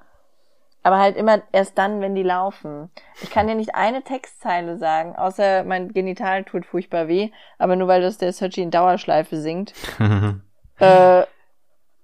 aber 0.82 0.98
halt 0.98 1.16
immer 1.16 1.42
erst 1.50 1.78
dann, 1.78 2.00
wenn 2.00 2.14
die 2.14 2.22
laufen. 2.22 2.90
Ich 3.22 3.30
kann 3.30 3.46
dir 3.48 3.54
nicht 3.54 3.74
eine 3.74 4.02
Textzeile 4.02 4.76
sagen, 4.76 5.16
außer 5.16 5.64
mein 5.64 5.92
Genital 5.92 6.44
tut 6.44 6.66
furchtbar 6.66 7.08
weh, 7.08 7.30
aber 7.58 7.74
nur 7.74 7.88
weil 7.88 8.02
das 8.02 8.18
der 8.18 8.32
Searchy 8.32 8.62
in 8.62 8.70
Dauerschleife 8.70 9.40
singt. 9.40 9.72
Äh, 10.78 11.22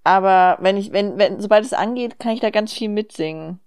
aber 0.05 0.59
wenn 0.61 0.77
ich, 0.77 0.93
wenn, 0.93 1.19
wenn, 1.19 1.41
sobald 1.41 1.65
es 1.65 1.73
angeht, 1.73 2.19
kann 2.19 2.33
ich 2.33 2.41
da 2.41 2.51
ganz 2.51 2.73
viel 2.73 2.89
mitsingen. 2.89 3.61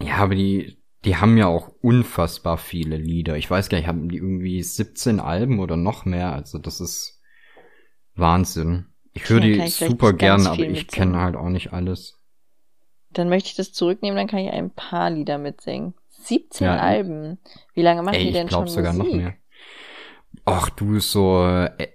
Ja, 0.00 0.16
aber 0.16 0.34
die, 0.34 0.78
die 1.04 1.16
haben 1.16 1.36
ja 1.36 1.46
auch 1.46 1.68
unfassbar 1.80 2.58
viele 2.58 2.96
Lieder. 2.96 3.36
Ich 3.36 3.50
weiß 3.50 3.68
gar 3.68 3.78
nicht, 3.78 3.86
haben 3.86 4.08
die 4.08 4.16
irgendwie 4.16 4.62
17 4.62 5.20
Alben 5.20 5.58
oder 5.60 5.76
noch 5.76 6.04
mehr? 6.04 6.32
Also 6.32 6.58
das 6.58 6.80
ist 6.80 7.20
Wahnsinn. 8.14 8.86
Ich 9.12 9.28
höre 9.28 9.40
die 9.40 9.66
super 9.68 10.12
ganz 10.12 10.44
gern, 10.44 10.46
aber 10.46 10.64
ich 10.66 10.88
kenne 10.88 11.18
halt 11.18 11.36
auch 11.36 11.48
nicht 11.48 11.72
alles. 11.72 12.20
Dann 13.10 13.28
möchte 13.28 13.48
ich 13.50 13.54
das 13.56 13.72
zurücknehmen, 13.72 14.16
dann 14.16 14.26
kann 14.26 14.40
ich 14.40 14.50
ein 14.50 14.70
paar 14.70 15.10
Lieder 15.10 15.38
mitsingen. 15.38 15.94
17 16.08 16.64
Ja, 16.66 16.76
Alben. 16.78 17.38
Wie 17.74 17.82
lange 17.82 18.02
machen 18.02 18.16
Ey, 18.16 18.26
die 18.26 18.32
denn 18.32 18.46
ich 18.46 18.48
glaube 18.48 18.66
schon 18.66 18.68
sogar 18.68 18.92
Musik? 18.92 19.12
noch 19.12 19.12
mehr. 19.12 19.34
Ach 20.44 20.70
du, 20.70 21.00
so 21.00 21.46
äh, 21.46 21.88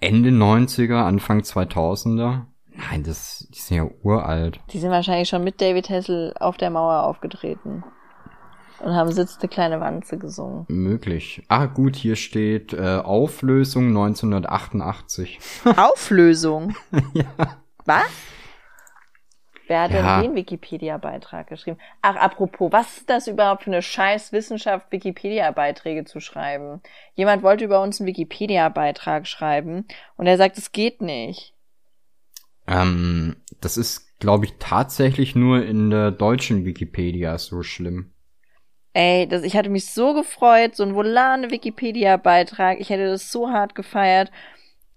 Ende 0.00 0.30
90er, 0.30 1.04
Anfang 1.04 1.42
2000er? 1.44 2.51
Nein, 2.90 3.04
das, 3.04 3.46
die 3.50 3.58
sind 3.60 3.76
ja 3.76 3.86
uralt. 4.02 4.60
Die 4.72 4.78
sind 4.78 4.90
wahrscheinlich 4.90 5.28
schon 5.28 5.44
mit 5.44 5.60
David 5.60 5.88
Hessel 5.88 6.34
auf 6.38 6.56
der 6.56 6.70
Mauer 6.70 7.04
aufgetreten. 7.04 7.84
Und 8.80 8.94
haben 8.96 9.12
Sitzte 9.12 9.46
kleine 9.46 9.78
Wanze 9.80 10.18
gesungen. 10.18 10.64
Möglich. 10.68 11.44
Ah, 11.48 11.66
gut, 11.66 11.94
hier 11.94 12.16
steht 12.16 12.72
äh, 12.72 12.96
Auflösung 12.96 13.88
1988. 13.88 15.38
Auflösung. 15.76 16.74
ja. 17.14 17.24
Was? 17.84 18.10
Wer 19.68 19.82
hat 19.82 19.92
Ja. 19.92 20.20
denn 20.20 20.30
den 20.30 20.34
Wikipedia-Beitrag 20.36 21.46
geschrieben? 21.46 21.78
Ach, 22.02 22.16
apropos, 22.16 22.72
was 22.72 22.98
ist 22.98 23.08
das 23.10 23.28
überhaupt 23.28 23.62
für 23.62 23.70
eine 23.70 23.82
scheiß 23.82 24.32
Wissenschaft, 24.32 24.90
Wikipedia-Beiträge 24.90 26.04
zu 26.04 26.18
schreiben? 26.18 26.82
Jemand 27.14 27.44
wollte 27.44 27.64
über 27.64 27.80
uns 27.82 28.00
einen 28.00 28.08
Wikipedia-Beitrag 28.08 29.28
schreiben 29.28 29.86
und 30.16 30.26
er 30.26 30.36
sagt, 30.36 30.58
es 30.58 30.72
geht 30.72 31.00
nicht. 31.00 31.54
Ähm, 32.66 33.36
das 33.60 33.76
ist, 33.76 34.18
glaube 34.18 34.44
ich, 34.46 34.54
tatsächlich 34.58 35.34
nur 35.34 35.64
in 35.64 35.90
der 35.90 36.10
deutschen 36.10 36.64
Wikipedia 36.64 37.38
so 37.38 37.62
schlimm. 37.62 38.12
Ey, 38.94 39.26
das, 39.26 39.42
ich 39.42 39.56
hatte 39.56 39.70
mich 39.70 39.90
so 39.90 40.12
gefreut, 40.12 40.76
so 40.76 40.82
ein 40.82 40.94
volane 40.94 41.50
Wikipedia-Beitrag. 41.50 42.78
Ich 42.78 42.90
hätte 42.90 43.06
das 43.06 43.32
so 43.32 43.50
hart 43.50 43.74
gefeiert. 43.74 44.30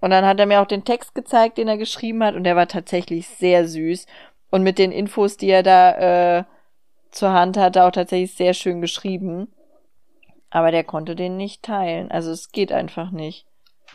Und 0.02 0.12
dann 0.12 0.26
hat 0.26 0.40
er 0.40 0.46
mir 0.46 0.62
auch 0.62 0.68
den 0.68 0.84
Text 0.84 1.16
gezeigt, 1.16 1.58
den 1.58 1.68
er 1.68 1.78
geschrieben 1.78 2.24
hat, 2.24 2.36
und 2.36 2.44
der 2.44 2.56
war 2.56 2.68
tatsächlich 2.68 3.28
sehr 3.28 3.68
süß. 3.68 4.06
Und 4.52 4.64
mit 4.64 4.78
den 4.78 4.92
Infos, 4.92 5.38
die 5.38 5.50
er 5.50 5.64
da 5.64 6.40
äh, 6.40 6.44
zur 7.12 7.32
Hand 7.32 7.58
hatte, 7.58 7.86
auch 7.86 7.92
tatsächlich 7.92 8.34
sehr 8.36 8.54
schön 8.54 8.82
geschrieben. 8.82 9.48
Aber 10.50 10.72
der 10.72 10.84
konnte 10.84 11.16
den 11.16 11.38
nicht 11.38 11.64
teilen. 11.64 12.12
Also 12.12 12.32
es 12.32 12.52
geht 12.52 12.72
einfach 12.72 13.12
nicht. 13.12 13.46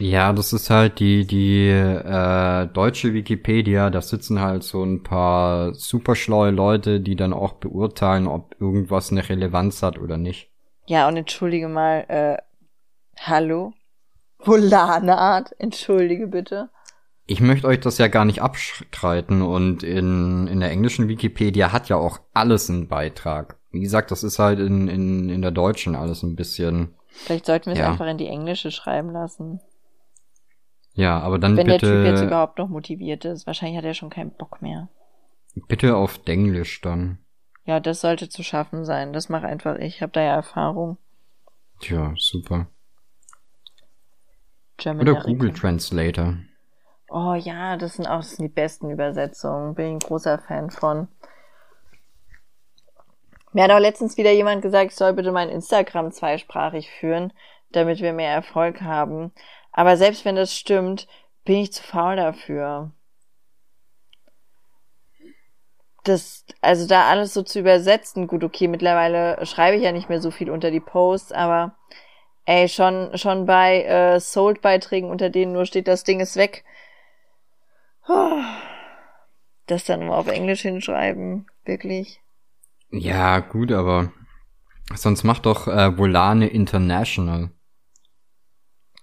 Ja, 0.01 0.33
das 0.33 0.55
ist 0.55 0.71
halt 0.71 0.99
die, 0.99 1.27
die 1.27 1.69
äh, 1.69 2.67
deutsche 2.69 3.13
Wikipedia, 3.13 3.91
da 3.91 4.01
sitzen 4.01 4.41
halt 4.41 4.63
so 4.63 4.83
ein 4.83 5.03
paar 5.03 5.75
super 5.75 6.17
schlaue 6.17 6.51
Leute, 6.51 7.01
die 7.01 7.17
dann 7.17 7.35
auch 7.35 7.53
beurteilen, 7.55 8.27
ob 8.27 8.57
irgendwas 8.59 9.11
eine 9.13 9.29
Relevanz 9.29 9.83
hat 9.83 9.99
oder 9.99 10.17
nicht. 10.17 10.51
Ja, 10.87 11.07
und 11.07 11.19
entschuldige 11.19 11.69
mal, 11.69 12.07
äh, 12.09 12.37
hallo? 13.19 13.75
Volane 14.39 15.19
Art, 15.19 15.55
entschuldige 15.59 16.29
bitte. 16.29 16.71
Ich 17.27 17.43
möchte 17.43 17.67
euch 17.69 17.81
das 17.81 17.99
ja 17.99 18.09
gar 18.09 18.25
nicht 18.25 18.41
abstreiten 18.41 19.43
und 19.43 19.83
in, 19.83 20.47
in 20.47 20.61
der 20.61 20.71
englischen 20.71 21.09
Wikipedia 21.09 21.73
hat 21.73 21.91
ja 21.91 21.97
auch 21.97 22.21
alles 22.33 22.71
einen 22.71 22.89
Beitrag. 22.89 23.59
Wie 23.71 23.81
gesagt, 23.81 24.11
das 24.11 24.25
ist 24.25 24.39
halt 24.39 24.61
in, 24.61 24.89
in, 24.89 25.29
in 25.29 25.43
der 25.43 25.51
deutschen 25.51 25.95
alles 25.95 26.23
ein 26.23 26.37
bisschen, 26.37 26.95
Vielleicht 27.13 27.45
sollten 27.45 27.67
wir 27.67 27.75
es 27.75 27.79
Ja. 27.79 27.91
einfach 27.91 28.07
in 28.07 28.19
die 28.19 28.29
englische 28.29 28.71
schreiben 28.71 29.11
lassen. 29.13 29.61
Ja, 30.95 31.19
aber 31.21 31.39
dann 31.39 31.57
Wenn 31.57 31.67
der 31.67 31.79
Typ 31.79 32.05
jetzt 32.05 32.21
bitte, 32.21 32.27
überhaupt 32.27 32.59
noch 32.59 32.69
motiviert 32.69 33.25
ist. 33.25 33.47
Wahrscheinlich 33.47 33.79
hat 33.79 33.85
er 33.85 33.95
schon 33.95 34.11
keinen 34.11 34.33
Bock 34.33 34.61
mehr. 34.63 34.89
bitte 35.69 35.97
auf 35.97 36.19
Denglisch 36.19 36.81
dann. 36.81 37.19
Ja, 37.65 37.81
das 37.81 38.01
sollte 38.01 38.29
zu 38.29 38.43
schaffen 38.43 38.85
sein. 38.85 39.13
Das 39.13 39.29
mache 39.29 39.47
einfach 39.47 39.77
ich. 39.77 39.97
Ich 39.97 40.03
habe 40.03 40.13
da 40.13 40.23
ja 40.23 40.35
Erfahrung. 40.35 40.99
Tja, 41.81 42.13
super. 42.17 42.67
German 44.77 45.03
Oder 45.03 45.13
American. 45.13 45.33
Google 45.33 45.53
Translator. 45.53 46.37
Oh 47.09 47.35
ja, 47.35 47.77
das 47.77 47.95
sind 47.95 48.07
auch 48.07 48.19
das 48.19 48.37
sind 48.37 48.45
die 48.45 48.55
besten 48.55 48.91
Übersetzungen. 48.91 49.75
Bin 49.75 49.87
ich 49.87 49.93
ein 49.93 49.99
großer 49.99 50.39
Fan 50.39 50.71
von. 50.71 51.09
Mir 53.53 53.65
hat 53.65 53.73
auch 53.73 53.81
letztens 53.81 54.17
wieder 54.17 54.31
jemand 54.31 54.63
gesagt, 54.63 54.93
ich 54.93 54.97
soll 54.97 55.13
bitte 55.13 55.33
mein 55.33 55.49
Instagram 55.49 56.13
zweisprachig 56.13 56.89
führen, 56.91 57.33
damit 57.73 58.01
wir 58.01 58.13
mehr 58.13 58.33
Erfolg 58.33 58.81
haben. 58.81 59.33
Aber 59.73 59.97
selbst 59.97 60.25
wenn 60.25 60.37
das 60.37 60.55
stimmt, 60.55 61.07
bin 61.45 61.57
ich 61.57 61.73
zu 61.73 61.83
faul 61.83 62.17
dafür. 62.17 62.93
Das, 66.05 66.45
also 66.61 66.87
da 66.87 67.09
alles 67.09 67.35
so 67.35 67.43
zu 67.43 67.61
übersetzen, 67.61 68.27
gut, 68.27 68.43
okay, 68.43 68.69
mittlerweile 68.69 69.45
schreibe 69.45 69.77
ich 69.77 69.83
ja 69.83 69.93
nicht 69.93 70.09
mehr 70.09 70.21
so 70.21 70.31
viel 70.31 70.51
unter 70.51 70.71
die 70.71 70.81
Posts, 70.81 71.33
aber 71.33 71.77
ey, 72.47 72.69
schon, 72.69 73.17
schon 73.19 73.45
bei 73.45 73.85
äh, 73.85 74.19
Sold-Beiträgen, 74.19 75.11
unter 75.11 75.29
denen 75.29 75.53
nur 75.53 75.67
steht, 75.67 75.89
das 75.89 76.05
Ding 76.05 76.21
ist 76.21 76.37
weg, 76.37 76.65
das 79.67 79.85
dann 79.85 80.01
nur 80.01 80.17
auf 80.17 80.27
Englisch 80.27 80.63
hinschreiben, 80.63 81.47
wirklich. 81.65 82.21
Ja, 82.91 83.39
gut, 83.41 83.71
aber 83.71 84.13
sonst 84.95 85.23
mach 85.23 85.39
doch 85.39 85.69
äh, 85.69 85.97
Volane 85.97 86.49
International. 86.49 87.51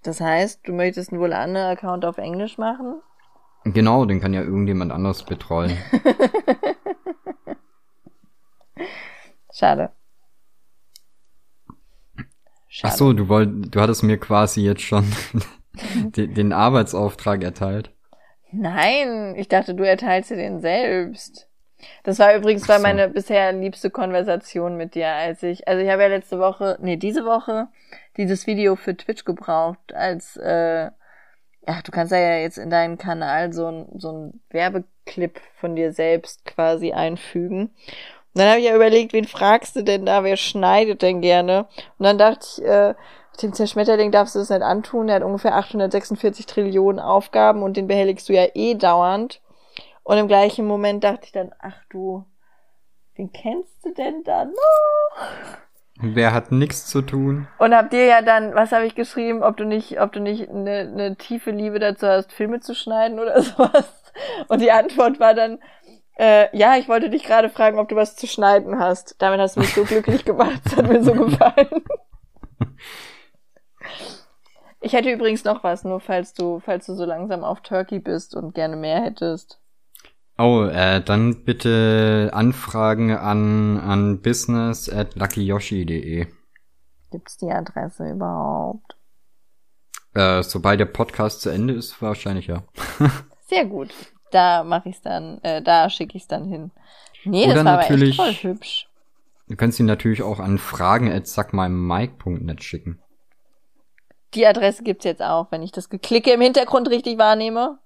Das 0.04 0.22
heißt, 0.22 0.68
du 0.68 0.74
möchtest 0.74 1.12
einen 1.12 1.22
Volane-Account 1.22 2.06
auf 2.06 2.18
Englisch 2.18 2.58
machen? 2.58 3.02
Genau, 3.64 4.06
den 4.06 4.22
kann 4.22 4.34
ja 4.34 4.42
irgendjemand 4.42 4.92
anders 4.92 5.24
betreuen. 5.24 5.78
Schade. 9.54 9.92
Schade. 12.70 12.92
Ach 12.94 12.98
so, 12.98 13.14
du 13.14 13.28
wollt, 13.28 13.74
du 13.74 13.82
hattest 13.82 14.04
mir 14.04 14.20
quasi 14.20 14.62
jetzt 14.62 14.84
schon 14.84 15.12
den, 16.16 16.34
den 16.36 16.54
Arbeitsauftrag 16.54 17.44
erteilt. 17.44 17.92
Nein, 18.52 19.36
ich 19.36 19.48
dachte, 19.48 19.74
du 19.74 19.84
erteilst 19.84 20.30
dir 20.30 20.38
den 20.38 20.62
selbst. 20.62 21.50
Das 22.04 22.20
war 22.20 22.36
übrigens 22.36 22.66
so. 22.66 22.80
meine 22.80 23.10
bisher 23.10 23.52
liebste 23.52 23.90
Konversation 23.90 24.78
mit 24.78 24.96
dir, 24.96 25.10
als 25.10 25.44
ich, 25.44 25.68
also 25.68 25.84
ich 25.84 25.90
habe 25.90 26.04
ja 26.04 26.08
letzte 26.08 26.40
Woche, 26.40 26.78
nee, 26.82 26.98
diese 26.98 27.26
Woche 27.26 27.68
dieses 28.18 28.48
Video 28.48 28.76
für 28.76 28.96
Twitch 28.96 29.26
gebraucht, 29.26 29.94
als, 29.94 30.38
äh, 30.38 30.90
ja, 31.68 31.82
du 31.84 31.92
kannst 31.92 32.12
ja 32.12 32.38
jetzt 32.38 32.58
in 32.58 32.70
deinen 32.70 32.98
Kanal 32.98 33.54
so 33.54 33.68
ein, 33.68 33.88
so 33.98 34.12
ein 34.12 34.42
Werbeclip 34.50 35.40
von 35.56 35.76
dir 35.76 35.94
selbst 35.94 36.46
quasi 36.46 36.94
einfügen. 36.94 37.68
Und 38.34 38.42
dann 38.42 38.50
habe 38.50 38.60
ich 38.60 38.66
ja 38.66 38.76
überlegt, 38.76 39.14
wen 39.14 39.26
fragst 39.26 39.76
du 39.76 39.84
denn 39.84 40.06
da, 40.06 40.24
wer 40.24 40.38
schneidet 40.38 41.02
denn 41.02 41.22
gerne? 41.22 41.68
Und 41.98 42.06
dann 42.06 42.18
dachte 42.18 42.46
ich, 42.52 42.64
äh, 42.64 42.94
dem 43.42 43.54
Zerschmetterling 43.54 44.12
darfst 44.12 44.36
du 44.36 44.40
das 44.40 44.50
nicht 44.50 44.62
antun. 44.62 45.10
Er 45.10 45.16
hat 45.16 45.24
ungefähr 45.24 45.56
846 45.56 46.46
Trillionen 46.46 47.00
Aufgaben 47.00 47.64
und 47.64 47.78
den 47.78 47.88
behelligst 47.88 48.28
du 48.30 48.34
ja 48.34 48.48
eh 48.54 48.76
dauernd. 48.76 49.42
Und 50.04 50.18
im 50.18 50.28
gleichen 50.28 50.66
Moment 50.66 51.04
dachte 51.04 51.26
ich 51.26 51.32
dann, 51.32 51.54
ach 51.60 51.84
du, 51.90 52.26
wen 53.16 53.32
kennst 53.32 53.86
du 53.86 53.94
denn 53.94 54.24
da 54.24 54.46
noch? 54.46 55.58
Wer 56.00 56.34
hat 56.34 56.52
nichts 56.52 56.86
zu 56.86 57.02
tun? 57.02 57.48
Und 57.58 57.74
habt 57.74 57.92
ihr 57.94 58.06
ja 58.06 58.22
dann, 58.22 58.54
was 58.54 58.72
habe 58.72 58.86
ich 58.86 58.94
geschrieben, 58.94 59.42
ob 59.42 59.58
du 59.58 59.66
nicht, 59.66 60.00
ob 60.00 60.12
du 60.12 60.20
nicht 60.20 60.48
eine, 60.50 60.80
eine 60.80 61.16
tiefe 61.16 61.50
Liebe 61.52 61.80
dazu 61.80 62.06
hast, 62.08 62.32
Filme 62.32 62.60
zu 62.60 62.76
schneiden 62.76 63.20
oder 63.20 63.42
sowas? 63.42 64.04
Und 64.48 64.62
die 64.62 64.72
Antwort 64.72 65.20
war 65.20 65.34
dann, 65.34 65.60
äh, 66.18 66.56
ja, 66.56 66.76
ich 66.78 66.88
wollte 66.88 67.10
dich 67.10 67.24
gerade 67.24 67.50
fragen, 67.50 67.80
ob 67.80 67.90
du 67.90 67.96
was 67.96 68.16
zu 68.16 68.28
schneiden 68.28 68.80
hast. 68.80 69.16
Damit 69.20 69.40
hast 69.40 69.56
du 69.56 69.62
mich 69.62 69.74
so 69.74 69.84
glücklich 69.86 70.24
gemacht, 70.26 70.62
das 70.66 70.78
hat 70.78 70.88
mir 70.88 71.04
so 71.04 71.14
gefallen. 71.14 71.84
Ich 74.80 74.94
hätte 74.94 75.12
übrigens 75.12 75.44
noch 75.44 75.64
was, 75.64 75.84
nur 75.84 76.00
falls 76.00 76.34
du, 76.34 76.60
falls 76.60 76.86
du 76.86 76.94
so 76.94 77.04
langsam 77.04 77.44
auf 77.44 77.62
Turkey 77.62 78.00
bist 78.00 78.36
und 78.36 78.54
gerne 78.54 78.76
mehr 78.76 79.02
hättest. 79.02 79.60
Oh, 80.38 80.66
äh, 80.66 81.02
dann 81.02 81.44
bitte 81.44 82.30
Anfragen 82.32 83.12
an, 83.12 83.80
an 83.80 84.22
business 84.22 84.88
at 84.88 85.16
luckyyoshi.de. 85.16 86.28
Gibt's 87.12 87.38
die 87.38 87.50
Adresse 87.50 88.12
überhaupt? 88.12 88.96
Äh, 90.14 90.44
sobald 90.44 90.80
der 90.80 90.86
Podcast 90.86 91.42
zu 91.42 91.50
Ende 91.50 91.74
ist, 91.74 92.02
wahrscheinlich 92.02 92.48
ja. 92.48 92.64
Sehr 93.48 93.66
gut. 93.66 93.94
Da 94.32 94.64
mache 94.64 94.90
ich's 94.90 95.02
dann, 95.02 95.40
äh, 95.42 95.62
da 95.62 95.90
schicke 95.90 96.18
ich's 96.18 96.28
dann 96.28 96.46
hin. 96.46 96.72
Nee, 97.24 97.46
Oder 97.46 97.56
das 97.56 97.66
war 97.66 97.78
natürlich, 97.78 98.20
aber 98.20 98.30
echt 98.30 98.42
voll 98.42 98.52
hübsch. 98.52 98.88
Du 99.48 99.56
kannst 99.56 99.80
ihn 99.80 99.86
natürlich 99.86 100.22
auch 100.22 100.40
an 100.40 100.58
fragen 100.58 101.12
at 101.12 101.28
sagmymike.net 101.28 102.64
schicken. 102.64 103.00
Die 104.34 104.46
Adresse 104.46 104.84
gibt's 104.84 105.06
jetzt 105.06 105.22
auch, 105.22 105.52
wenn 105.52 105.64
ich 105.64 105.72
das 105.72 105.90
Geklicke 105.90 106.32
im 106.32 106.42
Hintergrund 106.42 106.90
richtig 106.90 107.18
wahrnehme. 107.18 107.80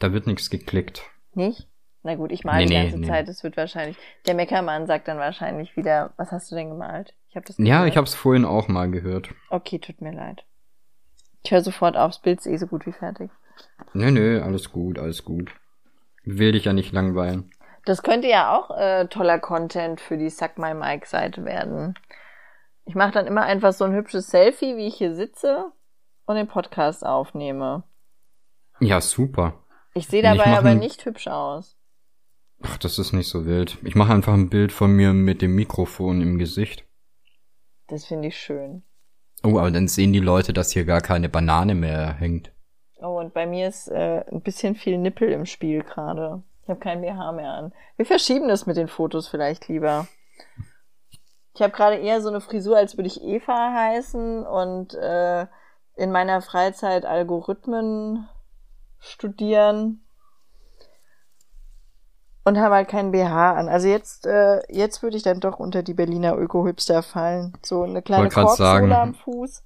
Da 0.00 0.12
wird 0.12 0.26
nichts 0.26 0.50
geklickt. 0.50 1.02
Nicht? 1.34 1.68
Na 2.02 2.16
gut, 2.16 2.32
ich 2.32 2.44
male 2.44 2.64
nee, 2.64 2.66
die 2.66 2.74
ganze 2.74 2.98
nee, 2.98 3.06
Zeit. 3.06 3.28
Es 3.28 3.44
wird 3.44 3.56
wahrscheinlich. 3.56 3.96
Der 4.26 4.34
Meckermann 4.34 4.86
sagt 4.86 5.06
dann 5.08 5.18
wahrscheinlich 5.18 5.76
wieder, 5.76 6.12
was 6.16 6.32
hast 6.32 6.50
du 6.50 6.56
denn 6.56 6.70
gemalt? 6.70 7.14
Ich 7.28 7.36
habe 7.36 7.46
das. 7.46 7.56
Gehört. 7.56 7.68
Ja, 7.68 7.86
ich 7.86 7.96
habe 7.96 8.06
es 8.06 8.14
vorhin 8.14 8.44
auch 8.44 8.68
mal 8.68 8.90
gehört. 8.90 9.30
Okay, 9.50 9.78
tut 9.78 10.00
mir 10.00 10.12
leid. 10.12 10.44
Ich 11.44 11.50
höre 11.50 11.60
sofort 11.60 11.96
aufs 11.96 12.18
Bild, 12.18 12.40
ist 12.40 12.46
eh 12.46 12.56
so 12.56 12.66
gut 12.66 12.86
wie 12.86 12.92
fertig. 12.92 13.30
Nö, 13.92 14.10
nö, 14.10 14.42
alles 14.42 14.72
gut, 14.72 14.98
alles 14.98 15.24
gut. 15.24 15.52
Will 16.24 16.52
dich 16.52 16.64
ja 16.64 16.72
nicht 16.72 16.92
langweilen. 16.92 17.50
Das 17.84 18.02
könnte 18.02 18.28
ja 18.28 18.56
auch 18.56 18.76
äh, 18.76 19.06
toller 19.08 19.40
Content 19.40 20.00
für 20.00 20.16
die 20.16 20.30
Suck 20.30 20.56
My 20.56 20.72
Mike 20.72 21.06
Seite 21.06 21.44
werden. 21.44 21.94
Ich 22.84 22.94
mache 22.94 23.12
dann 23.12 23.26
immer 23.26 23.42
einfach 23.42 23.72
so 23.72 23.84
ein 23.84 23.94
hübsches 23.94 24.28
Selfie, 24.28 24.76
wie 24.76 24.86
ich 24.86 24.96
hier 24.96 25.14
sitze 25.14 25.72
und 26.26 26.36
den 26.36 26.46
Podcast 26.46 27.04
aufnehme. 27.04 27.82
Ja, 28.80 29.00
super. 29.00 29.61
Ich 29.94 30.06
sehe 30.06 30.22
dabei 30.22 30.44
ich 30.44 30.58
aber 30.58 30.70
ein... 30.70 30.78
nicht 30.78 31.04
hübsch 31.04 31.28
aus. 31.28 31.76
Ach, 32.62 32.78
das 32.78 32.98
ist 32.98 33.12
nicht 33.12 33.28
so 33.28 33.44
wild. 33.44 33.78
Ich 33.82 33.94
mache 33.94 34.12
einfach 34.12 34.32
ein 34.34 34.48
Bild 34.48 34.72
von 34.72 34.92
mir 34.92 35.12
mit 35.12 35.42
dem 35.42 35.54
Mikrofon 35.54 36.20
im 36.20 36.38
Gesicht. 36.38 36.84
Das 37.88 38.04
finde 38.04 38.28
ich 38.28 38.38
schön. 38.38 38.84
Oh, 39.42 39.58
aber 39.58 39.70
dann 39.70 39.88
sehen 39.88 40.12
die 40.12 40.20
Leute, 40.20 40.52
dass 40.52 40.70
hier 40.70 40.84
gar 40.84 41.00
keine 41.00 41.28
Banane 41.28 41.74
mehr 41.74 42.14
hängt. 42.14 42.52
Oh, 43.00 43.18
und 43.18 43.34
bei 43.34 43.46
mir 43.46 43.66
ist 43.68 43.88
äh, 43.88 44.24
ein 44.30 44.42
bisschen 44.42 44.76
viel 44.76 44.96
Nippel 44.98 45.30
im 45.32 45.46
Spiel 45.46 45.82
gerade. 45.82 46.42
Ich 46.62 46.68
habe 46.68 46.78
kein 46.78 47.00
BH 47.00 47.32
mehr 47.32 47.50
an. 47.50 47.72
Wir 47.96 48.06
verschieben 48.06 48.46
das 48.46 48.66
mit 48.66 48.76
den 48.76 48.86
Fotos 48.86 49.26
vielleicht 49.26 49.66
lieber. 49.66 50.06
Ich 51.54 51.60
habe 51.60 51.72
gerade 51.72 51.96
eher 51.96 52.20
so 52.20 52.28
eine 52.28 52.40
Frisur, 52.40 52.76
als 52.76 52.96
würde 52.96 53.08
ich 53.08 53.22
Eva 53.22 53.72
heißen 53.74 54.46
und 54.46 54.94
äh, 54.94 55.46
in 55.96 56.12
meiner 56.12 56.40
Freizeit 56.40 57.04
Algorithmen 57.04 58.28
studieren 59.02 60.00
und 62.44 62.58
habe 62.58 62.76
halt 62.76 62.88
keinen 62.88 63.12
BH 63.12 63.52
an. 63.52 63.68
Also 63.68 63.88
jetzt, 63.88 64.26
äh, 64.26 64.60
jetzt 64.68 65.02
würde 65.02 65.16
ich 65.16 65.22
dann 65.22 65.40
doch 65.40 65.58
unter 65.58 65.82
die 65.82 65.94
Berliner 65.94 66.36
Öko-Hipster 66.36 67.02
fallen. 67.02 67.52
So 67.62 67.82
eine 67.82 68.02
kleine 68.02 68.28
Korksohle 68.28 68.98
am 68.98 69.14
Fuß. 69.14 69.62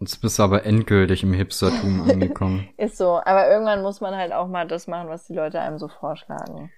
Jetzt 0.00 0.20
bist 0.20 0.38
du 0.38 0.42
aber 0.42 0.64
endgültig 0.64 1.22
im 1.22 1.32
Hipstertum 1.32 2.02
angekommen. 2.10 2.68
Ist 2.76 2.98
so, 2.98 3.20
aber 3.24 3.48
irgendwann 3.48 3.82
muss 3.82 4.00
man 4.00 4.14
halt 4.14 4.32
auch 4.32 4.48
mal 4.48 4.66
das 4.66 4.86
machen, 4.86 5.08
was 5.08 5.26
die 5.26 5.34
Leute 5.34 5.60
einem 5.60 5.78
so 5.78 5.88
vorschlagen. 5.88 6.70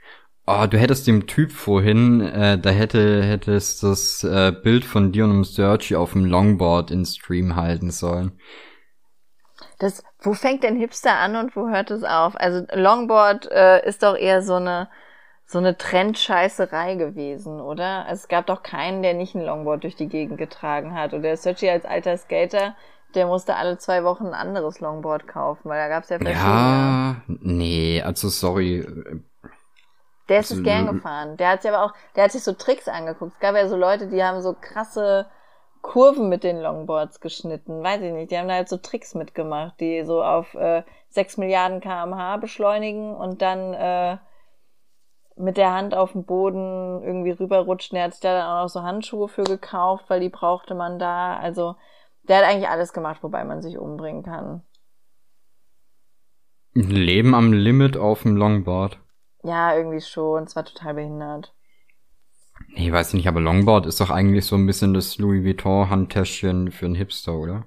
Oh, 0.47 0.67
du 0.67 0.79
hättest 0.79 1.07
dem 1.07 1.27
Typ 1.27 1.53
vorhin, 1.53 2.23
äh, 2.23 2.59
da 2.59 2.71
hätte 2.71 3.23
hättest 3.23 3.83
das 3.83 4.25
äh, 4.25 4.51
Bild 4.51 4.85
von 4.85 5.13
dir 5.13 5.25
und 5.25 5.31
dem 5.31 5.45
Sergi 5.45 5.95
auf 5.95 6.13
dem 6.13 6.25
Longboard 6.25 6.91
in 6.91 7.05
Stream 7.05 7.55
halten 7.55 7.91
sollen. 7.91 8.41
Das, 9.79 10.03
wo 10.21 10.35
fängt 10.35 10.63
denn 10.63 10.77
Hipster 10.77 11.15
an 11.15 11.37
und 11.37 11.57
wo 11.57 11.69
hört 11.69 11.91
es 11.91 12.05
auf? 12.05 12.35
Also 12.37 12.67
Longboard 12.73 13.51
äh, 13.51 13.87
ist 13.87 14.03
doch 14.03 14.17
eher 14.17 14.43
so 14.43 14.55
eine 14.55 14.89
so 15.51 15.57
eine 15.57 15.79
Trendscheißerei 15.79 16.97
gewesen, 16.97 17.59
oder? 17.59 18.05
Also 18.05 18.21
es 18.21 18.29
gab 18.29 18.47
doch 18.47 18.63
keinen, 18.63 19.03
der 19.03 19.15
nicht 19.15 19.35
ein 19.35 19.41
Longboard 19.43 19.83
durch 19.83 19.97
die 19.97 20.09
Gegend 20.09 20.37
getragen 20.37 20.95
hat. 20.95 21.15
Und 21.15 21.23
der 21.23 21.39
Sergi 21.39 21.71
als 21.71 21.87
alter 21.87 22.19
Skater, 22.19 22.77
der 23.15 23.27
musste 23.27 23.57
alle 23.57 23.79
zwei 23.79 24.05
Wochen 24.05 24.27
ein 24.27 24.35
anderes 24.35 24.81
Longboard 24.81 25.27
kaufen, 25.27 25.71
weil 25.71 25.79
da 25.79 25.89
gab's 25.89 26.11
ja 26.11 26.19
verschiedene. 26.19 26.45
Ja, 26.45 27.17
nee, 27.27 28.03
also 28.03 28.29
sorry, 28.29 28.87
der 30.29 30.41
ist 30.41 30.51
es 30.51 30.63
gern 30.63 30.87
gefahren. 30.87 31.39
Der 31.39 31.49
hat 31.49 31.63
sich 31.63 31.71
aber 31.71 31.83
auch, 31.83 31.95
der 32.15 32.25
hat 32.25 32.33
sich 32.33 32.43
so 32.43 32.53
Tricks 32.53 32.87
angeguckt. 32.87 33.33
Es 33.33 33.41
gab 33.41 33.57
ja 33.57 33.67
so 33.69 33.77
Leute, 33.77 34.09
die 34.09 34.23
haben 34.23 34.43
so 34.43 34.55
krasse 34.61 35.27
Kurven 35.83 36.29
mit 36.29 36.45
den 36.45 36.61
Longboards 36.61 37.21
geschnitten. 37.21 37.83
Weiß 37.83 38.01
ich 38.03 38.13
nicht. 38.13 38.31
Die 38.31 38.39
haben 38.39 38.49
da 38.49 38.55
halt 38.55 38.69
so 38.69 38.77
Tricks 38.77 39.15
mitgemacht, 39.15 39.81
die 39.81 40.05
so 40.05 40.23
auf 40.23 40.55
äh, 40.55 40.83
6 41.11 41.37
Milliarden 41.39 41.81
kmh 41.81 42.37
beschleunigen 42.39 43.15
und 43.15 43.43
dann 43.43 43.75
äh, 43.75 44.19
mit 45.37 45.57
der 45.57 45.73
Hand 45.73 45.95
auf 45.95 46.13
dem 46.13 46.25
Boden 46.25 47.03
irgendwie 47.03 47.31
rüberrutschen. 47.31 47.97
Der 47.97 48.05
hat 48.05 48.13
sich 48.13 48.21
da 48.21 48.35
dann 48.35 48.47
auch 48.47 48.63
noch 48.63 48.69
so 48.69 48.83
Handschuhe 48.83 49.29
für 49.29 49.45
gekauft, 49.45 50.05
weil 50.09 50.21
die 50.21 50.29
brauchte 50.29 50.75
man 50.75 50.99
da. 50.99 51.37
Also 51.37 51.77
der 52.25 52.39
hat 52.39 52.45
eigentlich 52.45 52.69
alles 52.69 52.93
gemacht, 52.93 53.23
wobei 53.23 53.45
man 53.45 53.63
sich 53.63 53.79
umbringen 53.79 54.23
kann. 54.23 54.63
Leben 56.75 57.35
am 57.35 57.53
Limit 57.53 57.97
auf 57.97 58.23
dem 58.23 58.37
Longboard. 58.37 58.99
Ja, 59.43 59.75
irgendwie 59.75 60.01
schon. 60.01 60.45
Es 60.45 60.55
war 60.55 60.65
total 60.65 60.95
behindert. 60.95 61.55
Nee, 62.69 62.93
weiß 62.93 63.09
ich 63.09 63.15
nicht, 63.15 63.29
aber 63.29 63.41
Longboard 63.41 63.87
ist 63.87 64.01
doch 64.01 64.11
eigentlich 64.11 64.47
so 64.47 64.57
ein 64.57 64.67
bisschen 64.67 64.95
das 64.95 65.19
Louis 65.19 65.45
Vuitton 65.45 65.91
Handtäschchen 65.91 66.71
für 66.71 66.87
einen 66.87 66.95
Hipster, 66.95 67.35
oder? 67.35 67.65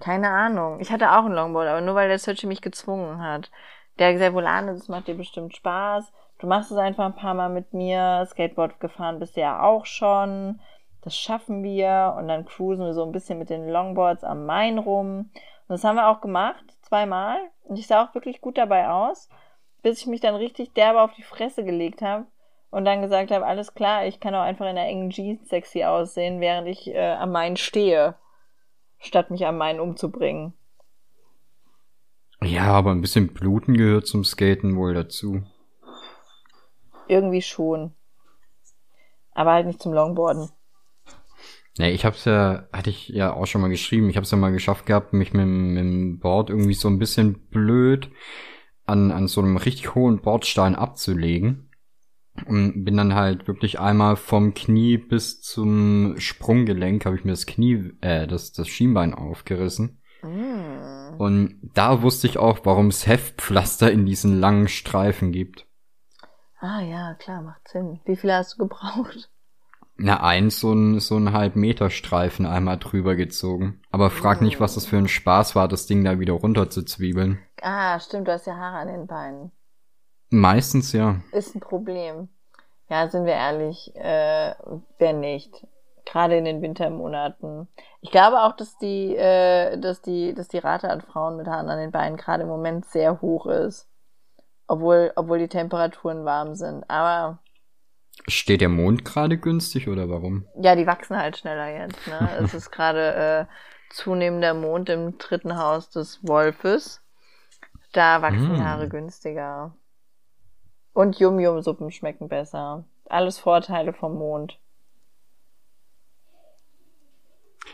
Keine 0.00 0.28
Ahnung. 0.30 0.80
Ich 0.80 0.90
hatte 0.90 1.12
auch 1.12 1.24
ein 1.24 1.32
Longboard, 1.32 1.68
aber 1.68 1.80
nur 1.80 1.94
weil 1.94 2.08
der 2.08 2.18
Searchy 2.18 2.46
mich 2.46 2.60
gezwungen 2.60 3.20
hat. 3.20 3.50
Der 3.98 4.08
hat 4.08 4.14
gesagt, 4.14 4.34
Volane, 4.34 4.72
das 4.72 4.88
macht 4.88 5.08
dir 5.08 5.14
bestimmt 5.14 5.54
Spaß. 5.56 6.12
Du 6.38 6.46
machst 6.46 6.70
es 6.70 6.76
einfach 6.76 7.04
ein 7.04 7.16
paar 7.16 7.34
Mal 7.34 7.50
mit 7.50 7.72
mir. 7.72 8.26
Skateboard 8.28 8.80
gefahren 8.80 9.18
bist 9.18 9.36
du 9.36 9.40
ja 9.40 9.62
auch 9.62 9.86
schon. 9.86 10.60
Das 11.02 11.16
schaffen 11.16 11.62
wir. 11.62 12.14
Und 12.18 12.28
dann 12.28 12.44
cruisen 12.44 12.84
wir 12.84 12.94
so 12.94 13.04
ein 13.04 13.12
bisschen 13.12 13.38
mit 13.38 13.50
den 13.50 13.68
Longboards 13.68 14.24
am 14.24 14.46
Main 14.46 14.78
rum. 14.78 15.30
Und 15.68 15.68
das 15.68 15.84
haben 15.84 15.96
wir 15.96 16.08
auch 16.08 16.20
gemacht. 16.20 16.64
Zweimal. 16.82 17.38
Und 17.64 17.78
ich 17.78 17.86
sah 17.86 18.04
auch 18.04 18.14
wirklich 18.14 18.40
gut 18.40 18.58
dabei 18.58 18.88
aus 18.88 19.28
bis 19.82 20.00
ich 20.00 20.06
mich 20.06 20.20
dann 20.20 20.34
richtig 20.34 20.72
derbe 20.72 21.02
auf 21.02 21.12
die 21.14 21.22
Fresse 21.22 21.64
gelegt 21.64 22.02
habe 22.02 22.26
und 22.72 22.86
dann 22.86 23.02
gesagt 23.02 23.30
habe, 23.30 23.46
alles 23.46 23.74
klar, 23.74 24.06
ich 24.06 24.18
kann 24.18 24.34
auch 24.34 24.40
einfach 24.40 24.66
in 24.66 24.76
der 24.76 24.86
engen 24.86 25.10
Jeans 25.10 25.46
sexy 25.48 25.84
aussehen, 25.84 26.40
während 26.40 26.66
ich 26.66 26.88
äh, 26.88 27.12
am 27.12 27.30
Main 27.30 27.58
stehe, 27.58 28.16
statt 28.98 29.30
mich 29.30 29.46
am 29.46 29.58
Main 29.58 29.78
umzubringen. 29.78 30.54
Ja, 32.40 32.72
aber 32.72 32.90
ein 32.90 33.02
bisschen 33.02 33.28
Bluten 33.28 33.76
gehört 33.76 34.06
zum 34.06 34.24
Skaten 34.24 34.74
wohl 34.76 34.94
dazu. 34.94 35.42
Irgendwie 37.08 37.42
schon. 37.42 37.92
Aber 39.32 39.52
halt 39.52 39.66
nicht 39.66 39.82
zum 39.82 39.92
Longboarden. 39.92 40.48
Ja, 41.76 41.88
ich 41.88 42.06
hab's 42.06 42.24
ja, 42.24 42.68
hatte 42.72 42.88
ich 42.88 43.08
ja 43.08 43.34
auch 43.34 43.46
schon 43.46 43.60
mal 43.60 43.68
geschrieben, 43.68 44.08
ich 44.08 44.16
hab's 44.16 44.30
ja 44.30 44.38
mal 44.38 44.50
geschafft 44.50 44.86
gehabt, 44.86 45.12
mich 45.12 45.34
mit, 45.34 45.46
mit 45.46 45.78
dem 45.78 46.18
Board 46.20 46.48
irgendwie 46.48 46.74
so 46.74 46.88
ein 46.88 46.98
bisschen 46.98 47.48
blöd 47.48 48.10
an, 48.86 49.12
an 49.12 49.28
so 49.28 49.42
einem 49.42 49.58
richtig 49.58 49.94
hohen 49.94 50.22
Bordstein 50.22 50.74
abzulegen. 50.74 51.68
Und 52.46 52.84
bin 52.84 52.96
dann 52.96 53.14
halt 53.14 53.46
wirklich 53.46 53.78
einmal 53.78 54.16
vom 54.16 54.54
Knie 54.54 54.96
bis 54.96 55.42
zum 55.42 56.14
Sprunggelenk 56.18 57.04
habe 57.04 57.16
ich 57.16 57.24
mir 57.24 57.32
das 57.32 57.46
Knie, 57.46 57.92
äh, 58.00 58.26
das, 58.26 58.52
das 58.52 58.68
Schienbein 58.68 59.14
aufgerissen. 59.14 60.00
Mm. 60.22 61.20
Und 61.20 61.60
da 61.74 62.02
wusste 62.02 62.26
ich 62.26 62.38
auch, 62.38 62.60
warum 62.64 62.88
es 62.88 63.06
Heftpflaster 63.06 63.92
in 63.92 64.06
diesen 64.06 64.40
langen 64.40 64.68
Streifen 64.68 65.30
gibt. 65.30 65.66
Ah 66.58 66.80
ja, 66.80 67.14
klar, 67.14 67.42
macht 67.42 67.68
Sinn. 67.68 68.00
Wie 68.04 68.16
viele 68.16 68.34
hast 68.34 68.54
du 68.54 68.58
gebraucht? 68.58 69.30
Na, 69.96 70.22
eins 70.22 70.58
so 70.58 70.72
ein, 70.72 71.00
so 71.00 71.16
ein 71.16 71.32
halb 71.32 71.54
Meter 71.54 71.90
Streifen 71.90 72.46
einmal 72.46 72.78
drüber 72.78 73.14
gezogen. 73.14 73.80
Aber 73.90 74.10
frag 74.10 74.40
nicht, 74.40 74.58
was 74.58 74.74
das 74.74 74.86
für 74.86 74.96
ein 74.96 75.08
Spaß 75.08 75.54
war, 75.54 75.68
das 75.68 75.86
Ding 75.86 76.02
da 76.02 76.18
wieder 76.18 76.32
runter 76.32 76.70
zu 76.70 76.82
zwiebeln. 76.82 77.40
Ah, 77.60 78.00
stimmt, 78.00 78.28
du 78.28 78.32
hast 78.32 78.46
ja 78.46 78.56
Haare 78.56 78.78
an 78.78 78.88
den 78.88 79.06
Beinen. 79.06 79.52
Meistens 80.32 80.92
ja. 80.92 81.16
Ist 81.32 81.54
ein 81.54 81.60
Problem. 81.60 82.28
Ja, 82.88 83.08
sind 83.08 83.24
wir 83.26 83.34
ehrlich, 83.34 83.92
äh, 83.94 84.54
wer 84.98 85.12
nicht. 85.12 85.66
Gerade 86.04 86.36
in 86.36 86.44
den 86.44 86.60
Wintermonaten. 86.62 87.68
Ich 88.00 88.10
glaube 88.10 88.42
auch, 88.42 88.56
dass 88.56 88.76
die, 88.78 89.14
äh, 89.16 89.78
dass 89.78 90.02
die, 90.02 90.34
dass 90.34 90.48
die 90.48 90.58
Rate 90.58 90.90
an 90.90 91.00
Frauen 91.00 91.36
mit 91.36 91.46
Haaren 91.46 91.68
an 91.68 91.78
den 91.78 91.92
Beinen 91.92 92.16
gerade 92.16 92.42
im 92.42 92.48
Moment 92.48 92.86
sehr 92.86 93.20
hoch 93.20 93.46
ist. 93.46 93.88
Obwohl, 94.66 95.12
obwohl 95.16 95.38
die 95.38 95.48
Temperaturen 95.48 96.24
warm 96.24 96.54
sind. 96.54 96.88
Aber 96.90 97.38
Steht 98.28 98.60
der 98.60 98.68
Mond 98.68 99.04
gerade 99.04 99.38
günstig 99.38 99.88
oder 99.88 100.08
warum? 100.08 100.46
ja, 100.60 100.74
die 100.76 100.86
wachsen 100.86 101.16
halt 101.16 101.36
schneller 101.38 101.68
jetzt. 101.68 102.06
Ne? 102.06 102.28
es 102.42 102.52
ist 102.54 102.70
gerade 102.70 103.48
äh, 103.48 103.94
zunehmender 103.94 104.54
Mond 104.54 104.88
im 104.90 105.18
dritten 105.18 105.56
Haus 105.58 105.88
des 105.90 106.20
Wolfes. 106.26 107.00
Da 107.92 108.22
wachsen 108.22 108.56
Mm. 108.56 108.64
Haare 108.64 108.88
günstiger. 108.88 109.74
Und 110.92 111.18
Yum-Yum-Suppen 111.18 111.90
schmecken 111.90 112.28
besser. 112.28 112.84
Alles 113.06 113.38
Vorteile 113.38 113.92
vom 113.92 114.14
Mond. 114.14 114.58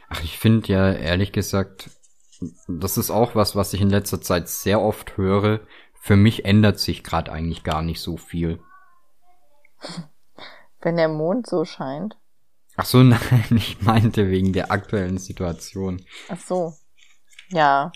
Ach, 0.08 0.22
ich 0.22 0.38
finde 0.38 0.68
ja 0.68 0.92
ehrlich 0.92 1.32
gesagt, 1.32 1.90
das 2.68 2.96
ist 2.96 3.10
auch 3.10 3.34
was, 3.34 3.56
was 3.56 3.72
ich 3.72 3.80
in 3.80 3.90
letzter 3.90 4.20
Zeit 4.20 4.48
sehr 4.48 4.80
oft 4.80 5.16
höre. 5.16 5.60
Für 5.94 6.16
mich 6.16 6.44
ändert 6.44 6.78
sich 6.78 7.02
gerade 7.02 7.32
eigentlich 7.32 7.64
gar 7.64 7.82
nicht 7.82 8.00
so 8.00 8.16
viel. 8.16 8.60
Wenn 10.80 10.96
der 10.96 11.08
Mond 11.08 11.46
so 11.46 11.64
scheint. 11.64 12.16
Ach 12.76 12.84
so, 12.84 12.98
nein, 13.02 13.44
ich 13.50 13.82
meinte 13.82 14.30
wegen 14.30 14.52
der 14.52 14.70
aktuellen 14.70 15.18
Situation. 15.18 16.04
Ach 16.28 16.38
so. 16.38 16.74
Ja. 17.48 17.90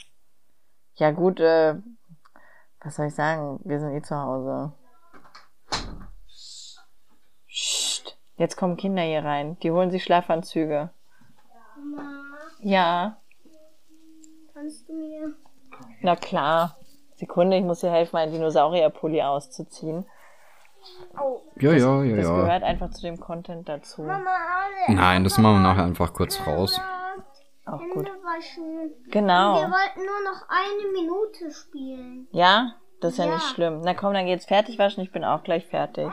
Ja 0.97 1.11
gut, 1.13 1.41
äh, 1.41 1.77
was 2.83 2.97
soll 2.97 3.07
ich 3.07 3.15
sagen? 3.15 3.61
Wir 3.65 3.79
sind 3.79 3.93
eh 3.93 4.03
zu 4.03 4.17
Hause. 4.17 4.73
Psst. 7.53 8.17
Jetzt 8.37 8.57
kommen 8.57 8.77
Kinder 8.77 9.03
hier 9.03 9.25
rein. 9.25 9.59
Die 9.63 9.71
holen 9.71 9.91
sich 9.91 10.03
Schlafanzüge. 10.05 10.91
Mama, 11.77 12.23
Ja, 12.61 13.17
kannst 14.55 14.89
du 14.89 14.95
mir 14.95 15.35
na 16.01 16.17
klar. 16.17 16.77
Sekunde, 17.17 17.57
ich 17.57 17.65
muss 17.65 17.81
dir 17.81 17.91
helfen, 17.91 18.17
meinen 18.17 18.33
Dinosaurierpulli 18.33 19.23
auszuziehen. 19.23 20.07
Oh, 21.21 21.41
Ja, 21.57 21.73
ja, 21.73 22.03
ja, 22.03 22.17
Das 22.17 22.27
ja. 22.27 22.37
gehört 22.37 22.63
einfach 22.65 22.91
zu 22.91 23.03
dem 23.03 23.21
Content 23.21 23.69
dazu. 23.69 24.03
Mama, 24.03 24.31
alle 24.89 24.97
Nein, 24.97 25.23
das 25.25 25.39
machen 25.39 25.57
wir 25.57 25.61
nachher 25.63 25.85
einfach 25.85 26.13
kurz 26.13 26.41
raus. 26.47 26.81
Auch 27.67 27.81
Hände 27.81 27.95
gut. 27.95 28.07
waschen. 28.25 28.93
Genau. 29.11 29.55
Wir 29.61 29.71
wollten 29.71 30.01
nur 30.01 30.33
noch 30.33 30.49
eine 30.49 30.93
Minute 30.93 31.53
spielen. 31.53 32.27
Ja, 32.33 32.75
das 33.01 33.13
ist 33.13 33.19
ja, 33.19 33.27
Ja. 33.27 33.35
nicht 33.35 33.47
schlimm. 33.51 33.83
Na 33.85 33.95
komm, 33.95 34.15
dann 34.15 34.27
geht's 34.27 34.47
fertig 34.47 34.79
waschen. 34.81 35.03
Ich 35.05 35.13
bin 35.13 35.25
auch 35.25 35.45
gleich 35.45 35.67
fertig. 35.67 36.11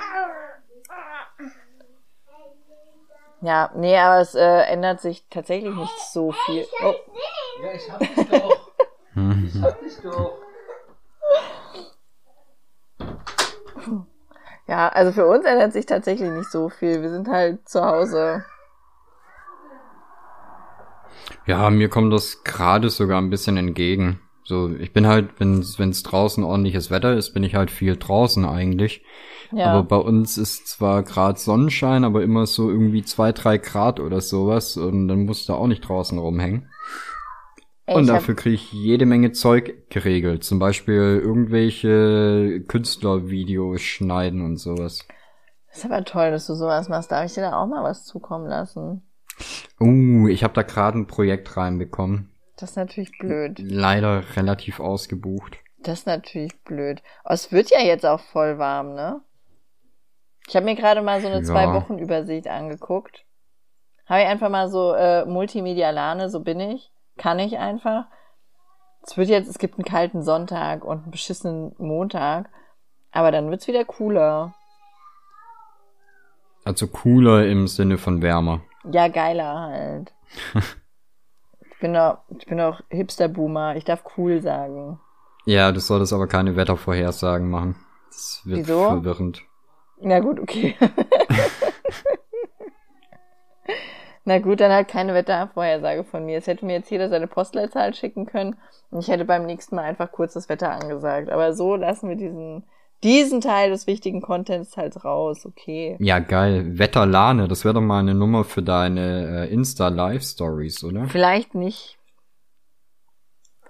Ja, 3.42 3.72
nee, 3.76 3.98
aber 3.98 4.22
es 4.22 4.36
äh, 4.36 4.62
ändert 4.64 5.00
sich 5.02 5.26
tatsächlich 5.30 5.74
nicht 5.74 6.00
so 6.12 6.32
viel. 6.46 6.66
Oh, 6.84 6.94
Ja, 7.64 7.72
ich 7.74 7.92
hab 7.92 8.00
dich 8.00 8.30
doch. 8.30 8.72
Ich 9.46 9.62
hab 9.62 9.80
dich 9.80 9.98
doch. 10.04 10.38
ja, 14.68 14.90
also 14.90 15.12
für 15.14 15.26
uns 15.26 15.46
ändert 15.46 15.74
sich 15.74 15.86
tatsächlich 15.86 16.30
nicht 16.30 16.52
so 16.52 16.70
viel. 16.70 17.02
Wir 17.02 17.10
sind 17.10 17.28
halt 17.30 17.68
zu 17.68 17.84
Hause. 17.84 18.44
Ja, 21.46 21.70
mir 21.70 21.90
kommt 21.90 22.14
das 22.14 22.44
gerade 22.44 22.90
sogar 22.90 23.22
ein 23.22 23.30
bisschen 23.30 23.58
entgegen. 23.58 24.22
So, 24.44 24.70
ich 24.80 24.94
bin 24.94 25.08
halt, 25.08 25.40
wenn 25.40 25.60
es 25.62 26.04
draußen 26.04 26.44
ordentliches 26.44 26.92
Wetter 26.92 27.14
ist, 27.16 27.34
bin 27.34 27.44
ich 27.44 27.56
halt 27.56 27.72
viel 27.72 27.96
draußen 27.98 28.46
eigentlich. 28.46 29.04
Ja, 29.52 29.74
Aber 29.74 29.84
bei 29.84 29.98
uns 29.98 30.38
ist 30.38 30.68
zwar 30.68 31.04
gerade 31.04 31.40
Sonnenschein, 31.40 32.04
aber 32.04 32.24
immer 32.24 32.46
so 32.46 32.70
irgendwie 32.70 33.04
zwei, 33.04 33.32
drei 33.32 33.58
Grad 33.58 34.00
oder 34.00 34.22
sowas 34.22 34.78
und 34.78 35.08
dann 35.08 35.26
musst 35.26 35.50
du 35.50 35.54
auch 35.54 35.68
nicht 35.68 35.82
draußen 35.82 36.18
rumhängen. 36.18 36.70
Ey, 37.86 37.96
und 37.96 38.08
dafür 38.08 38.36
kriege 38.36 38.54
ich 38.54 38.72
jede 38.72 39.08
Menge 39.08 39.32
Zeug 39.32 39.90
geregelt. 39.90 40.44
Zum 40.44 40.60
Beispiel 40.60 41.20
irgendwelche 41.24 42.64
Künstlervideos 42.68 43.82
schneiden 43.82 44.46
und 44.46 44.58
sowas. 44.58 45.08
ist 45.72 45.86
aber 45.86 46.06
toll, 46.06 46.30
dass 46.30 46.46
du 46.46 46.54
sowas 46.54 46.88
machst. 46.88 47.12
Darf 47.12 47.26
ich 47.26 47.34
dir 47.34 47.42
da 47.42 47.60
auch 47.60 47.66
mal 47.66 47.84
was 47.84 48.06
zukommen 48.06 48.48
lassen? 48.48 49.02
Uh, 49.80 50.28
ich 50.28 50.44
habe 50.44 50.54
da 50.54 50.62
gerade 50.62 51.00
ein 51.00 51.08
Projekt 51.08 51.58
reinbekommen. 51.58 52.30
Das 52.58 52.72
ist 52.72 52.76
natürlich 52.76 53.18
blöd. 53.18 53.58
Leider 53.58 54.36
relativ 54.36 54.80
ausgebucht. 54.80 55.58
Das 55.82 56.00
ist 56.00 56.08
natürlich 56.08 56.62
blöd. 56.64 57.02
Aber 57.24 57.34
es 57.34 57.52
wird 57.52 57.72
ja 57.72 57.80
jetzt 57.80 58.06
auch 58.06 58.20
voll 58.20 58.60
warm, 58.60 58.94
ne? 58.94 59.22
Ich 60.50 60.56
habe 60.56 60.66
mir 60.66 60.74
gerade 60.76 61.04
mal 61.04 61.22
so 61.22 61.28
eine 61.28 61.38
Ja. 61.38 61.44
zwei 61.44 61.72
Wochen 61.74 62.00
Übersicht 62.00 62.48
angeguckt. 62.48 63.24
Habe 64.08 64.22
ich 64.22 64.28
einfach 64.28 64.50
mal 64.50 64.68
so 64.68 64.94
äh, 64.94 65.24
Multimedialane, 65.26 66.32
so 66.32 66.40
bin 66.40 66.60
ich. 66.60 66.92
Kann 67.18 67.38
ich 67.38 67.60
einfach. 67.60 68.06
Es 69.04 69.16
wird 69.16 69.30
jetzt, 69.30 69.48
es 69.48 69.60
gibt 69.60 69.76
einen 69.76 69.86
kalten 69.86 70.24
Sonntag 70.24 70.84
und 70.84 71.04
einen 71.04 71.12
beschissenen 71.12 71.76
Montag. 71.78 72.50
Aber 73.12 73.32
dann 73.32 73.52
wird's 73.52 73.68
wieder 73.68 73.86
cooler. 73.86 74.56
Also 76.66 76.88
cooler 76.88 77.46
im 77.46 77.68
Sinne 77.68 78.00
von 78.00 78.24
wärmer. 78.24 78.62
Ja, 78.92 79.08
geiler 79.08 79.54
halt. 79.70 80.14
ich 81.62 81.80
bin 81.80 81.94
doch, 81.94 82.20
ich 82.36 82.48
bin 82.48 82.58
doch 82.58 82.82
Hipster-Boomer. 82.90 83.76
Ich 83.76 83.86
darf 83.86 84.04
cool 84.18 84.42
sagen. 84.42 85.00
Ja, 85.46 85.72
du 85.72 85.80
solltest 85.80 86.12
aber 86.12 86.26
keine 86.26 86.56
Wettervorhersagen 86.56 87.52
machen. 87.52 87.76
Das 88.08 88.42
wird 88.46 88.62
Wieso? 88.62 88.84
verwirrend. 88.86 89.44
Na 90.02 90.20
gut, 90.20 90.40
okay. 90.40 90.76
Na 94.26 94.40
gut, 94.40 94.60
dann 94.60 94.72
halt 94.72 94.88
keine 94.88 95.14
Wettervorhersage 95.16 96.04
von 96.04 96.26
mir. 96.26 96.38
Es 96.38 96.46
hätte 96.48 96.66
mir 96.66 96.74
jetzt 96.74 96.92
jeder 96.92 97.10
seine 97.10 97.28
Postleitzahl 97.28 97.94
schicken 97.96 98.26
können 98.28 98.58
und 98.92 99.00
ich 99.00 99.08
hätte 99.08 99.26
beim 99.26 99.46
nächsten 99.46 99.76
Mal 99.76 99.86
einfach 99.86 100.12
kurz 100.12 100.34
das 100.34 100.50
Wetter 100.50 100.70
angesagt. 100.72 101.30
Aber 101.30 101.54
so 101.54 101.76
lassen 101.76 102.10
wir 102.10 102.16
diesen, 102.16 102.64
diesen 103.04 103.42
Teil 103.42 103.72
des 103.72 103.88
wichtigen 103.88 104.22
Contents 104.22 104.78
halt 104.78 105.04
raus, 105.04 105.46
okay. 105.46 105.98
Ja, 106.00 106.20
geil. 106.20 106.78
Wetterlane, 106.78 107.48
das 107.48 107.66
wäre 107.66 107.74
doch 107.74 107.82
mal 107.82 108.02
eine 108.02 108.14
Nummer 108.14 108.44
für 108.44 108.62
deine 108.62 109.48
äh, 109.48 109.54
Insta-Live-Stories, 109.54 110.84
oder? 110.84 111.08
Vielleicht 111.08 111.56
nicht. 111.56 111.98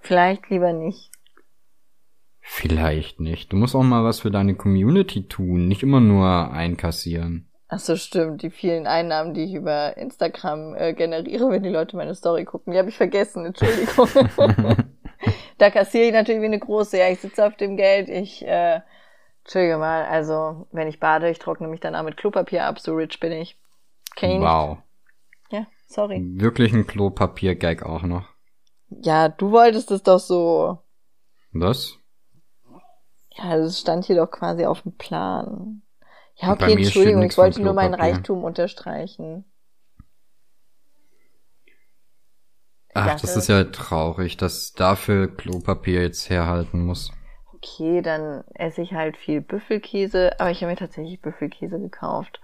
Vielleicht 0.01 0.49
lieber 0.49 0.73
nicht. 0.73 1.08
Vielleicht 2.51 3.19
nicht. 3.19 3.53
Du 3.53 3.57
musst 3.57 3.75
auch 3.75 3.83
mal 3.83 4.03
was 4.03 4.21
für 4.21 4.31
deine 4.31 4.55
Community 4.55 5.27
tun, 5.27 5.67
nicht 5.67 5.83
immer 5.83 5.99
nur 5.99 6.51
einkassieren. 6.51 7.47
Ach 7.67 7.77
so, 7.77 7.95
stimmt. 7.95 8.41
Die 8.41 8.49
vielen 8.49 8.87
Einnahmen, 8.87 9.35
die 9.35 9.43
ich 9.43 9.53
über 9.53 9.95
Instagram 9.95 10.73
äh, 10.73 10.93
generiere, 10.93 11.51
wenn 11.51 11.61
die 11.61 11.69
Leute 11.69 11.95
meine 11.95 12.15
Story 12.15 12.45
gucken. 12.45 12.73
Die 12.73 12.79
habe 12.79 12.89
ich 12.89 12.97
vergessen, 12.97 13.45
Entschuldigung. 13.45 14.09
da 15.59 15.69
kassiere 15.69 16.07
ich 16.07 16.11
natürlich 16.11 16.41
wie 16.41 16.45
eine 16.45 16.59
große. 16.59 16.97
Ja, 16.97 17.07
ich 17.09 17.19
sitze 17.19 17.45
auf 17.45 17.55
dem 17.55 17.77
Geld. 17.77 18.09
Ich, 18.09 18.45
äh, 18.45 18.81
Entschuldige 19.43 19.77
mal, 19.77 20.05
also 20.05 20.67
wenn 20.71 20.87
ich 20.87 20.99
bade, 20.99 21.29
ich 21.29 21.37
trockne 21.37 21.67
mich 21.67 21.79
dann 21.79 21.95
auch 21.95 22.03
mit 22.03 22.17
Klopapier 22.17 22.65
ab. 22.65 22.79
So 22.79 22.95
rich 22.95 23.19
bin 23.19 23.31
ich. 23.31 23.59
Kenn 24.15 24.41
Wow. 24.41 24.79
Ja, 25.51 25.67
sorry. 25.87 26.19
Wirklich 26.19 26.73
ein 26.73 26.87
Klopapier-Gag 26.87 27.83
auch 27.83 28.01
noch. 28.01 28.25
Ja, 28.89 29.29
du 29.29 29.51
wolltest 29.51 29.91
es 29.91 30.01
doch 30.01 30.19
so. 30.19 30.79
Was? 31.53 31.98
Ja, 33.31 33.57
das 33.57 33.79
stand 33.79 34.05
hier 34.05 34.15
doch 34.17 34.29
quasi 34.31 34.65
auf 34.65 34.81
dem 34.83 34.95
Plan. 34.97 35.81
Ja, 36.35 36.51
okay, 36.53 36.73
Entschuldigung, 36.73 37.23
ich 37.23 37.37
wollte 37.37 37.61
nur 37.61 37.73
meinen. 37.73 37.93
Reichtum 37.95 38.43
unterstreichen. 38.43 39.45
Ach, 42.93 43.05
dachte- 43.07 43.21
das 43.21 43.35
ist 43.35 43.47
ja 43.47 43.63
traurig, 43.63 44.37
dass 44.37 44.73
dafür 44.73 45.35
Klopapier 45.35 46.03
jetzt 46.03 46.29
herhalten 46.29 46.85
muss. 46.85 47.11
okay, 47.53 48.01
dann 48.01 48.43
esse 48.55 48.81
ich 48.81 48.93
halt 48.93 49.17
viel 49.17 49.41
Büffelkäse, 49.41 50.39
aber 50.39 50.51
ich 50.51 50.61
habe 50.61 50.71
mir 50.71 50.77
tatsächlich 50.77 51.21
Büffelkäse 51.21 51.79
gekauft. 51.79 52.39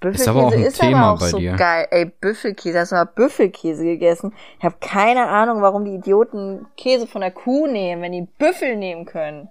Büffelkäse 0.00 0.22
Ist 0.22 0.28
aber 0.28 0.46
auch 0.46 0.52
ein 0.52 0.62
ist 0.62 0.80
Thema 0.80 1.02
aber 1.02 1.12
auch 1.14 1.20
bei 1.20 1.28
so 1.28 1.38
dir. 1.38 1.52
geil. 1.54 1.86
Ey, 1.90 2.06
Büffelkäse, 2.06 2.78
hast 2.80 2.92
du 2.92 2.96
mal 2.96 3.04
Büffelkäse 3.04 3.84
gegessen? 3.84 4.34
Ich 4.58 4.64
habe 4.64 4.76
keine 4.80 5.28
Ahnung, 5.28 5.62
warum 5.62 5.84
die 5.84 5.94
Idioten 5.94 6.66
Käse 6.76 7.06
von 7.06 7.20
der 7.20 7.30
Kuh 7.30 7.66
nehmen, 7.66 8.02
wenn 8.02 8.12
die 8.12 8.28
Büffel 8.38 8.76
nehmen 8.76 9.04
können. 9.04 9.48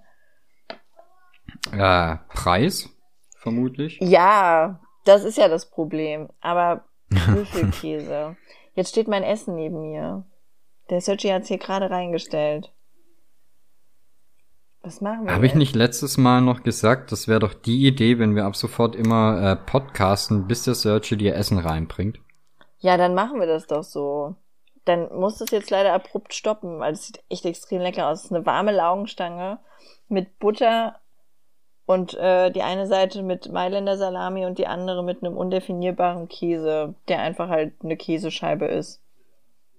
Äh, 1.72 2.16
Preis? 2.34 2.88
vermutlich. 3.38 3.98
Ja, 4.00 4.78
das 5.04 5.24
ist 5.24 5.36
ja 5.36 5.48
das 5.48 5.68
Problem. 5.68 6.28
Aber 6.40 6.84
Büffelkäse. 7.08 8.36
Jetzt 8.74 8.90
steht 8.90 9.08
mein 9.08 9.24
Essen 9.24 9.56
neben 9.56 9.80
mir. 9.80 10.24
Der 10.90 11.00
Sergi 11.00 11.28
hat's 11.28 11.48
hier 11.48 11.58
gerade 11.58 11.90
reingestellt. 11.90 12.72
Was 14.82 15.00
machen 15.00 15.26
wir 15.26 15.34
Habe 15.34 15.46
ich 15.46 15.54
nicht 15.54 15.76
letztes 15.76 16.18
Mal 16.18 16.40
noch 16.40 16.64
gesagt, 16.64 17.12
das 17.12 17.28
wäre 17.28 17.38
doch 17.38 17.54
die 17.54 17.86
Idee, 17.86 18.18
wenn 18.18 18.34
wir 18.34 18.44
ab 18.44 18.56
sofort 18.56 18.96
immer 18.96 19.40
äh, 19.40 19.56
podcasten, 19.56 20.48
bis 20.48 20.64
der 20.64 20.74
Searcher 20.74 21.16
dir 21.16 21.36
Essen 21.36 21.58
reinbringt? 21.58 22.18
Ja, 22.78 22.96
dann 22.96 23.14
machen 23.14 23.38
wir 23.38 23.46
das 23.46 23.68
doch 23.68 23.84
so. 23.84 24.34
Dann 24.84 25.08
muss 25.14 25.40
es 25.40 25.52
jetzt 25.52 25.70
leider 25.70 25.92
abrupt 25.92 26.34
stoppen, 26.34 26.80
weil 26.80 26.94
es 26.94 27.06
sieht 27.06 27.22
echt 27.28 27.44
extrem 27.44 27.80
lecker 27.80 28.08
aus. 28.08 28.18
Es 28.18 28.24
ist 28.26 28.32
eine 28.32 28.44
warme 28.44 28.72
Laugenstange 28.72 29.58
mit 30.08 30.40
Butter 30.40 30.96
und 31.86 32.14
äh, 32.14 32.50
die 32.50 32.62
eine 32.62 32.88
Seite 32.88 33.22
mit 33.22 33.52
Mailänder 33.52 33.96
Salami 33.96 34.46
und 34.46 34.58
die 34.58 34.66
andere 34.66 35.04
mit 35.04 35.22
einem 35.22 35.36
undefinierbaren 35.36 36.28
Käse, 36.28 36.94
der 37.06 37.20
einfach 37.20 37.48
halt 37.48 37.74
eine 37.84 37.96
Käsescheibe 37.96 38.66
ist. 38.66 39.00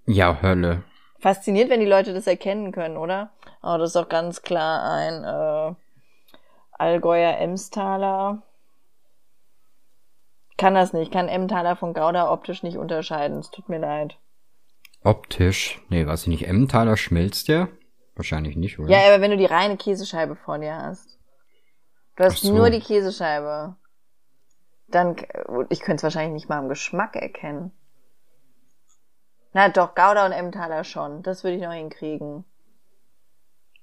Ja, 0.06 0.40
Hölle. 0.40 0.82
Fasziniert, 1.24 1.70
wenn 1.70 1.80
die 1.80 1.86
Leute 1.86 2.12
das 2.12 2.26
erkennen 2.26 2.70
können, 2.70 2.98
oder? 2.98 3.30
Oh, 3.62 3.78
das 3.78 3.88
ist 3.88 3.96
doch 3.96 4.10
ganz 4.10 4.42
klar 4.42 4.84
ein 4.92 5.24
äh, 5.24 5.74
Allgäuer 6.72 7.38
Emstaler. 7.38 8.42
Kann 10.58 10.74
das 10.74 10.92
nicht, 10.92 11.10
kann 11.10 11.28
Emmentaler 11.28 11.76
von 11.76 11.94
Gouda 11.94 12.30
optisch 12.30 12.62
nicht 12.62 12.76
unterscheiden. 12.76 13.38
Es 13.38 13.50
tut 13.50 13.70
mir 13.70 13.78
leid. 13.78 14.18
Optisch. 15.02 15.80
Nee, 15.88 16.06
weiß 16.06 16.24
ich 16.24 16.28
nicht. 16.28 16.46
Emmentaler 16.46 16.98
schmilzt 16.98 17.48
der? 17.48 17.68
Wahrscheinlich 18.16 18.56
nicht, 18.56 18.78
oder? 18.78 18.90
Ja, 18.90 18.98
aber 19.06 19.22
wenn 19.22 19.30
du 19.30 19.38
die 19.38 19.46
reine 19.46 19.78
Käsescheibe 19.78 20.36
vor 20.36 20.58
dir 20.58 20.76
hast. 20.76 21.18
Du 22.16 22.24
hast 22.24 22.42
so. 22.42 22.54
nur 22.54 22.68
die 22.68 22.80
Käsescheibe. 22.80 23.76
Dann, 24.88 25.16
ich 25.70 25.80
könnte 25.80 25.96
es 25.96 26.02
wahrscheinlich 26.02 26.34
nicht 26.34 26.48
mal 26.50 26.58
am 26.58 26.68
Geschmack 26.68 27.16
erkennen. 27.16 27.72
Na 29.54 29.68
doch, 29.68 29.94
Gouda 29.94 30.26
und 30.26 30.32
Emmentaler 30.32 30.82
schon. 30.84 31.22
Das 31.22 31.44
würde 31.44 31.56
ich 31.56 31.62
noch 31.62 31.72
hinkriegen. 31.72 32.44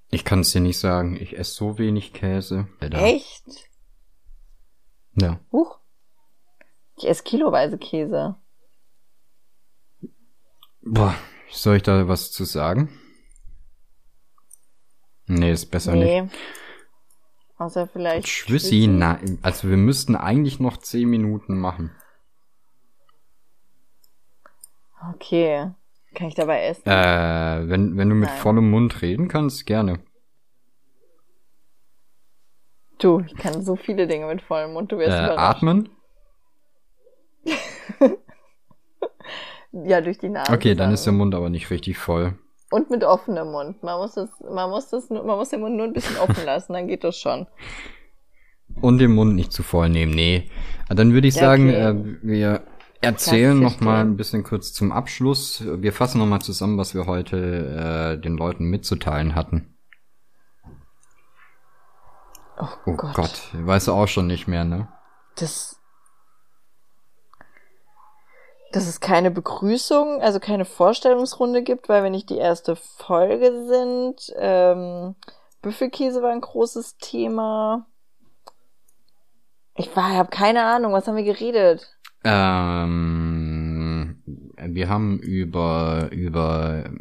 Ich 0.09 0.26
kann 0.26 0.41
es 0.41 0.51
dir 0.51 0.59
nicht 0.59 0.78
sagen. 0.78 1.15
Ich 1.15 1.38
esse 1.38 1.53
so 1.53 1.78
wenig 1.78 2.11
Käse. 2.13 2.67
Alter. 2.82 3.01
Echt? 3.01 3.69
Ja. 5.13 5.39
Huch. 5.51 5.80
Ich 6.97 7.07
esse 7.07 7.24
kiloweise 7.24 7.78
Käse. 7.78 8.36
Boah, 10.82 11.15
soll 11.49 11.78
ich 11.78 11.84
da 11.84 12.07
was 12.07 12.32
zu 12.32 12.43
sagen? 12.43 12.89
Nee, 15.28 15.53
ist 15.53 15.67
besser 15.67 15.93
nicht. 15.93 16.03
Nee. 16.03 16.30
Außer 17.57 17.88
vielleicht. 17.88 18.28
Schwissi, 18.28 18.88
na, 18.88 19.19
also 19.41 19.69
wir 19.69 19.78
müssten 19.78 20.15
eigentlich 20.17 20.59
noch 20.59 20.78
zehn 20.78 21.09
Minuten 21.09 21.57
machen. 21.57 21.91
Okay. 25.10 25.72
Kann 26.14 26.28
ich 26.28 26.36
dabei 26.36 26.66
essen? 26.66 26.88
Äh, 26.88 27.70
wenn, 27.70 27.97
wenn 27.97 28.10
du 28.10 28.16
mit 28.16 28.30
Nein. 28.30 28.38
vollem 28.39 28.70
Mund 28.70 29.02
reden 29.02 29.28
kannst, 29.28 29.66
gerne. 29.66 29.99
Du, 32.99 33.22
ich 33.22 33.36
kann 33.36 33.64
so 33.64 33.76
viele 33.76 34.08
Dinge 34.08 34.28
mit 34.28 34.41
vollem 34.41 34.74
Mund. 34.74 34.91
Du 34.91 34.97
wirst 34.97 35.12
Äh, 35.12 35.24
überrascht. 35.26 35.58
atmen? 35.58 35.89
Ja, 39.74 40.02
durch 40.02 40.18
die 40.18 40.28
Nase. 40.30 40.52
Okay, 40.52 40.76
dann 40.76 40.91
ist 40.91 41.06
der. 41.06 41.14
Mund 41.14 41.34
aber 41.34 41.49
nicht 41.49 41.70
richtig 41.72 41.97
voll. 41.97 42.38
Und 42.72 42.89
mit 42.89 43.04
offenem 43.06 43.52
Mund. 43.52 43.82
Man 43.84 43.99
muss 43.99 44.16
das, 44.16 44.30
man 44.41 44.70
muss 44.70 44.89
das, 44.89 45.10
man 45.10 45.26
muss 45.26 45.49
den 45.49 45.62
Mund 45.62 45.76
nur 45.78 45.86
ein 45.86 45.93
bisschen 45.93 46.18
offen 46.18 46.45
lassen, 46.45 46.74
dann 46.74 46.88
geht 46.88 47.04
das 47.06 47.18
schon. 47.18 47.47
Und 48.82 48.97
den 48.99 49.14
Mund 49.14 49.36
nicht 49.36 49.54
zu 49.54 49.64
voll 49.64 49.88
nehmen, 49.89 50.14
nee. 50.14 50.49
Dann 50.89 51.14
würde 51.14 51.28
ich 51.28 51.36
Ja, 51.36 51.41
sagen, 51.41 51.70
okay. 51.70 51.89
äh, 51.89 52.18
wir 52.22 52.64
erzählen 53.02 53.60
noch 53.60 53.80
mal 53.80 54.02
ein 54.02 54.16
bisschen 54.16 54.43
kurz 54.43 54.74
zum 54.74 54.91
Abschluss. 54.91 55.64
Wir 55.66 55.91
fassen 55.91 56.20
noch 56.20 56.28
mal 56.28 56.39
zusammen, 56.39 56.78
was 56.78 56.93
wir 56.93 57.08
heute 57.08 58.16
äh, 58.18 58.22
den 58.22 58.38
Leuten 58.38 58.66
mitzuteilen 58.66 59.36
hatten. 59.36 59.76
Oh, 62.58 62.68
Oh 62.86 62.93
Gott. 62.93 63.16
Gott, 63.16 63.41
weißt 63.54 63.88
du 63.88 63.93
auch 63.93 64.08
schon 64.08 64.28
nicht 64.28 64.47
mehr, 64.47 64.64
ne? 64.64 64.88
Das, 65.36 65.80
dass 68.72 68.88
es 68.88 68.99
keine 68.99 69.32
Begrüßung, 69.32 70.22
also 70.22 70.39
keine 70.39 70.66
Vorstellungsrunde 70.66 71.64
gibt, 71.64 71.89
weil 71.89 72.04
wir 72.04 72.10
nicht 72.10 72.30
die 72.30 72.38
erste 72.38 72.76
Folge 72.76 73.66
sind. 73.66 74.32
Ähm, 74.38 75.16
Büffelkäse 75.62 76.22
war 76.22 76.32
ein 76.32 76.41
großes 76.41 76.97
Thema. 76.97 77.88
Ich 79.76 79.95
war, 79.95 80.12
habe 80.12 80.30
keine 80.30 80.64
Ahnung, 80.64 80.93
was 80.93 81.08
haben 81.08 81.16
wir 81.16 81.24
geredet? 81.24 81.97
Ähm, 82.24 84.22
wir 84.57 84.89
haben 84.89 85.19
über 85.19 86.09
über 86.11 86.91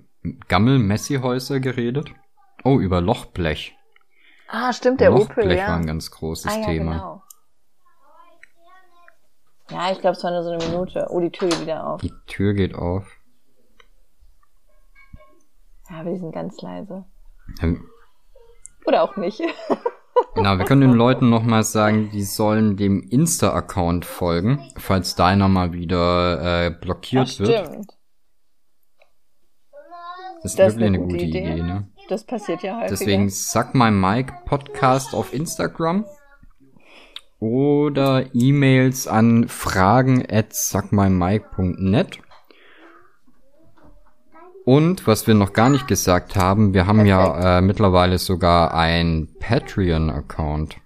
Gammel-Messi-Häuser 0.48 1.60
geredet. 1.60 2.12
Oh, 2.64 2.78
über 2.78 3.00
Lochblech. 3.00 3.76
Ah, 4.48 4.72
stimmt, 4.72 5.00
der 5.00 5.10
Lochblech 5.10 5.46
Opel, 5.46 5.56
ja. 5.56 5.68
war 5.68 5.76
ein 5.76 5.86
ganz 5.86 6.10
großes 6.10 6.52
ah, 6.52 6.58
ja, 6.58 6.66
Thema. 6.66 6.92
Genau. 6.92 7.22
Ja, 9.70 9.92
ich 9.92 10.00
glaube, 10.00 10.16
es 10.16 10.24
war 10.24 10.32
nur 10.32 10.42
so 10.42 10.50
eine 10.50 10.64
Minute. 10.64 11.06
Oh, 11.10 11.20
die 11.20 11.30
Tür 11.30 11.48
geht 11.48 11.60
wieder 11.60 11.86
auf. 11.86 12.00
Die 12.00 12.12
Tür 12.26 12.54
geht 12.54 12.74
auf. 12.74 13.06
Ja, 15.88 16.02
die 16.04 16.16
sind 16.16 16.32
ganz 16.32 16.60
leise. 16.60 17.04
Ähm, 17.62 17.88
Oder 18.84 19.02
auch 19.02 19.16
nicht. 19.16 19.40
Genau, 20.34 20.58
wir 20.58 20.64
können 20.64 20.80
den 20.82 20.92
Leuten 20.92 21.28
nochmal 21.28 21.64
sagen, 21.64 22.10
die 22.12 22.22
sollen 22.22 22.76
dem 22.76 23.02
Insta-Account 23.02 24.04
folgen, 24.04 24.60
falls 24.76 25.14
deiner 25.14 25.48
mal 25.48 25.72
wieder 25.72 26.66
äh, 26.66 26.70
blockiert 26.70 27.32
Ach, 27.34 27.40
wird. 27.40 27.68
Das 30.42 30.52
ist 30.52 30.58
Das 30.58 30.72
ist 30.74 30.78
wirklich 30.80 30.86
eine 30.86 30.98
eine 30.98 31.06
gute 31.06 31.24
Idee. 31.24 31.52
Idee, 31.52 31.62
ne? 31.62 31.88
Das 32.08 32.24
passiert 32.24 32.62
ja 32.62 32.76
häufiger. 32.76 32.88
Deswegen 32.90 33.28
sag 33.28 33.74
mal 33.74 33.90
Mike 33.90 34.32
Podcast 34.46 35.14
auf 35.14 35.34
Instagram 35.34 36.06
oder 37.38 38.26
E-Mails 38.34 39.06
an 39.06 39.48
fragen 39.48 40.24
at 40.30 40.54
sagmymike.net. 40.54 42.20
Und 44.70 45.08
was 45.08 45.26
wir 45.26 45.34
noch 45.34 45.52
gar 45.52 45.68
nicht 45.68 45.88
gesagt 45.88 46.36
haben, 46.36 46.74
wir 46.74 46.86
haben 46.86 47.04
ja 47.04 47.58
äh, 47.58 47.60
mittlerweile 47.60 48.18
sogar 48.18 48.72
ein 48.72 49.26
Patreon-Account. 49.40 50.76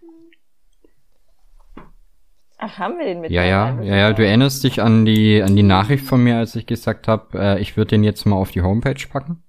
Ach, 2.56 2.78
haben 2.78 2.96
wir 2.96 3.04
den 3.04 3.20
mit? 3.20 3.30
Ja, 3.30 3.44
ja, 3.44 3.78
ja, 3.82 3.96
ja, 3.96 4.12
du 4.14 4.24
erinnerst 4.24 4.64
dich 4.64 4.80
an 4.80 5.04
die 5.04 5.42
an 5.42 5.54
die 5.54 5.62
Nachricht 5.62 6.06
von 6.06 6.24
mir, 6.24 6.38
als 6.38 6.56
ich 6.56 6.64
gesagt 6.64 7.08
habe, 7.08 7.38
äh, 7.38 7.60
ich 7.60 7.76
würde 7.76 7.90
den 7.90 8.04
jetzt 8.04 8.24
mal 8.24 8.36
auf 8.36 8.52
die 8.52 8.62
Homepage 8.62 9.06
packen. 9.12 9.44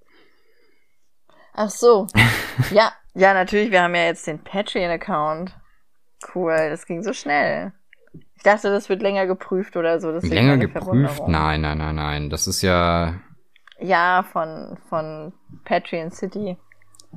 Ach 1.54 1.70
so. 1.70 2.08
ja, 2.72 2.92
ja, 3.14 3.34
natürlich, 3.34 3.72
wir 3.72 3.84
haben 3.84 3.96
ja 3.96 4.04
jetzt 4.04 4.28
den 4.28 4.44
Patreon-Account. 4.44 5.56
Cool, 6.36 6.58
das 6.70 6.86
ging 6.86 7.04
so 7.04 7.14
schnell. 7.14 7.72
Ich 8.36 8.44
dachte, 8.44 8.70
das 8.70 8.90
wird 8.90 9.02
länger 9.02 9.28
geprüft 9.28 9.78
oder 9.78 10.02
so. 10.02 10.12
Länger 10.12 10.58
geprüft? 10.58 11.26
Nein, 11.26 11.62
nein, 11.62 11.78
nein, 11.78 11.96
nein. 11.96 12.30
Das 12.30 12.48
ist 12.48 12.62
ja 12.62 13.22
Ja, 13.80 14.24
von, 14.24 14.78
von 14.90 15.34
Patreon 15.66 16.12
City. 16.12 16.58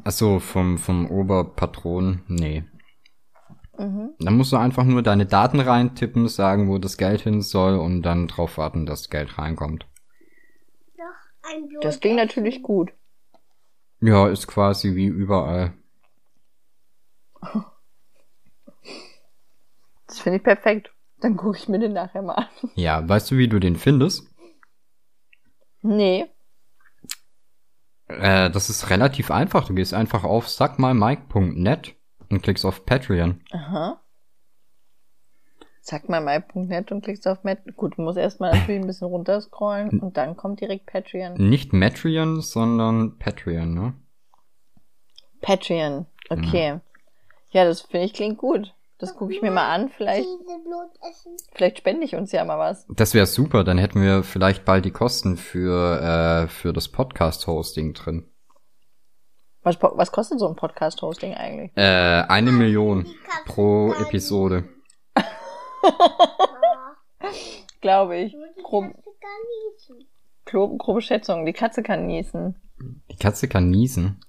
ach 0.04 0.10
so 0.12 0.40
vom 0.40 0.78
vom 0.78 1.10
Oberpatron. 1.10 2.22
Nee. 2.28 2.64
Mhm. 3.78 4.10
Dann 4.18 4.36
musst 4.36 4.52
du 4.52 4.56
einfach 4.56 4.82
nur 4.84 5.02
deine 5.02 5.24
Daten 5.26 5.60
reintippen, 5.60 6.26
sagen, 6.28 6.68
wo 6.68 6.78
das 6.78 6.96
Geld 6.96 7.20
hin 7.20 7.42
soll 7.42 7.78
und 7.78 8.02
dann 8.02 8.26
drauf 8.26 8.58
warten, 8.58 8.86
dass 8.86 9.02
das 9.02 9.10
Geld 9.10 9.38
reinkommt. 9.38 9.86
Noch 10.96 11.04
ein. 11.48 11.68
Das 11.80 12.00
ging 12.00 12.16
natürlich 12.16 12.62
gut. 12.62 12.92
Ja, 14.00 14.28
ist 14.28 14.46
quasi 14.48 14.94
wie 14.96 15.06
überall. 15.06 15.74
Das 20.06 20.20
finde 20.20 20.38
ich 20.38 20.42
perfekt. 20.42 20.90
Dann 21.20 21.36
gucke 21.36 21.58
ich 21.58 21.68
mir 21.68 21.78
den 21.78 21.92
nachher 21.92 22.22
mal 22.22 22.34
an. 22.34 22.46
Ja, 22.76 23.06
weißt 23.06 23.30
du, 23.30 23.36
wie 23.36 23.46
du 23.46 23.58
den 23.58 23.76
findest? 23.76 24.26
Nee. 25.82 26.26
Äh, 28.08 28.50
das 28.50 28.70
ist 28.70 28.90
relativ 28.90 29.30
einfach. 29.30 29.66
Du 29.66 29.74
gehst 29.74 29.94
einfach 29.94 30.24
auf 30.24 30.48
sagmalmike.net 30.48 31.94
und 32.30 32.42
klickst 32.42 32.64
auf 32.64 32.84
Patreon. 32.84 33.40
Aha. 33.50 34.00
Sag 35.80 36.08
mal 36.10 36.20
my.net 36.20 36.92
und 36.92 37.02
klickst 37.02 37.26
auf 37.26 37.44
Met. 37.44 37.60
Gut, 37.76 37.96
du 37.96 38.02
musst 38.02 38.18
erstmal 38.18 38.52
natürlich 38.52 38.82
ein 38.82 38.86
bisschen 38.86 39.08
runterscrollen 39.08 40.00
und 40.00 40.18
dann 40.18 40.36
kommt 40.36 40.60
direkt 40.60 40.84
Patreon. 40.84 41.34
Nicht 41.34 41.72
Matreon, 41.72 42.42
sondern 42.42 43.18
Patreon, 43.18 43.72
ne? 43.72 43.94
Patreon. 45.40 46.04
Okay. 46.28 46.80
Ja, 47.50 47.64
das 47.64 47.80
finde 47.80 48.04
ich 48.04 48.12
klingt 48.12 48.36
gut. 48.36 48.74
Das 48.98 49.14
gucke 49.14 49.32
ich 49.32 49.42
mir 49.42 49.52
mal 49.52 49.72
an. 49.72 49.90
Vielleicht, 49.90 50.28
vielleicht 51.52 51.78
spende 51.78 52.04
ich 52.04 52.16
uns 52.16 52.32
ja 52.32 52.44
mal 52.44 52.58
was. 52.58 52.84
Das 52.88 53.14
wäre 53.14 53.26
super, 53.26 53.62
dann 53.62 53.78
hätten 53.78 54.02
wir 54.02 54.24
vielleicht 54.24 54.64
bald 54.64 54.84
die 54.84 54.90
Kosten 54.90 55.36
für, 55.36 56.00
äh, 56.00 56.48
für 56.48 56.72
das 56.72 56.88
Podcast-Hosting 56.88 57.94
drin. 57.94 58.28
Was, 59.62 59.80
was 59.80 60.10
kostet 60.10 60.40
so 60.40 60.48
ein 60.48 60.56
Podcast-Hosting 60.56 61.34
eigentlich? 61.34 61.70
Äh, 61.76 61.82
eine 61.82 62.50
Million 62.50 63.06
pro 63.46 63.92
Episode. 63.94 64.64
Glaube 67.80 68.16
ich. 68.18 68.32
Nur 68.32 68.46
die 68.56 68.62
Grob, 68.62 68.84
Katze 68.84 69.10
kann 69.20 69.94
niesen. 69.94 70.08
grob, 70.44 70.78
grobe 70.78 71.02
Schätzung. 71.02 71.46
Die 71.46 71.52
Katze 71.52 71.82
kann 71.82 72.06
niesen. 72.06 72.56
Die 73.10 73.16
Katze 73.16 73.46
kann 73.48 73.70
niesen. 73.70 74.20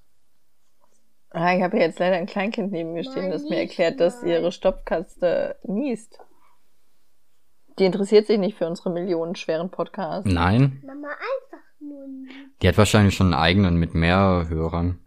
Ah, 1.32 1.56
ich 1.56 1.62
habe 1.62 1.78
ja 1.78 1.84
jetzt 1.84 2.00
leider 2.00 2.16
ein 2.16 2.26
Kleinkind 2.26 2.72
neben 2.72 2.94
mir 2.94 3.04
stehen, 3.04 3.30
das 3.30 3.44
mir 3.44 3.60
erklärt, 3.60 4.00
dass 4.00 4.24
ihre 4.24 4.52
Stopfkatze 4.52 5.58
niest. 5.64 6.20
Die 7.78 7.86
interessiert 7.86 8.28
sich 8.28 8.40
nicht 8.40 8.58
für 8.58 8.68
unsere 8.68 8.90
millionenschweren 8.90 9.70
Podcasts. 9.70 10.30
Nein, 10.30 10.82
Mama 10.86 11.08
einfach 11.08 11.64
nur 11.80 12.06
die 12.62 12.68
hat 12.68 12.78
wahrscheinlich 12.78 13.16
schon 13.16 13.34
einen 13.34 13.42
eigenen 13.42 13.76
mit 13.76 13.94
mehr 13.94 14.48
Hörern. 14.50 15.00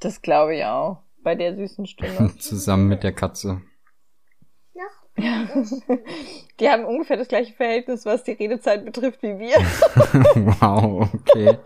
Das 0.00 0.22
glaube 0.22 0.56
ich 0.56 0.64
auch. 0.64 1.02
Bei 1.22 1.34
der 1.34 1.56
süßen 1.56 1.86
Stimme. 1.86 2.34
Zusammen 2.38 2.88
mit 2.88 3.02
der 3.02 3.12
Katze. 3.12 3.62
Noch 4.74 5.16
Die 6.60 6.68
haben 6.68 6.84
ungefähr 6.84 7.16
das 7.16 7.28
gleiche 7.28 7.54
Verhältnis, 7.54 8.04
was 8.04 8.22
die 8.24 8.32
Redezeit 8.32 8.84
betrifft, 8.84 9.22
wie 9.22 9.38
wir. 9.38 9.56
wow, 10.60 11.08
okay. 11.14 11.56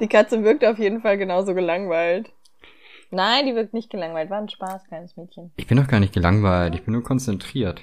Die 0.00 0.08
Katze 0.08 0.44
wirkt 0.44 0.64
auf 0.64 0.78
jeden 0.78 1.00
Fall 1.02 1.18
genauso 1.18 1.54
gelangweilt. 1.54 2.30
Nein, 3.10 3.46
die 3.46 3.54
wirkt 3.54 3.72
nicht 3.74 3.90
gelangweilt. 3.90 4.30
War 4.30 4.38
ein 4.38 4.48
Spaß, 4.48 4.84
kleines 4.86 5.16
Mädchen. 5.16 5.52
Ich 5.56 5.66
bin 5.66 5.78
doch 5.78 5.88
gar 5.88 6.00
nicht 6.00 6.12
gelangweilt, 6.12 6.74
ich 6.74 6.82
bin 6.84 6.92
nur 6.94 7.02
konzentriert. 7.02 7.82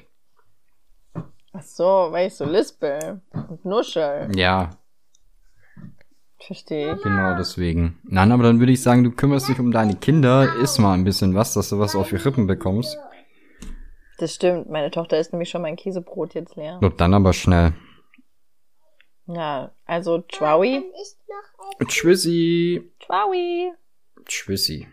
Ach 1.54 1.62
so, 1.64 1.84
weil 2.12 2.28
ich 2.28 2.36
so 2.36 2.46
lispel 2.46 3.22
und 3.32 3.64
nuschel. 3.66 4.30
Ja, 4.36 4.72
Verstehe 6.46 6.96
ich. 6.96 7.02
genau 7.02 7.36
deswegen. 7.38 7.98
Nein, 8.04 8.32
aber 8.32 8.44
dann 8.44 8.60
würde 8.60 8.72
ich 8.72 8.84
sagen, 8.84 9.04
du 9.04 9.10
kümmerst 9.12 9.48
dich 9.50 9.60
um 9.60 9.72
deine 9.72 9.96
Kinder, 9.96 10.48
iss 10.62 10.78
mal 10.78 10.94
ein 10.94 11.04
bisschen 11.04 11.34
was, 11.34 11.54
dass 11.54 11.70
du 11.70 11.80
was 11.80 11.96
auf 11.96 12.10
die 12.10 12.18
Rippen 12.18 12.46
bekommst. 12.46 12.98
Das 14.20 14.36
stimmt. 14.36 14.70
Meine 14.70 14.92
Tochter 14.92 15.18
ist 15.18 15.32
nämlich 15.34 15.50
schon 15.50 15.64
mein 15.64 15.76
Käsebrot 15.76 16.36
jetzt 16.36 16.56
leer. 16.56 16.78
Glaub 16.80 16.98
dann 16.98 17.14
aber 17.16 17.34
schnell. 17.34 17.74
Ja, 19.28 19.72
also 19.86 20.22
Tschwaui. 20.22 20.84
Tschüssi. 21.88 22.92
Tschwaui. 23.00 23.74
Tschüssi. 24.26 24.88